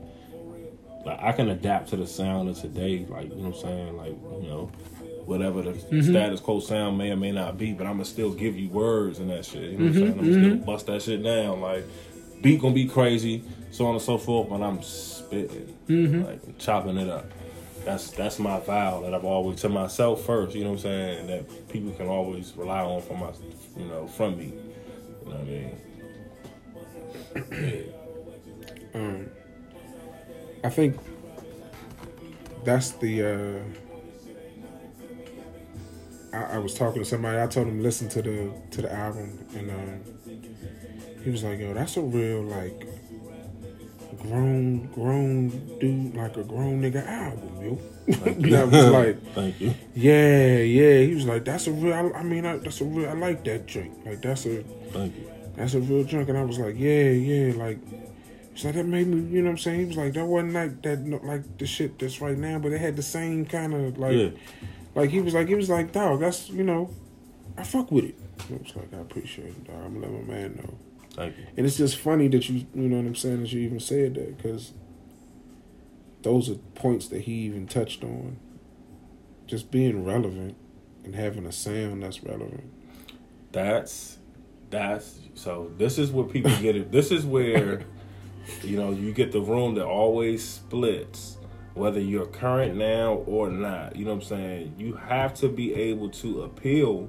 like 1.05 1.21
I 1.21 1.33
can 1.33 1.51
adapt 1.51 1.91
to 1.91 1.97
the 1.97 2.07
sound 2.07 2.49
of 2.49 2.61
today. 2.61 3.07
Like 3.09 3.31
you 3.31 3.37
know 3.37 3.51
what 3.51 3.57
I'm 3.57 3.63
saying? 3.63 3.97
Like 3.97 4.17
you 4.43 4.49
know 4.49 4.71
whatever 5.27 5.63
the 5.63 6.03
status 6.03 6.41
quo 6.41 6.61
sound 6.61 6.99
may 6.99 7.11
or 7.11 7.17
may 7.17 7.33
not 7.33 7.59
be, 7.59 7.73
but 7.73 7.87
I'm 7.87 7.95
gonna 7.95 8.05
still 8.05 8.33
give 8.33 8.59
you 8.59 8.69
words 8.69 9.19
and 9.19 9.31
that 9.31 9.45
shit. 9.45 9.73
You 9.73 9.79
know 9.79 9.85
what 9.85 9.87
I'm 9.87 9.95
saying? 9.95 10.11
I'm 10.11 10.17
gonna 10.19 10.33
still 10.33 10.57
bust 10.67 10.87
that 10.87 11.03
shit 11.03 11.23
down. 11.23 11.61
Like 11.61 11.85
beat 12.43 12.61
gonna 12.61 12.75
be 12.75 12.87
crazy, 12.87 13.45
so 13.71 13.87
on 13.87 13.95
and 13.95 14.03
so 14.03 14.19
forth. 14.19 14.49
But 14.49 14.63
I'm 14.63 14.83
spitting, 14.83 15.77
like 16.27 16.59
chopping 16.59 16.97
it 16.97 17.09
up. 17.09 17.27
That's 17.85 18.11
that's 18.11 18.39
my 18.39 18.61
vow 18.61 19.01
that 19.03 19.15
I've 19.15 19.25
always 19.25 19.61
to 19.63 19.69
myself 19.69 20.25
first. 20.25 20.55
You 20.55 20.65
know 20.65 20.71
what 20.71 20.77
I'm 20.77 20.83
saying? 20.83 21.27
That 21.29 21.69
people 21.69 21.93
can 21.93 22.09
always 22.09 22.53
rely 22.57 22.81
on 22.81 23.03
from 23.03 23.21
my, 23.21 23.31
you 23.77 23.87
know, 23.87 24.07
from 24.07 24.39
me. 24.39 24.53
You 25.25 25.31
know 25.31 25.37
what 25.37 25.41
I 25.41 25.45
mean? 25.45 25.79
Yeah. 27.51 27.83
Um, 28.95 29.31
I 30.63 30.69
think 30.69 30.99
that's 32.65 32.91
the. 32.91 33.23
Uh, 33.25 33.82
I, 36.33 36.55
I 36.55 36.59
was 36.59 36.75
talking 36.75 37.03
to 37.03 37.09
somebody. 37.09 37.41
I 37.41 37.47
told 37.47 37.67
him 37.67 37.83
listen 37.83 38.09
to 38.11 38.23
the 38.23 38.53
to 38.73 38.83
the 38.83 38.93
album, 38.93 39.39
and 39.55 39.71
um, 39.71 40.01
he 41.25 41.31
was 41.31 41.43
like, 41.45 41.59
"Yo, 41.61 41.75
that's 41.75 41.97
a 41.97 42.03
real 42.03 42.43
like 42.43 42.87
grown 44.23 44.87
grown 44.93 45.49
dude, 45.79 46.15
like 46.15 46.37
a 46.37 46.45
grown 46.45 46.83
nigga 46.83 47.07
album, 47.07 47.63
yo." 47.63 47.79
that 48.09 48.69
was 48.69 48.87
like, 48.91 49.23
Thank 49.35 49.61
you. 49.61 49.75
yeah, 49.95 50.59
yeah. 50.59 50.99
He 51.07 51.15
was 51.15 51.25
like, 51.27 51.45
"That's 51.45 51.67
a 51.67 51.73
real. 51.73 51.95
I, 51.95 52.19
I 52.19 52.23
mean, 52.23 52.45
I, 52.47 52.57
that's 52.57 52.81
a 52.81 52.85
real. 52.85 53.09
I 53.09 53.13
like 53.13 53.45
that 53.45 53.67
drink. 53.67 53.95
Like 54.05 54.21
that's 54.23 54.47
a." 54.47 54.63
Thank 54.93 55.17
you. 55.17 55.31
that's 55.57 55.75
a 55.75 55.81
real 55.81 56.05
drink. 56.05 56.29
And 56.29 56.37
I 56.37 56.45
was 56.45 56.59
like, 56.59 56.75
yeah, 56.79 57.11
yeah, 57.11 57.55
like, 57.55 57.79
it's 58.53 58.65
like 58.65 58.75
that 58.75 58.85
made 58.85 59.07
me, 59.07 59.23
you 59.35 59.41
know 59.41 59.47
what 59.47 59.53
I'm 59.53 59.59
saying? 59.59 59.81
He 59.81 59.87
was 59.87 59.97
like, 59.97 60.13
that 60.15 60.27
wasn't 60.27 60.53
like 60.53 60.83
that, 60.83 61.25
like 61.25 61.59
the 61.59 61.67
shit 61.67 61.99
that's 61.99 62.21
right 62.21 62.37
now, 62.37 62.59
but 62.59 62.73
it 62.73 62.81
had 62.81 62.97
the 62.97 63.03
same 63.03 63.47
kind 63.47 63.73
of 63.73 63.97
like, 63.99 64.15
Yeah. 64.15 64.31
Like 64.95 65.11
he 65.11 65.21
was 65.21 65.35
like, 65.35 65.49
he 65.49 65.55
was 65.55 65.69
like, 65.69 65.93
dog, 65.93 66.21
that's, 66.21 66.49
you 66.49 66.65
know, 66.65 66.91
I 67.57 67.65
fuck 67.65 67.91
with 67.91 68.05
it. 68.05 68.19
I 68.51 68.55
was 68.55 68.77
like, 68.77 68.93
I 68.95 68.99
appreciate 68.99 69.49
it, 69.49 69.65
dog. 69.65 69.77
I'm 69.85 70.01
gonna 70.01 70.13
let 70.13 70.27
my 70.27 70.35
man 70.35 70.57
know. 70.57 70.75
Thank 71.15 71.39
you. 71.39 71.47
And 71.57 71.67
it's 71.67 71.77
just 71.77 71.99
funny 71.99 72.29
that 72.29 72.49
you, 72.49 72.67
you 72.75 72.89
know 72.89 72.97
what 72.97 73.07
I'm 73.07 73.15
saying, 73.15 73.41
that 73.43 73.53
you 73.53 73.61
even 73.61 73.81
said 73.81 74.15
that 74.15 74.37
because 74.37 74.73
those 76.23 76.49
are 76.49 76.55
points 76.75 77.09
that 77.09 77.23
he 77.23 77.33
even 77.33 77.67
touched 77.67 78.03
on. 78.03 78.39
Just 79.47 79.71
being 79.71 80.05
relevant 80.05 80.57
and 81.05 81.15
having 81.15 81.47
a 81.47 81.53
sound 81.53 82.03
that's 82.03 82.23
relevant. 82.23 82.71
That's 83.51 84.19
that's 84.71 85.19
so 85.35 85.71
this 85.77 85.99
is 85.99 86.11
where 86.11 86.25
people 86.25 86.53
get 86.61 86.77
it. 86.77 86.91
This 86.91 87.11
is 87.11 87.27
where 87.27 87.83
you 88.63 88.77
know 88.77 88.93
you 88.93 89.13
get 89.13 89.33
the 89.33 89.41
room 89.41 89.75
that 89.75 89.85
always 89.85 90.43
splits, 90.43 91.37
whether 91.75 92.01
you're 92.01 92.27
current 92.27 92.77
now 92.77 93.15
or 93.27 93.49
not. 93.49 93.97
You 93.97 94.05
know 94.05 94.15
what 94.15 94.23
I'm 94.23 94.29
saying? 94.29 94.75
You 94.79 94.95
have 94.95 95.35
to 95.35 95.49
be 95.49 95.75
able 95.75 96.11
to 96.11 96.43
appeal. 96.43 97.09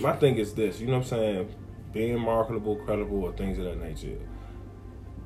My 0.00 0.14
thing 0.14 0.36
is 0.36 0.54
this, 0.54 0.80
you 0.80 0.86
know 0.86 0.94
what 0.94 1.02
I'm 1.02 1.08
saying? 1.08 1.54
Being 1.92 2.18
marketable, 2.18 2.76
credible, 2.76 3.24
or 3.24 3.32
things 3.32 3.58
of 3.58 3.64
that 3.64 3.80
nature. 3.80 4.18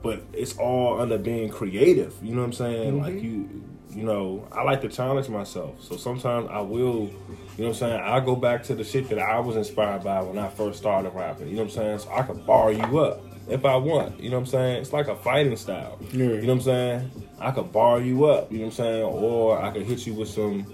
But 0.02 0.24
it's 0.32 0.56
all 0.56 1.00
under 1.00 1.18
being 1.18 1.48
creative. 1.48 2.14
You 2.22 2.34
know 2.34 2.40
what 2.40 2.46
I'm 2.46 2.52
saying? 2.52 2.92
Mm-hmm. 2.94 3.02
Like 3.02 3.22
you 3.22 3.64
you 3.90 4.04
know, 4.04 4.46
I 4.52 4.62
like 4.62 4.82
to 4.82 4.88
challenge 4.88 5.28
myself. 5.28 5.82
So 5.82 5.96
sometimes 5.96 6.48
I 6.50 6.60
will, 6.60 7.04
you 7.04 7.08
know 7.08 7.10
what 7.56 7.68
I'm 7.68 7.74
saying? 7.74 8.00
I 8.00 8.20
go 8.20 8.36
back 8.36 8.62
to 8.64 8.74
the 8.74 8.84
shit 8.84 9.08
that 9.08 9.18
I 9.18 9.40
was 9.40 9.56
inspired 9.56 10.04
by 10.04 10.20
when 10.20 10.38
I 10.38 10.48
first 10.48 10.78
started 10.78 11.10
rapping. 11.10 11.48
You 11.48 11.56
know 11.56 11.62
what 11.62 11.76
I'm 11.76 11.76
saying? 11.76 11.98
So 12.00 12.12
I 12.12 12.22
could 12.22 12.46
bar 12.46 12.70
you 12.70 12.98
up 12.98 13.22
if 13.48 13.64
I 13.64 13.76
want. 13.76 14.20
You 14.20 14.30
know 14.30 14.36
what 14.36 14.46
I'm 14.46 14.50
saying? 14.50 14.82
It's 14.82 14.92
like 14.92 15.08
a 15.08 15.16
fighting 15.16 15.56
style. 15.56 15.98
Yeah. 16.12 16.26
You 16.26 16.42
know 16.42 16.48
what 16.48 16.52
I'm 16.54 16.60
saying? 16.60 17.10
I 17.40 17.50
could 17.50 17.72
bar 17.72 18.00
you 18.00 18.24
up, 18.26 18.50
you 18.50 18.58
know 18.58 18.64
what 18.64 18.70
I'm 18.70 18.76
saying? 18.76 19.04
Or 19.04 19.60
I 19.60 19.70
could 19.70 19.82
hit 19.82 20.06
you 20.06 20.14
with 20.14 20.28
some, 20.28 20.66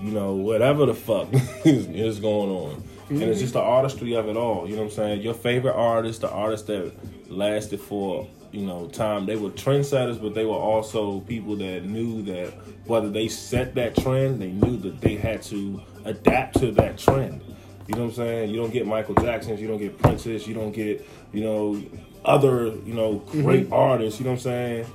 you 0.00 0.10
know, 0.10 0.34
whatever 0.34 0.86
the 0.86 0.94
fuck 0.94 1.28
is, 1.64 1.86
is 1.88 2.18
going 2.18 2.50
on. 2.50 2.82
And 3.08 3.22
it's 3.22 3.40
just 3.40 3.52
the 3.52 3.60
artistry 3.60 4.14
of 4.14 4.28
it 4.28 4.36
all. 4.36 4.66
You 4.66 4.76
know 4.76 4.82
what 4.82 4.90
I'm 4.90 4.96
saying? 4.96 5.22
Your 5.22 5.34
favorite 5.34 5.74
artist, 5.74 6.22
the 6.22 6.30
artist 6.30 6.66
that 6.68 6.92
lasted 7.30 7.80
for, 7.80 8.26
you 8.52 8.64
know, 8.64 8.88
time. 8.88 9.26
They 9.26 9.36
were 9.36 9.50
trendsetters, 9.50 10.20
but 10.20 10.34
they 10.34 10.46
were 10.46 10.54
also 10.54 11.20
people 11.20 11.56
that 11.56 11.84
knew 11.84 12.22
that 12.22 12.54
whether 12.86 13.10
they 13.10 13.28
set 13.28 13.74
that 13.74 13.96
trend, 13.96 14.40
they 14.40 14.50
knew 14.50 14.78
that 14.78 15.00
they 15.00 15.16
had 15.16 15.42
to 15.44 15.82
adapt 16.04 16.58
to 16.60 16.70
that 16.72 16.98
trend. 16.98 17.42
You 17.88 17.94
know 17.96 18.02
what 18.02 18.08
I'm 18.10 18.14
saying? 18.14 18.50
You 18.50 18.60
don't 18.60 18.72
get 18.72 18.86
Michael 18.86 19.14
Jacksons, 19.16 19.60
you 19.60 19.68
don't 19.68 19.78
get 19.78 19.98
Princes, 19.98 20.46
you 20.46 20.54
don't 20.54 20.72
get, 20.72 21.06
you 21.32 21.42
know, 21.42 21.82
other, 22.24 22.66
you 22.66 22.94
know, 22.94 23.16
great 23.30 23.64
mm-hmm. 23.64 23.72
artists, 23.72 24.20
you 24.20 24.24
know 24.24 24.32
what 24.32 24.38
I'm 24.38 24.42
saying? 24.42 24.86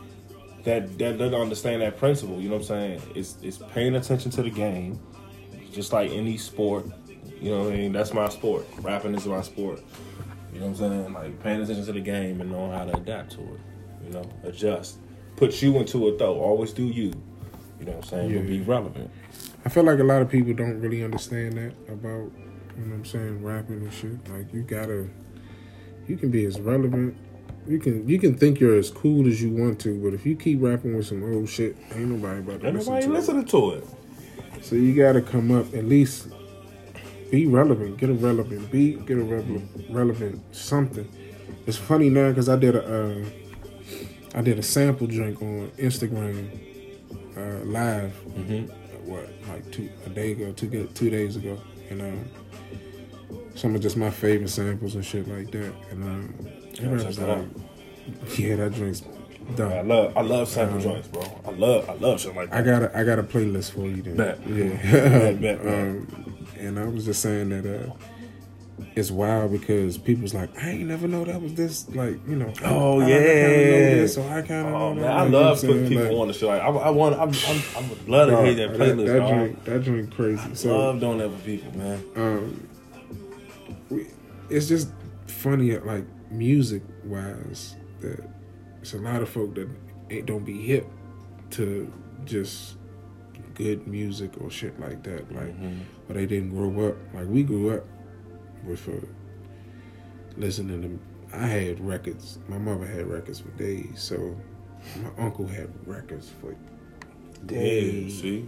That 0.63 0.97
that 0.97 1.17
doesn't 1.17 1.39
understand 1.39 1.81
that 1.81 1.97
principle, 1.97 2.41
you 2.41 2.49
know 2.49 2.55
what 2.55 2.69
I'm 2.69 2.99
saying? 2.99 3.01
It's 3.15 3.37
it's 3.41 3.57
paying 3.57 3.95
attention 3.95 4.31
to 4.31 4.43
the 4.43 4.49
game, 4.49 4.99
just 5.71 5.93
like 5.93 6.11
any 6.11 6.37
sport. 6.37 6.87
You 7.41 7.51
know 7.51 7.63
what 7.65 7.73
I 7.73 7.77
mean? 7.77 7.91
That's 7.91 8.13
my 8.13 8.29
sport. 8.29 8.65
Rapping 8.79 9.13
is 9.15 9.25
my 9.27 9.41
sport. 9.41 9.81
You 10.53 10.59
know 10.59 10.67
what 10.67 10.81
I'm 10.81 10.91
saying? 10.91 11.13
Like 11.13 11.43
paying 11.43 11.61
attention 11.61 11.85
to 11.85 11.93
the 11.93 12.01
game 12.01 12.41
and 12.41 12.51
knowing 12.51 12.71
how 12.71 12.85
to 12.85 12.97
adapt 12.97 13.33
to 13.33 13.41
it. 13.41 13.59
You 14.05 14.13
know, 14.13 14.29
adjust. 14.43 14.97
Put 15.35 15.61
you 15.61 15.77
into 15.77 16.07
it 16.07 16.17
though. 16.17 16.39
Always 16.39 16.73
do 16.73 16.83
you. 16.83 17.13
You 17.79 17.85
know 17.85 17.91
what 17.91 18.05
I'm 18.05 18.09
saying? 18.09 18.33
But 18.33 18.47
be 18.47 18.61
relevant. 18.61 19.11
I 19.65 19.69
feel 19.69 19.83
like 19.83 19.99
a 19.99 20.03
lot 20.03 20.21
of 20.21 20.29
people 20.29 20.53
don't 20.53 20.79
really 20.79 21.03
understand 21.03 21.57
that 21.57 21.73
about, 21.91 22.31
you 22.77 22.83
know 22.85 22.91
what 22.91 22.95
I'm 22.97 23.05
saying, 23.05 23.43
rapping 23.43 23.81
and 23.81 23.93
shit. 23.93 24.29
Like 24.29 24.53
you 24.53 24.61
gotta, 24.63 25.07
you 26.07 26.17
can 26.17 26.29
be 26.31 26.45
as 26.45 26.59
relevant. 26.59 27.17
You 27.67 27.79
can 27.79 28.07
you 28.07 28.17
can 28.19 28.37
think 28.37 28.59
you're 28.59 28.77
as 28.77 28.89
cool 28.89 29.27
as 29.27 29.41
you 29.41 29.49
want 29.51 29.79
to, 29.81 30.01
but 30.01 30.13
if 30.13 30.25
you 30.25 30.35
keep 30.35 30.61
rapping 30.61 30.95
with 30.95 31.07
some 31.07 31.23
old 31.23 31.49
shit, 31.49 31.75
ain't 31.93 32.09
nobody 32.09 32.39
about 32.39 32.61
to 32.61 32.67
Ain't 32.67 32.75
listen 32.77 32.93
nobody 32.93 33.07
to 33.07 33.13
listening 33.13 33.45
to 33.45 33.71
it. 33.71 33.83
it. 34.55 34.65
So 34.65 34.75
you 34.75 34.93
gotta 34.95 35.21
come 35.21 35.51
up 35.51 35.73
at 35.73 35.83
least 35.85 36.27
be 37.29 37.45
relevant, 37.45 37.97
get 37.97 38.09
a 38.09 38.13
relevant 38.13 38.71
beat, 38.71 39.05
get 39.05 39.17
a 39.17 39.21
relevant, 39.23 39.69
relevant 39.89 40.55
something. 40.55 41.09
It's 41.65 41.75
funny 41.77 42.09
now 42.09 42.29
because 42.29 42.47
I 42.47 42.55
did 42.55 42.75
a 42.75 42.83
uh, 42.85 43.25
I 44.33 44.41
did 44.41 44.57
a 44.59 44.63
sample 44.63 45.07
drink 45.07 45.41
on 45.41 45.69
Instagram 45.77 46.49
uh, 47.35 47.65
live 47.65 48.13
Mm-hmm. 48.29 49.09
what 49.09 49.27
like 49.49 49.69
two 49.71 49.89
a 50.05 50.09
day 50.09 50.31
ago, 50.31 50.53
two 50.53 50.87
two 50.93 51.09
days 51.09 51.35
ago, 51.35 51.59
and 51.89 52.01
um, 52.01 52.25
some 53.57 53.75
of 53.75 53.81
just 53.81 53.97
my 53.97 54.09
favorite 54.09 54.49
samples 54.49 54.95
and 54.95 55.03
shit 55.03 55.27
like 55.27 55.51
that. 55.51 55.73
And 55.91 56.03
um, 56.03 56.35
that 56.79 57.27
like. 57.27 58.39
"Yeah, 58.39 58.55
that 58.57 58.73
drink's 58.73 59.03
I 59.57 59.81
love 59.81 60.17
I 60.17 60.21
love 60.21 60.47
sample 60.47 60.79
joints, 60.79 61.07
bro. 61.07 61.23
I 61.45 61.51
love 61.51 61.89
I 61.89 61.93
love 61.93 62.19
shit 62.19 62.35
like 62.35 62.49
that. 62.49 62.59
I 62.59 62.61
got 62.61 62.83
a 62.83 62.97
I 62.97 63.03
got 63.03 63.19
a 63.19 63.23
playlist 63.23 63.71
for 63.71 63.87
you 63.87 64.01
then. 64.01 64.17
Bet. 64.17 64.47
Yeah. 64.47 64.69
Bet, 64.91 65.41
bet, 65.41 65.61
um, 65.61 66.35
and 66.57 66.79
I 66.79 66.85
was 66.85 67.05
just 67.05 67.21
saying 67.21 67.49
that 67.49 67.65
uh, 67.65 67.93
it's 68.95 69.09
wild 69.09 69.51
because 69.51 69.97
people's 69.97 70.33
like, 70.33 70.49
I 70.61 70.71
ain't 70.71 70.87
never 70.87 71.07
know 71.07 71.23
that 71.23 71.41
was 71.41 71.53
this 71.53 71.87
like 71.89 72.19
you 72.27 72.35
know. 72.35 72.51
Oh, 72.63 72.99
I, 72.99 73.05
I 73.05 73.07
yeah. 73.07 73.17
this, 73.17 74.17
or 74.17 74.29
I 74.29 74.41
kind 74.41 74.67
of 74.67 74.73
Oh 74.73 74.93
man, 74.93 75.03
that. 75.03 75.11
I 75.11 75.15
like, 75.21 75.25
you 75.25 75.31
know 75.31 75.39
what 75.39 75.49
love 75.49 75.61
putting 75.61 75.87
people 75.87 76.03
Like, 76.03 76.13
on 76.13 76.27
the 76.27 76.33
show. 76.33 76.47
Like, 76.47 76.61
I, 76.61 76.67
I 76.67 76.89
want, 76.89 77.15
I'm, 77.15 77.29
I'm, 77.29 77.63
I 77.75 77.89
would 77.89 78.09
love 78.09 78.29
to 78.29 78.41
hear 78.43 78.53
that 78.67 78.77
that, 78.77 78.79
playlist. 78.79 79.05
that 79.05 79.19
dog. 79.19 79.33
drink, 79.33 79.63
that 79.63 79.83
drink 79.83 80.15
crazy. 80.15 80.55
So 80.55 80.77
love 80.77 80.99
doing 80.99 81.17
that 81.19 81.31
for 81.31 81.39
people, 81.43 81.77
man. 81.77 82.03
um, 82.15 82.66
it's 84.49 84.67
just 84.67 84.89
funny, 85.27 85.77
like 85.77 86.05
music 86.31 86.83
wise, 87.03 87.75
that 88.01 88.27
it's 88.81 88.93
a 88.93 88.97
lot 88.97 89.21
of 89.21 89.29
folk 89.29 89.55
that 89.55 89.67
ain't 90.09 90.25
don't 90.25 90.43
be 90.45 90.61
hip 90.65 90.87
to 91.51 91.91
just 92.25 92.75
good 93.53 93.87
music 93.87 94.31
or 94.41 94.49
shit 94.51 94.79
like 94.79 95.03
that, 95.03 95.31
like, 95.33 95.53
or 96.09 96.13
they 96.13 96.25
didn't 96.25 96.49
grow 96.51 96.87
up 96.89 96.95
like 97.13 97.27
we 97.27 97.43
grew 97.43 97.73
up 97.75 97.83
with 98.65 98.87
uh, 98.87 98.93
listening 100.37 100.81
to. 100.81 100.99
I 101.37 101.45
had 101.47 101.85
records. 101.85 102.39
My 102.47 102.57
mother 102.57 102.85
had 102.85 103.07
records 103.07 103.39
for 103.41 103.49
days, 103.51 103.89
so 103.95 104.35
my 105.03 105.25
uncle 105.25 105.45
had 105.47 105.69
records 105.85 106.29
for 106.41 106.51
Yeah, 106.51 107.59
days. 107.59 108.21
see, 108.21 108.45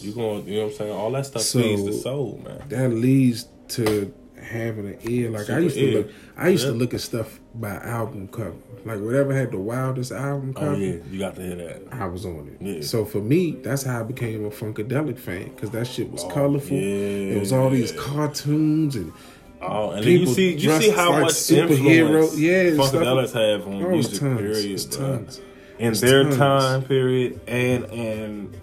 you 0.00 0.12
going, 0.12 0.46
you 0.46 0.58
know 0.58 0.64
what 0.66 0.72
I'm 0.72 0.78
saying? 0.78 0.92
All 0.92 1.10
that 1.12 1.26
stuff 1.26 1.42
So- 1.42 1.60
feeds 1.60 1.84
the 1.84 1.92
soul, 1.92 2.40
man. 2.44 2.62
that 2.68 2.90
leads 2.90 3.48
to 3.68 4.12
having 4.50 4.86
an 4.88 4.98
ear. 5.02 5.30
Like 5.30 5.42
I 5.42 5.44
Super 5.46 5.60
used 5.60 5.76
to 5.76 5.80
ear. 5.82 5.98
look, 5.98 6.10
I 6.36 6.48
used 6.48 6.66
to 6.66 6.72
look 6.72 6.92
at 6.94 7.00
stuff 7.00 7.40
by 7.54 7.70
album 7.76 8.28
cover. 8.28 8.54
Like 8.84 9.00
whatever 9.00 9.34
had 9.34 9.50
the 9.52 9.58
wildest 9.58 10.12
album 10.12 10.52
oh, 10.56 10.60
cover, 10.60 10.72
Oh 10.72 10.76
yeah, 10.78 10.96
you 11.10 11.18
got 11.18 11.36
to 11.36 11.42
hear 11.42 11.56
that. 11.56 11.82
I 11.92 12.06
was 12.06 12.24
on 12.26 12.56
it. 12.60 12.64
Yeah. 12.64 12.82
So 12.82 13.04
for 13.04 13.18
me, 13.20 13.52
that's 13.62 13.82
how 13.82 14.00
I 14.00 14.02
became 14.02 14.44
a 14.44 14.50
funkadelic 14.50 15.18
fan 15.18 15.50
because 15.54 15.70
that 15.70 15.86
shit 15.86 16.10
was 16.10 16.24
Oh, 16.24 16.28
colorful. 16.30 16.76
yeah. 16.76 17.36
It 17.36 17.40
was 17.40 17.52
all 17.52 17.70
these 17.70 17.92
cartoons 17.92 18.96
and 18.96 19.12
Oh, 19.62 19.90
and 19.90 20.02
then 20.02 20.10
you 20.12 20.18
People 20.20 20.34
see, 20.34 20.52
you 20.54 20.80
see 20.80 20.90
how 20.90 21.10
like 21.12 21.22
much 21.24 21.32
superhero- 21.32 22.32
yeah, 22.38 22.70
Funkadelics 22.82 23.32
have 23.34 23.66
on 23.68 23.84
oh, 23.84 23.88
music. 23.90 24.18
tons. 24.20 24.40
Period, 24.40 24.90
tons. 24.90 25.40
In 25.78 25.92
their 25.94 26.24
tons. 26.24 26.36
time 26.36 26.82
period, 26.84 27.40
and 27.46 27.84
and 27.84 28.56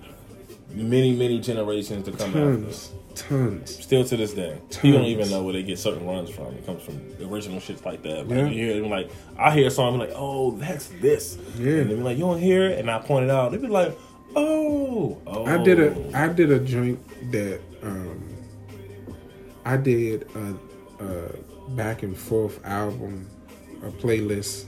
many 0.71 1.15
many 1.15 1.39
generations 1.39 2.05
to 2.05 2.11
come 2.11 2.33
tons, 2.33 2.91
Tons. 3.18 3.84
Still 3.84 4.03
to 4.05 4.18
this 4.18 4.34
day, 4.34 4.59
you 4.84 4.91
don't 4.93 5.05
even 5.05 5.30
know 5.30 5.43
where 5.43 5.53
they 5.53 5.63
get 5.63 5.80
certain 5.80 6.05
runs 6.07 6.30
from. 6.30 6.47
It 6.53 6.65
comes 6.65 6.84
from 6.84 6.97
the 7.18 7.26
original 7.28 7.59
shits 7.59 7.84
like 7.86 8.03
that. 8.03 8.28
Like, 8.28 8.38
Yeah. 8.38 8.45
you 8.47 8.65
hear 8.65 8.82
them 8.82 8.89
like, 8.89 9.09
I 9.38 9.51
hear 9.51 9.68
a 9.68 9.72
song, 9.72 9.93
I'm 9.93 9.99
like, 9.99 10.11
oh, 10.15 10.51
that's 10.51 10.88
this. 11.01 11.38
Yeah. 11.57 11.78
And 11.78 11.89
they 11.89 11.95
be 11.95 12.01
like, 12.01 12.18
you 12.18 12.24
don't 12.24 12.39
hear 12.39 12.70
it, 12.70 12.80
and 12.80 12.89
I 12.91 12.99
point 12.99 13.26
it 13.26 13.32
out. 13.32 13.51
They 13.51 13.57
be 13.57 13.68
like, 13.68 13.97
oh, 14.36 15.18
oh. 15.28 15.45
I 15.45 15.57
did 15.57 15.80
a 15.80 16.18
I 16.18 16.28
did 16.30 16.51
a 16.51 16.59
joint 16.59 16.99
that 17.32 17.59
um 17.84 18.24
I 19.65 19.78
did 19.78 20.28
a, 20.36 21.03
a 21.03 21.70
back 21.72 22.03
and 22.03 22.15
forth 22.18 22.63
album, 22.65 23.28
a 23.84 23.89
playlist 23.89 24.65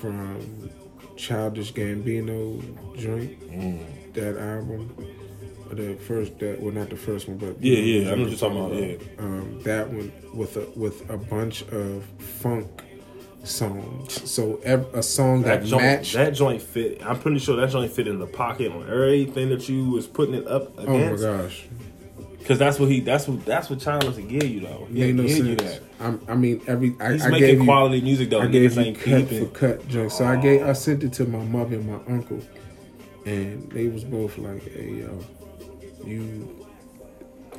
from 0.00 0.70
Childish 1.16 1.72
Gambino 1.72 2.60
joint. 2.96 3.40
Mm. 3.50 4.12
That 4.14 4.36
album, 4.38 4.94
the 5.76 5.94
first 5.94 6.38
that 6.40 6.60
well 6.60 6.72
not 6.72 6.90
the 6.90 6.96
first 6.96 7.28
one, 7.28 7.38
but 7.38 7.62
Yeah, 7.62 7.78
yeah, 7.78 8.10
I 8.10 8.14
know 8.14 8.22
what 8.22 8.30
you're 8.30 8.38
talking 8.38 8.58
about. 8.58 8.74
Yeah. 8.74 8.96
um, 9.24 9.60
that 9.64 9.88
one 9.90 10.12
with 10.34 10.56
a 10.56 10.66
with 10.78 11.08
a 11.10 11.16
bunch 11.16 11.62
of 11.68 12.04
funk 12.18 12.66
songs. 13.44 14.30
So 14.30 14.60
ev- 14.64 14.92
a 14.94 15.02
song 15.02 15.42
that, 15.42 15.60
That 15.62 15.66
joint, 15.68 15.82
matched. 15.82 16.12
that 16.14 16.30
joint 16.34 16.60
fit. 16.62 17.04
I'm 17.04 17.18
pretty 17.18 17.38
sure 17.38 17.56
that 17.56 17.70
joint 17.70 17.90
fit 17.92 18.06
in 18.08 18.18
the 18.18 18.26
pocket 18.26 18.72
on 18.72 18.82
everything 18.90 19.48
that 19.50 19.68
you 19.68 19.90
was 19.90 20.06
putting 20.06 20.34
it 20.34 20.46
up 20.46 20.76
against 20.78 21.24
oh 21.24 21.32
my 21.36 21.42
gosh, 21.42 21.64
Because 22.38 22.58
that's 22.58 22.78
what 22.78 22.90
he. 22.90 23.00
That's 23.00 23.28
what. 23.28 23.44
That's 23.44 23.70
what 23.70 23.78
Childish 23.80 24.16
will 24.16 24.24
give 24.24 24.44
you 24.44 24.60
though. 24.60 24.86
He 24.92 25.00
made 25.00 25.14
no 25.14 25.22
give 25.24 25.46
you 25.46 25.56
that. 25.56 25.80
I'm, 26.00 26.20
I 26.28 26.34
mean, 26.34 26.60
every 26.66 26.94
I, 27.00 27.12
He's 27.12 27.24
I 27.26 27.30
making 27.30 27.46
gave 27.46 27.58
you, 27.60 27.64
quality 27.64 28.00
music 28.00 28.30
though. 28.30 28.40
I 28.40 28.46
gave 28.46 28.76
you 28.76 28.92
cut 28.94 29.04
peeping. 29.28 29.46
for 29.46 29.52
cut 29.52 29.88
joint. 29.88 30.12
So 30.12 30.24
I 30.24 30.36
gave 30.36 30.62
I 30.62 30.72
sent 30.72 31.02
it 31.04 31.12
to 31.14 31.24
my 31.24 31.42
mother 31.44 31.76
and 31.76 31.86
my 31.86 31.98
uncle, 32.12 32.40
and 33.26 33.70
they 33.72 33.88
was 33.88 34.04
both 34.04 34.36
like, 34.38 34.62
"Hey 34.62 34.90
yo, 35.00 35.06
you." 35.06 35.24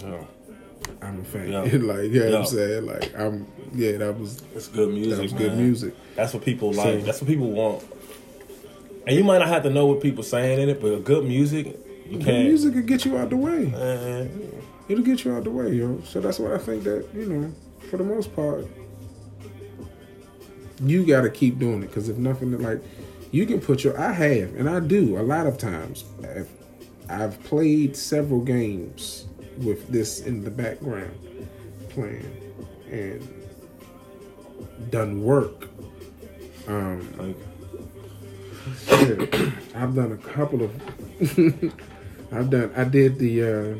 Yeah. 0.01 0.23
I'm 1.01 1.19
a 1.21 1.23
fan. 1.23 1.49
Yeah. 1.51 1.59
like, 1.61 1.71
you 1.71 1.79
know 1.81 1.93
what 1.93 2.11
Yeah. 2.11 2.37
I'm 2.39 2.45
saying? 2.45 2.85
Like, 2.85 3.17
I'm, 3.19 3.47
yeah, 3.73 3.97
that 3.97 4.19
was, 4.19 4.41
It's 4.55 4.67
good 4.67 4.89
music. 4.93 5.15
that 5.15 5.21
was 5.23 5.33
good 5.33 5.57
music. 5.57 5.93
That's 6.15 6.33
what 6.33 6.43
people 6.43 6.73
So- 6.73 6.83
like. 6.83 7.03
That's 7.03 7.21
what 7.21 7.27
people 7.29 7.51
want. 7.51 7.83
And 9.07 9.15
you 9.17 9.23
might 9.23 9.39
not 9.39 9.47
have 9.47 9.63
to 9.63 9.69
know 9.69 9.85
what 9.87 10.01
people 10.01 10.23
saying 10.23 10.59
in 10.61 10.69
it, 10.69 10.81
but 10.81 11.03
good 11.03 11.25
music, 11.25 11.65
you 12.07 12.17
Good 12.17 12.25
can't. 12.25 12.47
music 12.47 12.75
will 12.75 12.81
get 12.83 13.05
you 13.05 13.17
out 13.17 13.29
the 13.29 13.37
way. 13.37 13.65
Man, 13.65 14.51
It'll 14.87 15.03
get 15.03 15.23
you 15.23 15.33
out 15.33 15.43
the 15.43 15.51
way, 15.51 15.71
yo. 15.73 16.01
So 16.05 16.19
that's 16.19 16.39
why 16.39 16.53
I 16.53 16.57
think 16.57 16.83
that, 16.83 17.07
you 17.15 17.25
know, 17.27 17.53
for 17.89 17.97
the 17.97 18.03
most 18.03 18.35
part, 18.35 18.65
you 20.83 21.05
got 21.05 21.21
to 21.21 21.29
keep 21.29 21.59
doing 21.59 21.83
it. 21.83 21.87
Because 21.87 22.09
if 22.09 22.17
nothing, 22.17 22.57
like, 22.61 22.81
you 23.31 23.45
can 23.45 23.59
put 23.61 23.83
your, 23.83 23.99
I 23.99 24.11
have, 24.11 24.55
and 24.55 24.69
I 24.69 24.79
do 24.79 25.17
a 25.19 25.21
lot 25.23 25.45
of 25.47 25.57
times. 25.57 26.05
I've, 26.23 26.49
I've 27.09 27.43
played 27.43 27.95
several 27.95 28.41
games 28.41 29.25
with 29.59 29.87
this 29.87 30.21
in 30.21 30.43
the 30.43 30.51
background 30.51 31.17
playing 31.89 32.25
and 32.91 33.27
done 34.91 35.23
work. 35.23 35.67
Um, 36.67 37.11
like, 37.17 37.35
Shit, 38.85 39.33
I've 39.75 39.95
done 39.95 40.11
a 40.11 40.17
couple 40.17 40.61
of. 40.63 40.71
I've 42.31 42.49
done. 42.49 42.71
I 42.75 42.83
did 42.83 43.17
the. 43.17 43.43
uh 43.43 43.75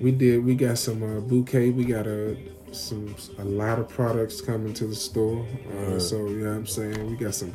We 0.00 0.10
did. 0.12 0.44
We 0.44 0.54
got 0.54 0.78
some 0.78 1.02
uh, 1.02 1.20
bouquet. 1.20 1.70
We 1.70 1.84
got 1.84 2.06
a 2.06 2.36
some 2.72 3.14
a 3.38 3.44
lot 3.44 3.78
of 3.78 3.88
products 3.88 4.40
coming 4.40 4.74
to 4.74 4.86
the 4.86 4.94
store. 4.94 5.46
Uh, 5.78 5.98
so 5.98 6.26
you 6.28 6.44
know 6.44 6.50
what 6.50 6.56
I'm 6.56 6.66
saying. 6.66 7.10
We 7.10 7.16
got 7.16 7.34
some 7.34 7.54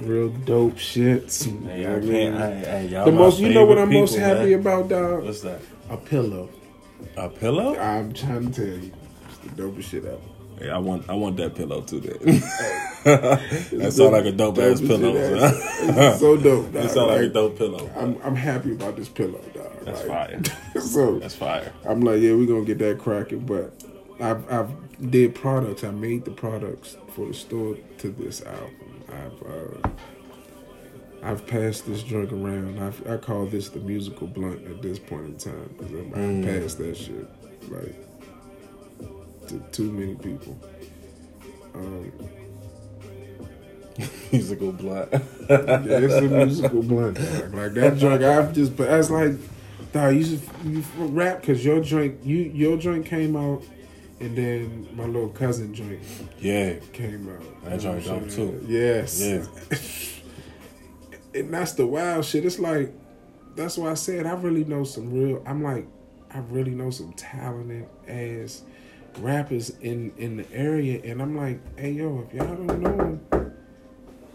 real 0.00 0.28
dope 0.28 0.78
shit. 0.78 1.30
Some, 1.30 1.64
hey, 1.64 1.86
I 1.86 2.00
mean? 2.00 2.32
Hey, 2.32 2.62
hey, 2.64 2.86
y'all 2.88 3.04
the 3.04 3.12
most. 3.12 3.38
You 3.40 3.50
know 3.50 3.64
what 3.64 3.78
I'm 3.78 3.92
most 3.92 4.16
happy 4.16 4.50
man. 4.50 4.60
about, 4.60 4.88
dog? 4.88 5.24
What's 5.24 5.40
that? 5.42 5.60
A 5.88 5.96
pillow. 5.96 6.50
A 7.16 7.28
pillow? 7.28 7.76
I'm 7.78 8.12
trying 8.12 8.52
to 8.52 8.66
tell 8.66 8.82
you, 8.82 8.92
it's 9.28 9.38
the 9.38 9.62
dopest 9.62 9.84
shit 9.84 10.04
ever. 10.04 10.18
Hey, 10.58 10.70
I 10.70 10.78
want. 10.78 11.08
I 11.08 11.14
want 11.14 11.36
that 11.38 11.54
pillow 11.54 11.80
too. 11.80 12.00
Then. 12.00 12.40
that 13.04 13.92
sound 13.92 14.12
like 14.12 14.26
a 14.26 14.32
dope 14.32 14.58
ass 14.58 14.80
pillow. 14.80 15.38
son. 15.38 16.18
so 16.18 16.36
dope. 16.36 16.66
That 16.72 16.82
dog. 16.82 16.90
sound 16.90 17.08
like 17.08 17.20
a 17.20 17.28
dope 17.28 17.56
pillow. 17.58 17.90
I'm 17.96 18.20
I'm 18.22 18.36
happy 18.36 18.72
about 18.72 18.96
this 18.96 19.08
pillow, 19.08 19.40
dog. 19.54 19.84
That's 19.84 20.04
Like, 20.06 20.08
fire. 20.08 20.42
so 20.82 21.18
That's 21.18 21.34
fire. 21.34 21.72
I'm 21.88 22.00
like, 22.02 22.20
yeah, 22.20 22.32
we're 22.34 22.46
gonna 22.46 22.64
get 22.64 22.78
that 22.78 22.98
cracking. 22.98 23.40
But 23.40 23.72
I've 24.20 24.50
I've 24.52 25.10
did 25.10 25.34
products. 25.34 25.82
I 25.82 25.92
made 25.92 26.26
the 26.26 26.30
products 26.30 26.96
for 27.14 27.26
the 27.26 27.34
store 27.34 27.76
to 27.98 28.10
this 28.10 28.42
album. 28.42 28.74
I've 29.12 29.42
uh, 29.46 29.88
I've 31.22 31.46
passed 31.46 31.86
this 31.86 32.02
drink 32.02 32.32
around. 32.32 32.78
I've, 32.78 33.06
I 33.08 33.16
call 33.18 33.46
this 33.46 33.68
the 33.68 33.80
musical 33.80 34.26
blunt 34.26 34.66
at 34.66 34.80
this 34.82 34.98
point 34.98 35.24
in 35.26 35.36
time 35.36 35.74
because 35.76 35.92
Mm. 35.92 36.38
I've 36.38 36.62
passed 36.62 36.78
that 36.78 36.96
shit 36.96 37.28
like 37.70 37.94
to 39.48 39.58
too 39.72 39.90
many 39.92 40.14
people. 40.14 40.58
Um, 41.74 42.12
Musical 44.32 44.72
blunt. 44.72 45.10
yeah, 45.12 45.18
it's 45.50 46.14
a 46.14 46.22
musical 46.22 46.82
blunt. 46.82 47.16
Dog. 47.18 47.54
Like 47.54 47.74
that 47.74 47.98
drug, 47.98 48.22
I've 48.22 48.52
just. 48.54 48.76
But 48.76 48.88
that's 48.88 49.10
like, 49.10 49.32
dog, 49.92 50.14
you 50.14 50.24
just 50.24 50.44
you 50.64 50.82
rap 50.96 51.40
because 51.40 51.62
your 51.64 51.80
drink, 51.82 52.20
you 52.24 52.38
your 52.38 52.76
drink 52.78 53.06
came 53.06 53.36
out, 53.36 53.62
and 54.20 54.36
then 54.36 54.88
my 54.94 55.04
little 55.04 55.30
cousin 55.30 55.72
drink 55.72 56.02
yeah. 56.38 56.74
came 56.92 57.28
out. 57.28 57.64
That 57.64 57.80
joint 57.80 58.04
dope, 58.04 58.28
too. 58.30 58.64
Yes. 58.68 59.20
Yeah. 59.20 59.44
and 61.40 61.52
that's 61.52 61.72
the 61.72 61.86
wild 61.86 62.24
shit. 62.24 62.44
It's 62.44 62.58
like 62.58 62.92
that's 63.56 63.76
why 63.76 63.90
I 63.90 63.94
said 63.94 64.26
I 64.26 64.34
really 64.34 64.64
know 64.64 64.84
some 64.84 65.12
real. 65.12 65.42
I'm 65.46 65.62
like, 65.62 65.86
I 66.32 66.38
really 66.50 66.72
know 66.72 66.90
some 66.90 67.12
talented 67.14 67.88
ass 68.06 68.62
rappers 69.18 69.70
in 69.80 70.12
in 70.16 70.36
the 70.36 70.52
area, 70.52 71.00
and 71.04 71.20
I'm 71.20 71.36
like, 71.36 71.60
hey 71.78 71.92
yo, 71.92 72.26
if 72.28 72.34
y'all 72.34 72.54
don't 72.54 72.80
know 72.80 72.96
them, 72.96 73.54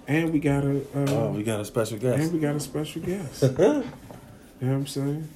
and 0.07 0.33
we 0.33 0.39
got 0.39 0.63
a. 0.63 0.79
Uh, 0.95 1.05
Oh, 1.07 1.31
we 1.31 1.43
got 1.43 1.59
a 1.59 1.65
special 1.65 1.97
guest. 1.97 2.21
And 2.21 2.33
we 2.33 2.39
got 2.39 2.55
a 2.55 2.59
special 2.59 3.01
guest. 3.01 3.41
you 3.43 3.47
know 3.47 3.83
what 4.59 4.67
I'm 4.67 4.87
saying? 4.87 5.29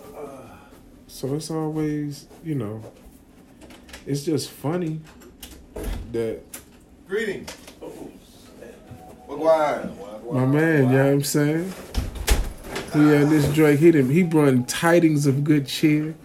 So 1.08 1.34
it's 1.34 1.50
always, 1.50 2.28
you 2.44 2.54
know, 2.54 2.84
it's 4.06 4.24
just 4.24 4.50
funny 4.50 5.00
that 6.12 6.40
Greetings. 7.08 7.50
Wagwan. 9.28 9.92
my 10.32 10.46
man, 10.46 10.84
you 10.84 10.90
know 10.98 11.06
what 11.06 11.14
I'm 11.14 11.24
saying? 11.24 11.74
He 12.94 13.00
had 13.00 13.30
this 13.30 13.52
Drake, 13.54 13.80
hit 13.80 13.92
didn't 13.92 14.12
he 14.12 14.24
brought 14.24 14.68
tidings 14.68 15.28
of 15.28 15.44
good 15.44 15.68
cheer 15.68 16.16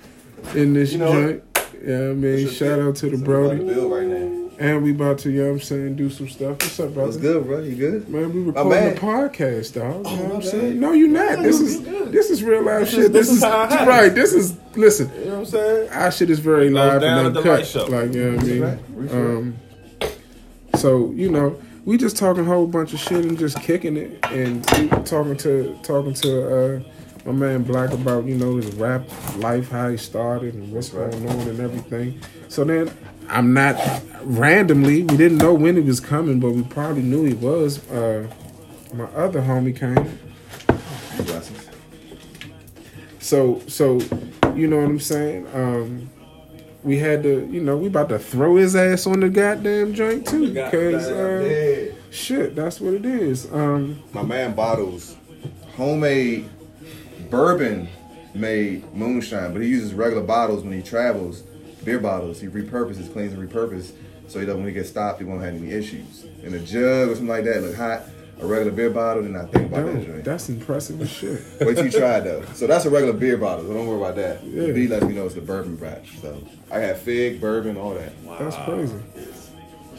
in 0.55 0.72
this 0.75 0.93
You 0.93 0.99
know 0.99 1.12
joint. 1.12 1.43
Yeah, 1.85 1.97
I 1.97 2.12
mean, 2.14 2.49
shout 2.49 2.81
out 2.81 2.97
to 2.97 3.11
the 3.11 3.18
Brody. 3.18 3.62
Right. 3.62 4.41
And 4.59 4.83
we 4.85 4.93
about 4.93 5.18
to, 5.18 5.31
you 5.31 5.41
know 5.43 5.49
what 5.49 5.55
I'm 5.55 5.61
saying, 5.61 5.97
do 5.97 6.09
some 6.09 6.29
stuff. 6.29 6.53
What's 6.62 6.79
up, 6.81 6.95
brother? 6.95 7.09
What's 7.09 7.16
good, 7.18 7.45
bro? 7.45 7.59
You 7.59 7.75
good? 7.75 8.09
Man, 8.09 8.33
we 8.33 8.41
My 8.41 8.47
recording 8.62 8.70
man. 8.70 8.97
a 8.97 9.01
podcast, 9.01 9.75
dog. 9.75 10.07
You 10.07 10.16
know 10.16 10.22
what 10.22 10.25
I'm 10.25 10.31
oh, 10.31 10.35
bad. 10.41 10.45
saying? 10.45 10.81
No, 10.81 10.93
you're 10.93 11.09
not. 11.09 11.43
This 11.43 11.61
is 11.61 11.81
good. 11.81 12.12
this 12.12 12.31
is 12.31 12.43
real 12.45 12.62
life 12.62 12.81
This 12.83 12.91
shit. 12.91 12.99
is- 13.01 13.11
This, 13.11 13.27
this 13.27 13.31
is 13.31 13.37
is, 13.39 13.43
how 13.45 13.64
it 13.64 13.70
happens. 13.70 13.89
right. 13.89 14.14
This 14.14 14.33
is 14.33 14.57
listen. 14.77 15.11
You 15.18 15.25
know 15.27 15.31
what 15.31 15.39
I'm 15.39 15.47
saying? 15.47 15.91
Our 15.91 16.12
shit 16.12 16.31
is 16.31 16.39
very 16.39 16.70
live 16.70 17.01
down 17.01 17.27
and 17.27 17.37
at 17.37 17.43
the 17.43 17.49
light 17.49 17.77
uncut. 17.77 17.91
Like 17.91 18.14
you 18.14 18.25
know 18.25 18.37
what 18.37 18.45
I 18.45 18.49
mean. 18.49 18.62
Right. 18.62 19.12
Um, 19.12 19.57
so 20.77 21.11
you 21.12 21.31
know, 21.31 21.61
we 21.85 21.97
just 21.97 22.16
talking 22.16 22.43
a 22.43 22.47
whole 22.47 22.66
bunch 22.66 22.93
of 22.93 23.01
shit 23.01 23.25
and 23.25 23.39
just 23.39 23.61
kicking 23.61 23.97
it, 23.97 24.18
and 24.31 24.64
talking 25.07 25.37
to 25.39 25.79
talking 25.83 26.14
to 26.14 26.77
uh, 26.77 26.81
my 27.27 27.33
man 27.33 27.64
Blacc 27.64 27.93
about 27.93 28.25
you 28.25 28.37
know 28.37 28.57
his 28.57 28.75
rap 28.75 29.07
life, 29.37 29.70
how 29.70 29.91
he 29.91 29.97
started, 29.97 30.55
and 30.55 30.72
what's 30.72 30.91
That's 30.91 31.16
going 31.16 31.29
on 31.29 31.49
and 31.49 31.61
everything. 31.61 32.20
So 32.49 32.64
then. 32.64 32.91
I'm 33.27 33.55
not 33.55 33.81
randomly. 34.22 35.03
We 35.03 35.16
didn't 35.16 35.39
know 35.39 35.55
when 35.55 35.77
he 35.77 35.81
was 35.81 35.99
coming, 35.99 36.41
but 36.41 36.51
we 36.51 36.62
probably 36.62 37.01
knew 37.01 37.25
he 37.25 37.33
was. 37.33 37.79
Uh, 37.91 38.29
my 38.93 39.05
other 39.05 39.41
homie 39.41 39.75
came, 39.75 40.18
so 43.25 43.59
so, 43.68 44.01
you 44.57 44.66
know 44.66 44.76
what 44.76 44.86
I'm 44.86 45.00
saying? 45.00 45.46
Um, 45.55 46.11
we 46.82 46.98
had 46.98 47.22
to, 47.22 47.48
you 47.50 47.62
know, 47.62 47.76
we 47.76 47.86
about 47.86 48.09
to 48.11 48.18
throw 48.18 48.57
his 48.57 48.76
ass 48.76 49.07
on 49.07 49.20
the 49.20 49.28
goddamn 49.30 49.94
joint 49.94 50.26
too, 50.26 50.52
because 50.52 51.09
uh, 51.09 51.94
shit, 52.11 52.55
that's 52.55 52.80
what 52.80 52.94
it 52.94 53.07
is. 53.07 53.50
Um, 53.52 54.02
My 54.12 54.22
man 54.22 54.55
bottles 54.55 55.16
homemade 55.76 56.48
bourbon 57.30 57.88
made 58.34 58.92
moonshine, 58.94 59.52
but 59.52 59.62
he 59.62 59.68
uses 59.68 59.94
regular 59.94 60.22
bottles 60.22 60.62
when 60.62 60.72
he 60.72 60.82
travels, 60.82 61.42
beer 61.84 61.98
bottles. 61.98 62.40
He 62.40 62.48
repurposes, 62.48 63.12
cleans 63.12 63.32
and 63.32 63.50
repurposes, 63.50 63.92
so 64.28 64.40
he 64.40 64.46
doesn't 64.46 64.61
when 64.61 64.68
he 64.68 64.74
gets 64.74 64.88
stopped, 64.88 65.20
he 65.20 65.24
won't 65.24 65.42
have 65.42 65.55
any 65.55 65.70
issues. 65.70 66.24
In 66.42 66.55
a 66.55 66.59
jug 66.59 67.09
or 67.09 67.14
something 67.14 67.28
like 67.28 67.44
that, 67.44 67.62
look 67.62 67.76
hot. 67.76 68.02
A 68.41 68.47
regular 68.47 68.72
beer 68.72 68.91
bottle, 68.91 69.22
then 69.22 69.37
I 69.37 69.45
think 69.47 69.68
about 69.72 69.87
that 69.87 69.95
dope. 69.95 70.07
joint. 70.07 70.24
that's 70.24 70.49
impressive 70.49 71.01
as 71.01 71.11
shit. 71.11 71.41
Wait 71.61 71.76
till 71.76 71.85
you 71.87 71.91
try 71.91 72.18
it 72.18 72.24
though. 72.24 72.45
So 72.55 72.66
that's 72.66 72.85
a 72.85 72.91
regular 72.91 73.12
beer 73.14 73.37
bottle. 73.37 73.64
So 73.66 73.72
don't 73.74 73.87
worry 73.87 73.99
about 73.99 74.16
that. 74.16 74.45
Yeah. 74.45 74.66
The 74.66 74.72
B 74.72 74.89
lets 74.89 75.05
me 75.05 75.14
know 75.14 75.26
it's 75.26 75.35
the 75.37 75.41
bourbon 75.41 75.76
batch. 75.76 76.18
So 76.20 76.37
I 76.70 76.80
got 76.80 76.97
fig, 76.99 77.41
bourbon, 77.41 77.76
all 77.76 77.95
that. 77.95 78.12
That's 78.39 78.57
crazy. 78.64 78.97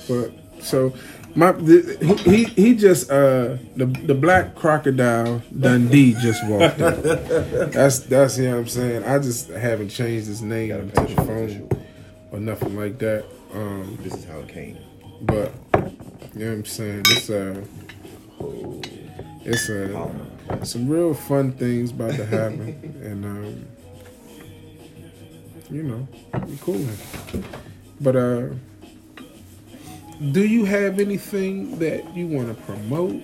But 0.08 0.32
so 0.64 0.94
My 1.36 1.52
the, 1.54 1.98
he 2.26 2.44
he 2.44 2.44
he 2.44 2.76
just 2.76 3.10
uh 3.10 3.58
the 3.76 3.86
the 3.86 4.14
black 4.14 4.56
crocodile 4.56 5.42
Dundee 5.58 6.14
just 6.14 6.46
walked 6.48 6.80
in. 6.80 7.02
That's 7.72 8.00
that's 8.00 8.38
you 8.38 8.46
know 8.46 8.52
what 8.52 8.60
I'm 8.60 8.68
saying. 8.68 9.04
I 9.06 9.20
just 9.20 9.50
haven't 9.50 9.90
changed 9.90 10.28
his 10.28 10.42
name 10.42 10.70
Got 10.70 10.80
a 10.80 10.82
into 10.84 11.16
the 11.16 11.22
phone 11.24 11.48
picture. 11.48 11.86
or 12.32 12.40
nothing 12.40 12.76
like 12.78 13.00
that. 13.00 13.26
Um, 13.54 13.98
This 14.02 14.14
is 14.14 14.26
how 14.26 14.40
it 14.40 14.50
came. 14.50 14.78
but 15.22 15.52
you 16.36 16.42
know 16.46 16.48
what 16.48 16.58
I'm 16.58 16.66
saying. 16.66 17.04
This 17.04 17.30
uh 17.30 17.64
it's 19.46 19.70
uh 19.70 20.10
some 20.64 20.88
real 20.88 21.14
fun 21.14 21.52
things 21.54 21.92
about 21.92 22.16
to 22.16 22.26
happen, 22.26 23.00
and 23.04 23.26
um, 23.26 23.66
you 25.70 25.84
know, 25.84 26.08
be 26.46 26.58
cool. 26.62 26.86
But 28.02 28.16
uh, 28.16 28.50
do 30.32 30.46
you 30.46 30.66
have 30.66 31.00
anything 31.00 31.80
that 31.80 32.16
you 32.16 32.28
want 32.28 32.56
to 32.56 32.64
promote? 32.64 33.22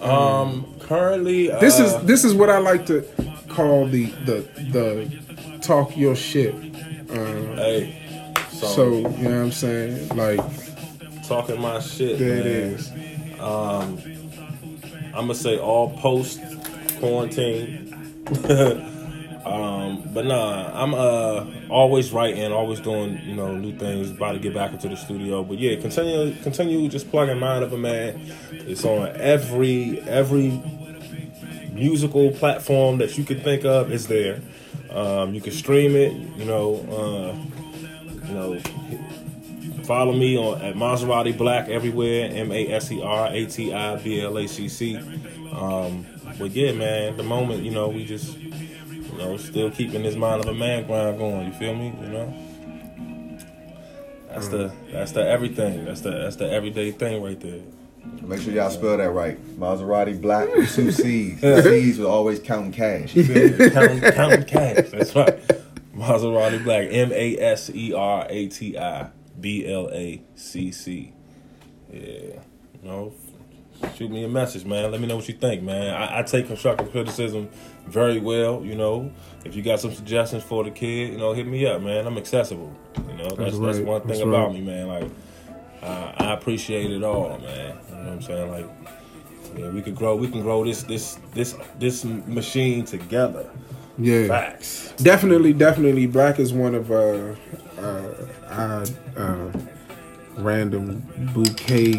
Um, 0.00 0.74
currently, 0.80 1.50
uh, 1.50 1.60
This 1.60 1.78
is 1.78 1.96
this 2.02 2.24
is 2.24 2.34
what 2.34 2.50
I 2.50 2.58
like 2.58 2.86
to 2.86 3.02
call 3.48 3.86
the 3.86 4.06
the 4.24 4.48
the 4.70 5.58
talk 5.62 5.96
your 5.96 6.16
shit. 6.16 6.54
Uh, 7.10 7.14
hey. 7.56 7.98
So, 8.50 8.66
so 8.66 8.84
you 8.88 9.02
know 9.02 9.08
what 9.08 9.44
I'm 9.44 9.52
saying? 9.52 10.08
Like 10.16 10.40
talking 11.24 11.60
my 11.60 11.80
shit. 11.80 12.18
there 12.18 12.36
man. 12.36 12.46
is. 12.46 12.92
Um, 13.42 13.98
I'm 15.14 15.26
gonna 15.26 15.34
say 15.34 15.58
all 15.58 15.90
post 15.98 16.40
quarantine. 16.98 17.92
um, 19.44 20.08
but 20.14 20.24
nah, 20.24 20.70
I'm 20.72 20.94
uh 20.94 21.44
always 21.68 22.12
writing, 22.12 22.52
always 22.52 22.80
doing 22.80 23.20
you 23.24 23.34
know 23.34 23.56
new 23.56 23.76
things. 23.76 24.10
About 24.10 24.32
to 24.32 24.38
get 24.38 24.54
back 24.54 24.72
into 24.72 24.88
the 24.88 24.96
studio, 24.96 25.42
but 25.42 25.58
yeah, 25.58 25.80
continue 25.80 26.34
continue 26.42 26.88
just 26.88 27.10
plugging 27.10 27.38
Mind 27.38 27.64
of 27.64 27.72
a 27.72 27.78
Man. 27.78 28.20
It's 28.52 28.84
on 28.84 29.08
every 29.16 30.00
every 30.02 30.62
musical 31.72 32.30
platform 32.30 32.98
that 32.98 33.18
you 33.18 33.24
could 33.24 33.42
think 33.42 33.64
of. 33.64 33.90
It's 33.90 34.06
there. 34.06 34.40
Um, 34.90 35.34
you 35.34 35.40
can 35.40 35.52
stream 35.52 35.96
it. 35.96 36.12
You 36.12 36.44
know, 36.44 36.76
uh, 36.90 38.26
you 38.28 38.34
know, 38.34 38.60
Follow 39.84 40.12
me 40.12 40.36
on 40.36 40.60
at 40.62 40.74
Maserati 40.74 41.36
Blacc 41.36 41.68
everywhere. 41.68 42.30
M 42.32 42.52
A 42.52 42.72
S 42.72 42.90
E 42.90 43.02
R 43.02 43.28
A 43.28 43.46
T 43.46 43.72
I 43.72 43.96
B 43.96 44.20
L 44.20 44.38
A 44.38 44.46
C 44.46 44.68
C. 44.68 44.96
Um, 45.52 46.06
but 46.38 46.50
yeah, 46.52 46.72
man, 46.72 47.10
at 47.10 47.16
the 47.16 47.22
moment, 47.22 47.62
you 47.62 47.70
know, 47.70 47.88
we 47.88 48.04
just, 48.04 48.38
you 48.38 49.18
know, 49.18 49.36
still 49.36 49.70
keeping 49.70 50.02
this 50.02 50.16
mind 50.16 50.40
of 50.40 50.48
a 50.48 50.54
man 50.54 50.86
grind 50.86 51.18
going. 51.18 51.46
You 51.46 51.52
feel 51.52 51.74
me? 51.74 51.94
You 52.00 52.08
know. 52.08 52.48
That's 54.28 54.48
the 54.48 54.72
that's 54.90 55.12
the 55.12 55.28
everything. 55.28 55.84
That's 55.84 56.00
the 56.00 56.10
that's 56.10 56.36
the 56.36 56.50
everyday 56.50 56.90
thing 56.92 57.22
right 57.22 57.38
there. 57.38 57.60
Make 58.22 58.40
sure 58.40 58.52
y'all 58.52 58.70
spell 58.70 58.96
that 58.96 59.10
right. 59.10 59.38
Maserati 59.58 60.18
Blacc 60.20 60.56
with 60.56 60.74
two 60.74 60.90
C's. 60.92 61.40
C's 61.40 61.98
will 61.98 62.06
always 62.06 62.40
counting 62.40 62.72
cash. 62.72 63.14
You 63.14 63.24
feel? 63.24 63.70
Counting, 63.70 64.00
counting 64.12 64.44
cash. 64.44 64.90
That's 64.90 65.14
right. 65.14 65.38
Maserati 65.94 66.62
Blacc. 66.64 66.92
M 66.92 67.12
A 67.12 67.38
S 67.38 67.70
E 67.70 67.92
R 67.92 68.26
A 68.28 68.46
T 68.48 68.78
I 68.78 69.10
B 69.42 69.66
L 69.70 69.90
A 69.92 70.22
C 70.34 70.70
C. 70.70 71.12
Yeah. 71.92 72.40
No. 72.82 73.12
shoot 73.96 74.10
me 74.10 74.24
a 74.24 74.28
message, 74.28 74.64
man. 74.64 74.90
Let 74.90 75.00
me 75.00 75.06
know 75.06 75.16
what 75.16 75.28
you 75.28 75.34
think, 75.34 75.62
man. 75.62 75.94
I, 75.94 76.20
I 76.20 76.22
take 76.22 76.46
constructive 76.46 76.90
criticism 76.90 77.48
very 77.86 78.20
well. 78.20 78.64
You 78.64 78.74
know, 78.74 79.12
if 79.44 79.54
you 79.54 79.62
got 79.62 79.80
some 79.80 79.92
suggestions 79.92 80.42
for 80.42 80.64
the 80.64 80.70
kid, 80.70 81.12
you 81.12 81.18
know, 81.18 81.32
hit 81.32 81.46
me 81.46 81.66
up, 81.66 81.82
man. 81.82 82.06
I'm 82.06 82.16
accessible. 82.16 82.74
You 83.08 83.14
know, 83.14 83.28
that's 83.30 83.58
that's, 83.58 83.78
right. 83.78 83.84
one 83.84 84.00
thing 84.00 84.08
That's 84.08 84.20
about 84.20 84.48
right. 84.48 84.54
me, 84.54 84.60
man. 84.62 84.88
Like, 84.88 85.10
uh, 85.82 86.12
I 86.16 86.32
appreciate 86.32 86.90
it 86.90 87.02
all, 87.02 87.38
man. 87.38 87.78
You 87.88 87.94
know 87.94 88.02
what 88.02 88.12
I'm 88.12 88.22
saying? 88.22 88.50
Like, 88.50 88.66
yeah, 89.56 89.68
we 89.70 89.82
could 89.82 89.96
grow. 89.96 90.16
We 90.16 90.28
can 90.28 90.42
grow 90.42 90.64
this 90.64 90.82
this 90.84 91.18
this 91.34 91.56
this 91.78 92.04
machine 92.04 92.84
together. 92.84 93.50
Yeah. 93.98 94.26
Facts. 94.26 94.92
Definitely, 94.96 95.52
definitely. 95.52 96.06
Black 96.06 96.38
is 96.38 96.52
one 96.52 96.74
of 96.74 96.90
uh, 96.90 97.34
our 98.52 98.84
uh, 99.16 99.52
random 100.36 101.02
bouquet 101.34 101.98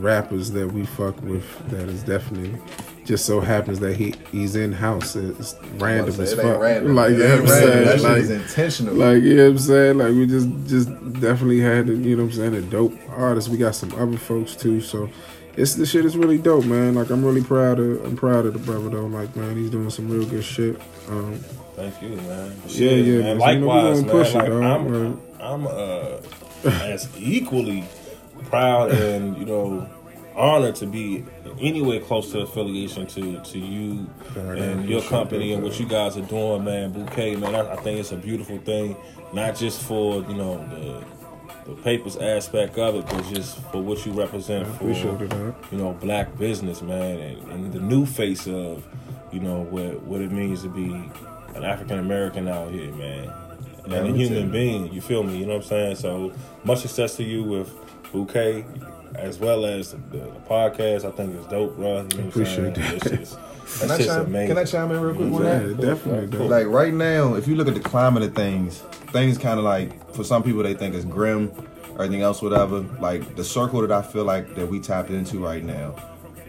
rappers 0.00 0.50
that 0.52 0.72
we 0.72 0.84
fuck 0.86 1.20
with. 1.22 1.44
That 1.70 1.88
is 1.88 2.02
definitely 2.02 2.58
just 3.04 3.24
so 3.24 3.40
happens 3.40 3.78
that 3.80 3.96
he 3.96 4.14
he's 4.32 4.56
in 4.56 4.72
house. 4.72 5.16
It's 5.16 5.54
random 5.76 6.14
It 6.14 6.20
as 6.20 6.32
ain't 6.32 6.42
fuck. 6.42 6.60
random. 6.60 6.94
Like 6.94 7.12
It 7.12 7.18
you 7.18 7.18
know 7.24 7.28
what 7.36 7.40
I'm 7.40 7.46
saying. 7.48 7.84
That 7.84 7.94
shit 8.00 8.02
Like, 8.08 8.18
is 8.18 8.30
intentional. 8.30 8.94
like 8.94 9.22
you 9.22 9.34
know 9.36 9.44
what 9.44 9.50
I'm 9.52 9.58
saying. 9.58 9.98
Like 9.98 10.08
we 10.12 10.26
just 10.26 10.48
just 10.66 10.88
definitely 11.20 11.60
had 11.60 11.88
you 11.88 12.16
know 12.16 12.24
what 12.24 12.30
I'm 12.30 12.36
saying 12.36 12.54
a 12.54 12.60
dope 12.62 12.94
artist. 13.10 13.48
We 13.48 13.56
got 13.58 13.74
some 13.74 13.92
other 13.94 14.16
folks 14.16 14.54
too. 14.54 14.80
So. 14.80 15.08
It's 15.56 15.74
the 15.74 15.84
shit 15.86 16.04
is 16.04 16.16
really 16.16 16.38
dope, 16.38 16.64
man. 16.66 16.94
Like 16.94 17.10
I'm 17.10 17.24
really 17.24 17.42
proud 17.42 17.80
of 17.80 18.04
I'm 18.04 18.14
proud 18.16 18.46
of 18.46 18.52
the 18.52 18.60
brother 18.60 18.90
though. 18.90 19.06
Like 19.06 19.34
man, 19.34 19.56
he's 19.56 19.70
doing 19.70 19.90
some 19.90 20.08
real 20.08 20.24
good 20.24 20.44
shit. 20.44 20.80
Um, 21.08 21.34
Thank 21.74 22.00
you, 22.00 22.10
man. 22.10 22.52
Yeah, 22.68 22.90
yeah, 22.92 22.92
man. 22.92 23.02
man. 23.02 23.04
You 23.04 23.22
know, 23.22 23.34
Likewise, 23.34 24.02
man. 24.02 24.10
push 24.12 24.28
it, 24.28 24.34
like, 24.36 24.46
dog. 24.46 24.62
I'm, 24.62 24.88
Right. 25.14 25.18
I'm 25.40 25.66
uh, 25.66 26.18
as 26.64 27.08
equally 27.16 27.84
proud 28.48 28.92
and 28.92 29.36
you 29.36 29.44
know 29.44 29.88
honored 30.34 30.76
to 30.76 30.86
be 30.86 31.24
anywhere 31.60 32.00
close 32.00 32.30
to 32.32 32.40
affiliation 32.40 33.06
to 33.08 33.40
to 33.42 33.58
you 33.58 34.08
and 34.36 34.88
your 34.88 35.02
company 35.02 35.52
and 35.52 35.62
what 35.62 35.78
you 35.80 35.86
guys 35.86 36.16
are 36.16 36.22
doing, 36.22 36.64
man. 36.64 36.92
Bouquet, 36.92 37.36
man. 37.36 37.54
I, 37.54 37.72
I 37.72 37.76
think 37.76 38.00
it's 38.00 38.12
a 38.12 38.16
beautiful 38.16 38.58
thing, 38.58 38.96
not 39.32 39.56
just 39.56 39.82
for 39.82 40.22
you 40.22 40.34
know 40.34 40.58
the 40.68 41.04
the 41.68 41.74
papers 41.82 42.16
aspect 42.16 42.78
of 42.78 42.94
it, 42.94 43.06
but 43.06 43.24
just 43.26 43.58
for 43.70 43.82
what 43.82 44.04
you 44.06 44.12
represent 44.12 44.66
for 44.78 44.84
you 45.70 45.78
know, 45.78 45.92
black 45.92 46.36
business, 46.38 46.80
man, 46.80 47.18
and, 47.18 47.52
and 47.52 47.72
the 47.72 47.80
new 47.80 48.06
face 48.06 48.46
of, 48.48 48.82
you 49.30 49.40
know, 49.40 49.60
what 49.64 50.02
what 50.02 50.22
it 50.22 50.32
means 50.32 50.62
to 50.62 50.68
be 50.70 50.90
an 51.54 51.64
African 51.64 51.98
American 51.98 52.48
out 52.48 52.70
here, 52.70 52.90
man, 52.92 53.30
and 53.92 54.06
Yeah, 54.06 54.12
a 54.12 54.16
human 54.16 54.46
too. 54.46 54.52
being. 54.52 54.92
You 54.92 55.00
feel 55.00 55.22
me? 55.22 55.38
You 55.38 55.46
know 55.46 55.54
what 55.56 55.62
I'm 55.62 55.68
saying? 55.68 55.96
So 55.96 56.32
much 56.64 56.80
success 56.80 57.16
to 57.16 57.24
you 57.24 57.42
with 57.44 57.72
Bouquet, 58.12 58.64
as 59.14 59.38
well 59.38 59.64
as 59.66 59.92
the, 59.92 59.96
the, 60.10 60.18
the 60.18 60.40
podcast. 60.48 61.04
I 61.04 61.10
think 61.10 61.34
it's 61.34 61.46
dope, 61.46 61.76
bro. 61.76 61.88
You 61.88 61.94
know 61.94 62.02
what 62.04 62.14
I'm 62.18 62.28
Appreciate 62.28 62.74
saying? 62.76 63.00
that. 63.00 63.10
It's 63.12 63.32
just, 63.32 63.80
Can 63.80 63.90
I, 63.90 63.98
chime, 63.98 64.26
amazing. 64.26 64.48
can 64.48 64.58
I 64.58 64.64
chime 64.64 64.90
in 64.92 65.00
real 65.00 65.14
quick 65.14 65.32
on 65.32 65.44
Yeah, 65.44 65.58
that? 65.58 65.80
definitely, 65.80 66.38
dog. 66.38 66.50
Like 66.50 66.66
right 66.68 66.94
now, 66.94 67.34
if 67.34 67.46
you 67.46 67.54
look 67.54 67.68
at 67.68 67.74
the 67.74 67.80
climate 67.80 68.22
of 68.22 68.34
things, 68.34 68.78
things 69.12 69.36
kind 69.38 69.58
of 69.58 69.64
like 69.64 70.14
for 70.14 70.24
some 70.24 70.42
people 70.42 70.62
they 70.62 70.74
think 70.74 70.94
it's 70.94 71.04
grim, 71.04 71.52
everything 71.94 72.22
else, 72.22 72.40
whatever. 72.40 72.80
Like 73.00 73.36
the 73.36 73.44
circle 73.44 73.80
that 73.82 73.92
I 73.92 74.00
feel 74.02 74.24
like 74.24 74.54
that 74.54 74.66
we 74.68 74.80
tapped 74.80 75.10
into 75.10 75.38
right 75.38 75.62
now, 75.64 75.94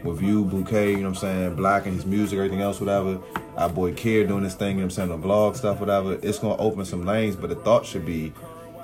with 0.04 0.22
you, 0.22 0.46
Bouquet, 0.46 0.92
you 0.92 0.98
know 1.00 1.10
what 1.10 1.10
I'm 1.10 1.16
saying, 1.16 1.56
Blacc 1.58 1.86
and 1.86 1.94
his 1.96 2.06
music, 2.06 2.38
everything 2.38 2.62
else, 2.62 2.80
whatever. 2.80 3.20
Our 3.60 3.68
boy 3.68 3.92
Kier 3.92 4.26
doing 4.26 4.44
this 4.44 4.56
thing, 4.56 4.70
you 4.70 4.76
know 4.76 4.80
what 4.88 4.98
I'm 4.98 5.10
saying, 5.10 5.22
the 5.22 5.28
vlog 5.28 5.58
stuff, 5.58 5.82
whatever. 5.82 6.18
It's 6.24 6.40
gonna 6.40 6.56
open 6.56 6.86
some 6.86 7.06
lanes, 7.06 7.36
but 7.36 7.50
the 7.50 7.58
thought 7.58 7.86
should 7.86 8.06
be 8.06 8.32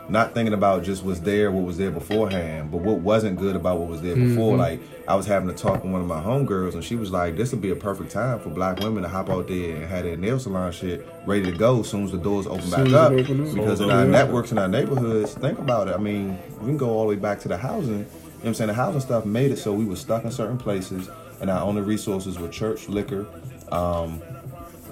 not 0.09 0.33
thinking 0.33 0.53
about 0.53 0.83
just 0.83 1.03
what's 1.03 1.21
there, 1.21 1.49
what 1.49 1.63
was 1.63 1.77
there 1.77 1.91
beforehand, 1.91 2.71
but 2.71 2.79
what 2.79 2.97
wasn't 2.99 3.39
good 3.39 3.55
about 3.55 3.79
what 3.79 3.87
was 3.87 4.01
there 4.01 4.15
before. 4.15 4.57
Like 4.57 4.81
I 5.07 5.15
was 5.15 5.25
having 5.25 5.49
a 5.49 5.53
talk 5.53 5.83
with 5.83 5.93
one 5.93 6.01
of 6.01 6.07
my 6.07 6.21
homegirls, 6.21 6.73
and 6.73 6.83
she 6.83 6.97
was 6.97 7.09
like, 7.09 7.37
"This 7.37 7.51
would 7.51 7.61
be 7.61 7.69
a 7.71 7.75
perfect 7.75 8.11
time 8.11 8.39
for 8.39 8.49
black 8.49 8.79
women 8.81 9.03
to 9.03 9.09
hop 9.09 9.29
out 9.29 9.47
there 9.47 9.77
and 9.77 9.85
have 9.85 10.03
their 10.03 10.17
nail 10.17 10.39
salon 10.39 10.71
shit 10.73 11.07
ready 11.25 11.43
to 11.43 11.51
go 11.53 11.79
as 11.79 11.89
soon 11.89 12.03
as 12.03 12.11
the 12.11 12.17
doors 12.17 12.45
open 12.45 12.69
back 12.69 12.91
up." 12.91 13.13
it 13.13 13.21
open 13.21 13.47
up. 13.47 13.55
Because 13.55 13.79
in 13.79 13.89
our 13.89 14.05
networks 14.05 14.51
in 14.51 14.57
our 14.57 14.67
neighborhoods, 14.67 15.35
think 15.35 15.57
about 15.57 15.87
it. 15.87 15.95
I 15.95 15.99
mean, 15.99 16.37
we 16.59 16.67
can 16.67 16.77
go 16.77 16.89
all 16.89 17.03
the 17.03 17.09
way 17.09 17.15
back 17.15 17.39
to 17.39 17.47
the 17.47 17.57
housing. 17.57 17.99
You 17.99 17.99
know 17.99 18.07
what 18.41 18.47
I'm 18.47 18.53
saying? 18.55 18.67
The 18.67 18.73
housing 18.73 19.01
stuff 19.01 19.25
made 19.25 19.51
it 19.51 19.57
so 19.57 19.71
we 19.73 19.85
were 19.85 19.95
stuck 19.95 20.25
in 20.25 20.31
certain 20.31 20.57
places, 20.57 21.09
and 21.39 21.49
our 21.49 21.61
only 21.61 21.81
resources 21.81 22.37
were 22.37 22.49
church, 22.49 22.89
liquor, 22.89 23.25
um, 23.71 24.21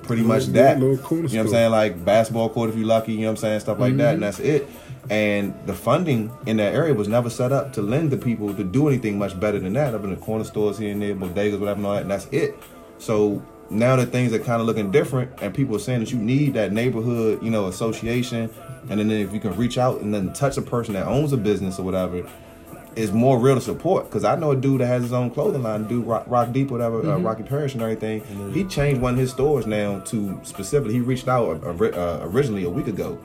pretty 0.03 0.21
much 0.23 0.45
that. 0.47 0.79
little 0.79 0.97
You 1.09 1.17
know 1.17 1.23
what 1.23 1.35
I'm 1.35 1.47
saying? 1.49 1.71
Like 1.71 2.05
basketball 2.05 2.49
court 2.49 2.69
if 2.69 2.75
you're 2.75 2.85
lucky, 2.87 3.13
you 3.13 3.21
know 3.21 3.27
what 3.27 3.31
I'm 3.31 3.37
saying? 3.37 3.59
Stuff 3.61 3.79
like 3.79 3.97
that, 3.97 4.03
Mm-hmm. 4.03 4.13
and 4.15 4.23
that's 4.23 4.39
it. 4.39 4.67
And 5.09 5.53
the 5.65 5.73
funding 5.73 6.31
in 6.45 6.57
that 6.57 6.73
area 6.73 6.93
was 6.93 7.07
never 7.07 7.29
set 7.29 7.51
up 7.51 7.73
to 7.73 7.81
lend 7.81 8.11
to 8.11 8.17
people 8.17 8.53
to 8.53 8.63
do 8.63 8.87
anything 8.87 9.17
much 9.17 9.37
better 9.37 9.59
than 9.59 9.73
that. 9.73 9.93
Up 9.93 10.03
in 10.03 10.11
the 10.11 10.15
corner 10.15 10.45
stores 10.45 10.77
here 10.77 10.91
and 10.91 11.01
there, 11.01 11.13
bodegas, 11.13 11.59
whatever, 11.59 11.77
and 11.77 11.85
all 11.85 11.93
that, 11.93 12.03
and 12.03 12.11
that's 12.11 12.25
it. 12.27 12.55
So 12.99 13.43
now 13.69 13.95
that 13.97 14.07
things 14.11 14.31
are 14.33 14.39
kind 14.39 14.61
of 14.61 14.67
looking 14.67 14.91
different, 14.91 15.31
and 15.41 15.53
people 15.53 15.75
are 15.75 15.79
saying 15.79 15.99
that 16.01 16.11
you 16.11 16.17
need 16.19 16.53
that 16.53 16.71
neighborhood, 16.71 17.43
you 17.43 17.49
know, 17.49 17.67
association, 17.67 18.49
and 18.89 18.99
then 18.99 19.11
if 19.11 19.33
you 19.33 19.39
can 19.41 19.55
reach 19.57 19.77
out 19.77 19.99
and 20.01 20.13
then 20.13 20.31
touch 20.33 20.55
a 20.57 20.61
person 20.61 20.93
that 20.93 21.05
owns 21.07 21.33
a 21.33 21.37
business 21.37 21.79
or 21.79 21.83
whatever, 21.83 22.25
is 22.95 23.11
more 23.11 23.37
real 23.39 23.55
to 23.55 23.61
support. 23.61 24.05
Because 24.05 24.23
I 24.23 24.35
know 24.35 24.51
a 24.51 24.55
dude 24.55 24.81
that 24.81 24.87
has 24.87 25.03
his 25.03 25.13
own 25.13 25.29
clothing 25.31 25.63
line, 25.63 25.87
dude 25.87 26.05
Rock, 26.05 26.25
Rock 26.27 26.51
Deep, 26.51 26.69
whatever, 26.71 26.99
uh, 26.99 27.03
Mm-hmm. 27.03 27.25
Rocky 27.25 27.43
Parish 27.43 27.73
and 27.73 27.81
everything. 27.81 28.21
He 28.53 28.63
changed 28.65 29.01
one 29.01 29.13
of 29.13 29.19
his 29.19 29.31
stores 29.31 29.65
now 29.67 29.99
to 29.99 30.39
specifically. 30.43 30.93
He 30.93 30.99
reached 31.01 31.27
out 31.27 31.63
uh, 31.63 31.69
uh, 31.69 32.19
originally 32.23 32.63
a 32.63 32.69
week 32.69 32.87
ago, 32.87 33.17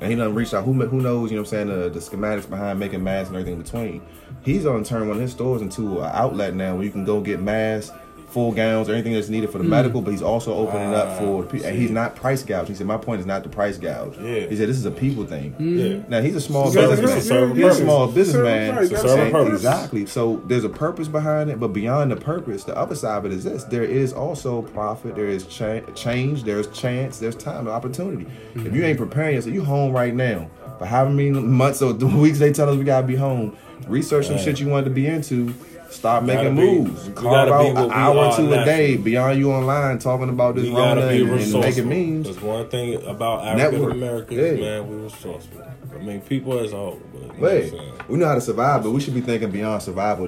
and 0.00 0.10
he 0.10 0.16
done 0.16 0.34
reached 0.34 0.54
out. 0.54 0.64
Who 0.64 0.72
who 0.72 1.00
knows? 1.00 1.30
You 1.30 1.36
know 1.36 1.42
what 1.42 1.52
I'm 1.52 1.68
saying? 1.68 1.68
The, 1.68 1.88
the 1.90 2.00
schematics 2.00 2.48
behind 2.48 2.78
making 2.78 3.02
masks 3.04 3.28
and 3.28 3.36
everything 3.36 3.54
in 3.58 3.62
between. 3.62 4.02
He's 4.42 4.66
on 4.66 4.84
turn 4.84 5.08
one 5.08 5.16
of 5.16 5.22
his 5.22 5.32
stores 5.32 5.62
into 5.62 6.00
an 6.02 6.10
outlet 6.12 6.54
now 6.54 6.74
where 6.74 6.84
you 6.84 6.90
can 6.90 7.04
go 7.04 7.20
get 7.20 7.40
masks. 7.40 7.96
Full 8.34 8.50
gowns, 8.52 8.88
or 8.88 8.92
anything 8.94 9.12
that's 9.12 9.28
needed 9.28 9.48
for 9.48 9.58
the 9.58 9.64
mm. 9.64 9.68
medical, 9.68 10.02
but 10.02 10.10
he's 10.10 10.20
also 10.22 10.52
opening 10.52 10.92
up 10.92 11.18
for. 11.18 11.44
And 11.64 11.78
he's 11.78 11.92
not 11.92 12.16
price 12.16 12.42
gouge. 12.42 12.66
He 12.68 12.74
said, 12.74 12.86
my 12.86 12.96
point 12.96 13.20
is 13.20 13.26
not 13.26 13.44
the 13.44 13.48
price 13.48 13.78
gouge. 13.78 14.18
Yeah. 14.18 14.48
He 14.48 14.56
said, 14.56 14.68
this 14.68 14.76
is 14.76 14.84
a 14.84 14.90
people 14.90 15.24
thing. 15.24 15.52
Mm-hmm. 15.52 15.78
Yeah. 15.78 16.02
Now 16.08 16.20
he's 16.20 16.34
a 16.34 16.40
small 16.40 16.70
Serve 16.70 16.98
a 16.98 17.00
businessman. 17.00 17.50
purpose, 17.54 17.56
He's 17.56 17.78
a 17.80 17.84
small 17.84 18.06
Serve 18.06 18.10
a 18.10 18.14
businessman. 18.14 18.74
purpose, 18.74 19.02
serve 19.02 19.28
a 19.28 19.30
purpose. 19.30 19.54
Exactly. 19.54 20.06
So 20.06 20.42
there's 20.46 20.64
a 20.64 20.68
purpose 20.68 21.06
behind 21.08 21.48
it, 21.50 21.60
but 21.60 21.68
beyond 21.68 22.10
the 22.10 22.16
purpose, 22.16 22.64
the 22.64 22.76
other 22.76 22.96
side 22.96 23.18
of 23.18 23.26
it 23.26 23.32
is 23.32 23.44
this: 23.44 23.64
there 23.64 23.84
is 23.84 24.12
also 24.12 24.62
profit, 24.62 25.14
there 25.14 25.28
is 25.28 25.46
cha- 25.46 25.80
change, 25.94 26.42
there's 26.42 26.66
chance, 26.68 27.18
there's 27.20 27.36
time, 27.36 27.68
opportunity. 27.68 28.26
If 28.56 28.74
you 28.74 28.82
ain't 28.84 28.98
preparing 28.98 29.36
yourself, 29.36 29.54
you 29.54 29.64
home 29.64 29.92
right 29.92 30.14
now. 30.14 30.50
For 30.78 30.86
however 30.86 31.10
many 31.10 31.30
months 31.30 31.80
or 31.82 31.92
weeks 32.24 32.40
they 32.40 32.52
tell 32.52 32.68
us 32.68 32.76
we 32.76 32.82
gotta 32.84 33.06
be 33.06 33.14
home, 33.14 33.56
research 33.86 34.26
some 34.26 34.34
Right. 34.36 34.44
shit 34.44 34.58
you 34.60 34.68
wanted 34.68 34.86
to 34.86 34.90
be 34.90 35.06
into. 35.06 35.54
Gotta 36.02 36.26
making 36.26 36.54
moves. 36.54 37.06
we 37.08 37.12
Carve 37.14 37.48
gotta 37.48 37.72
be 37.72 37.78
out 37.78 37.84
an 37.86 37.90
hour 37.92 38.18
are 38.18 38.36
two 38.36 38.52
a 38.52 38.64
day 38.64 38.96
beyond 38.96 39.38
you 39.38 39.52
online 39.52 39.98
talking 39.98 40.28
about 40.28 40.54
this 40.56 40.68
Rona 40.68 41.08
be 41.08 41.22
and, 41.22 41.30
and 41.40 41.60
making 41.60 41.88
memes. 41.88 42.26
That's 42.26 42.42
one 42.42 42.68
thing 42.68 43.02
about. 43.06 43.46
African 43.46 43.90
Americans, 43.92 44.40
Yeah. 44.40 44.52
man. 44.80 44.88
We 44.88 44.96
were 44.96 45.02
resourceful. 45.04 45.62
I 45.94 45.98
mean, 45.98 46.20
people 46.22 46.58
as 46.58 46.72
a 46.72 46.76
whole. 46.76 47.00
But, 47.38 47.64
you 47.66 47.72
know 47.72 47.94
we 48.08 48.18
know 48.18 48.26
how 48.26 48.34
to 48.34 48.40
survive, 48.40 48.82
but 48.82 48.90
we 48.90 49.00
should 49.00 49.14
be 49.14 49.20
thinking 49.20 49.50
beyond 49.50 49.82
survival. 49.82 50.26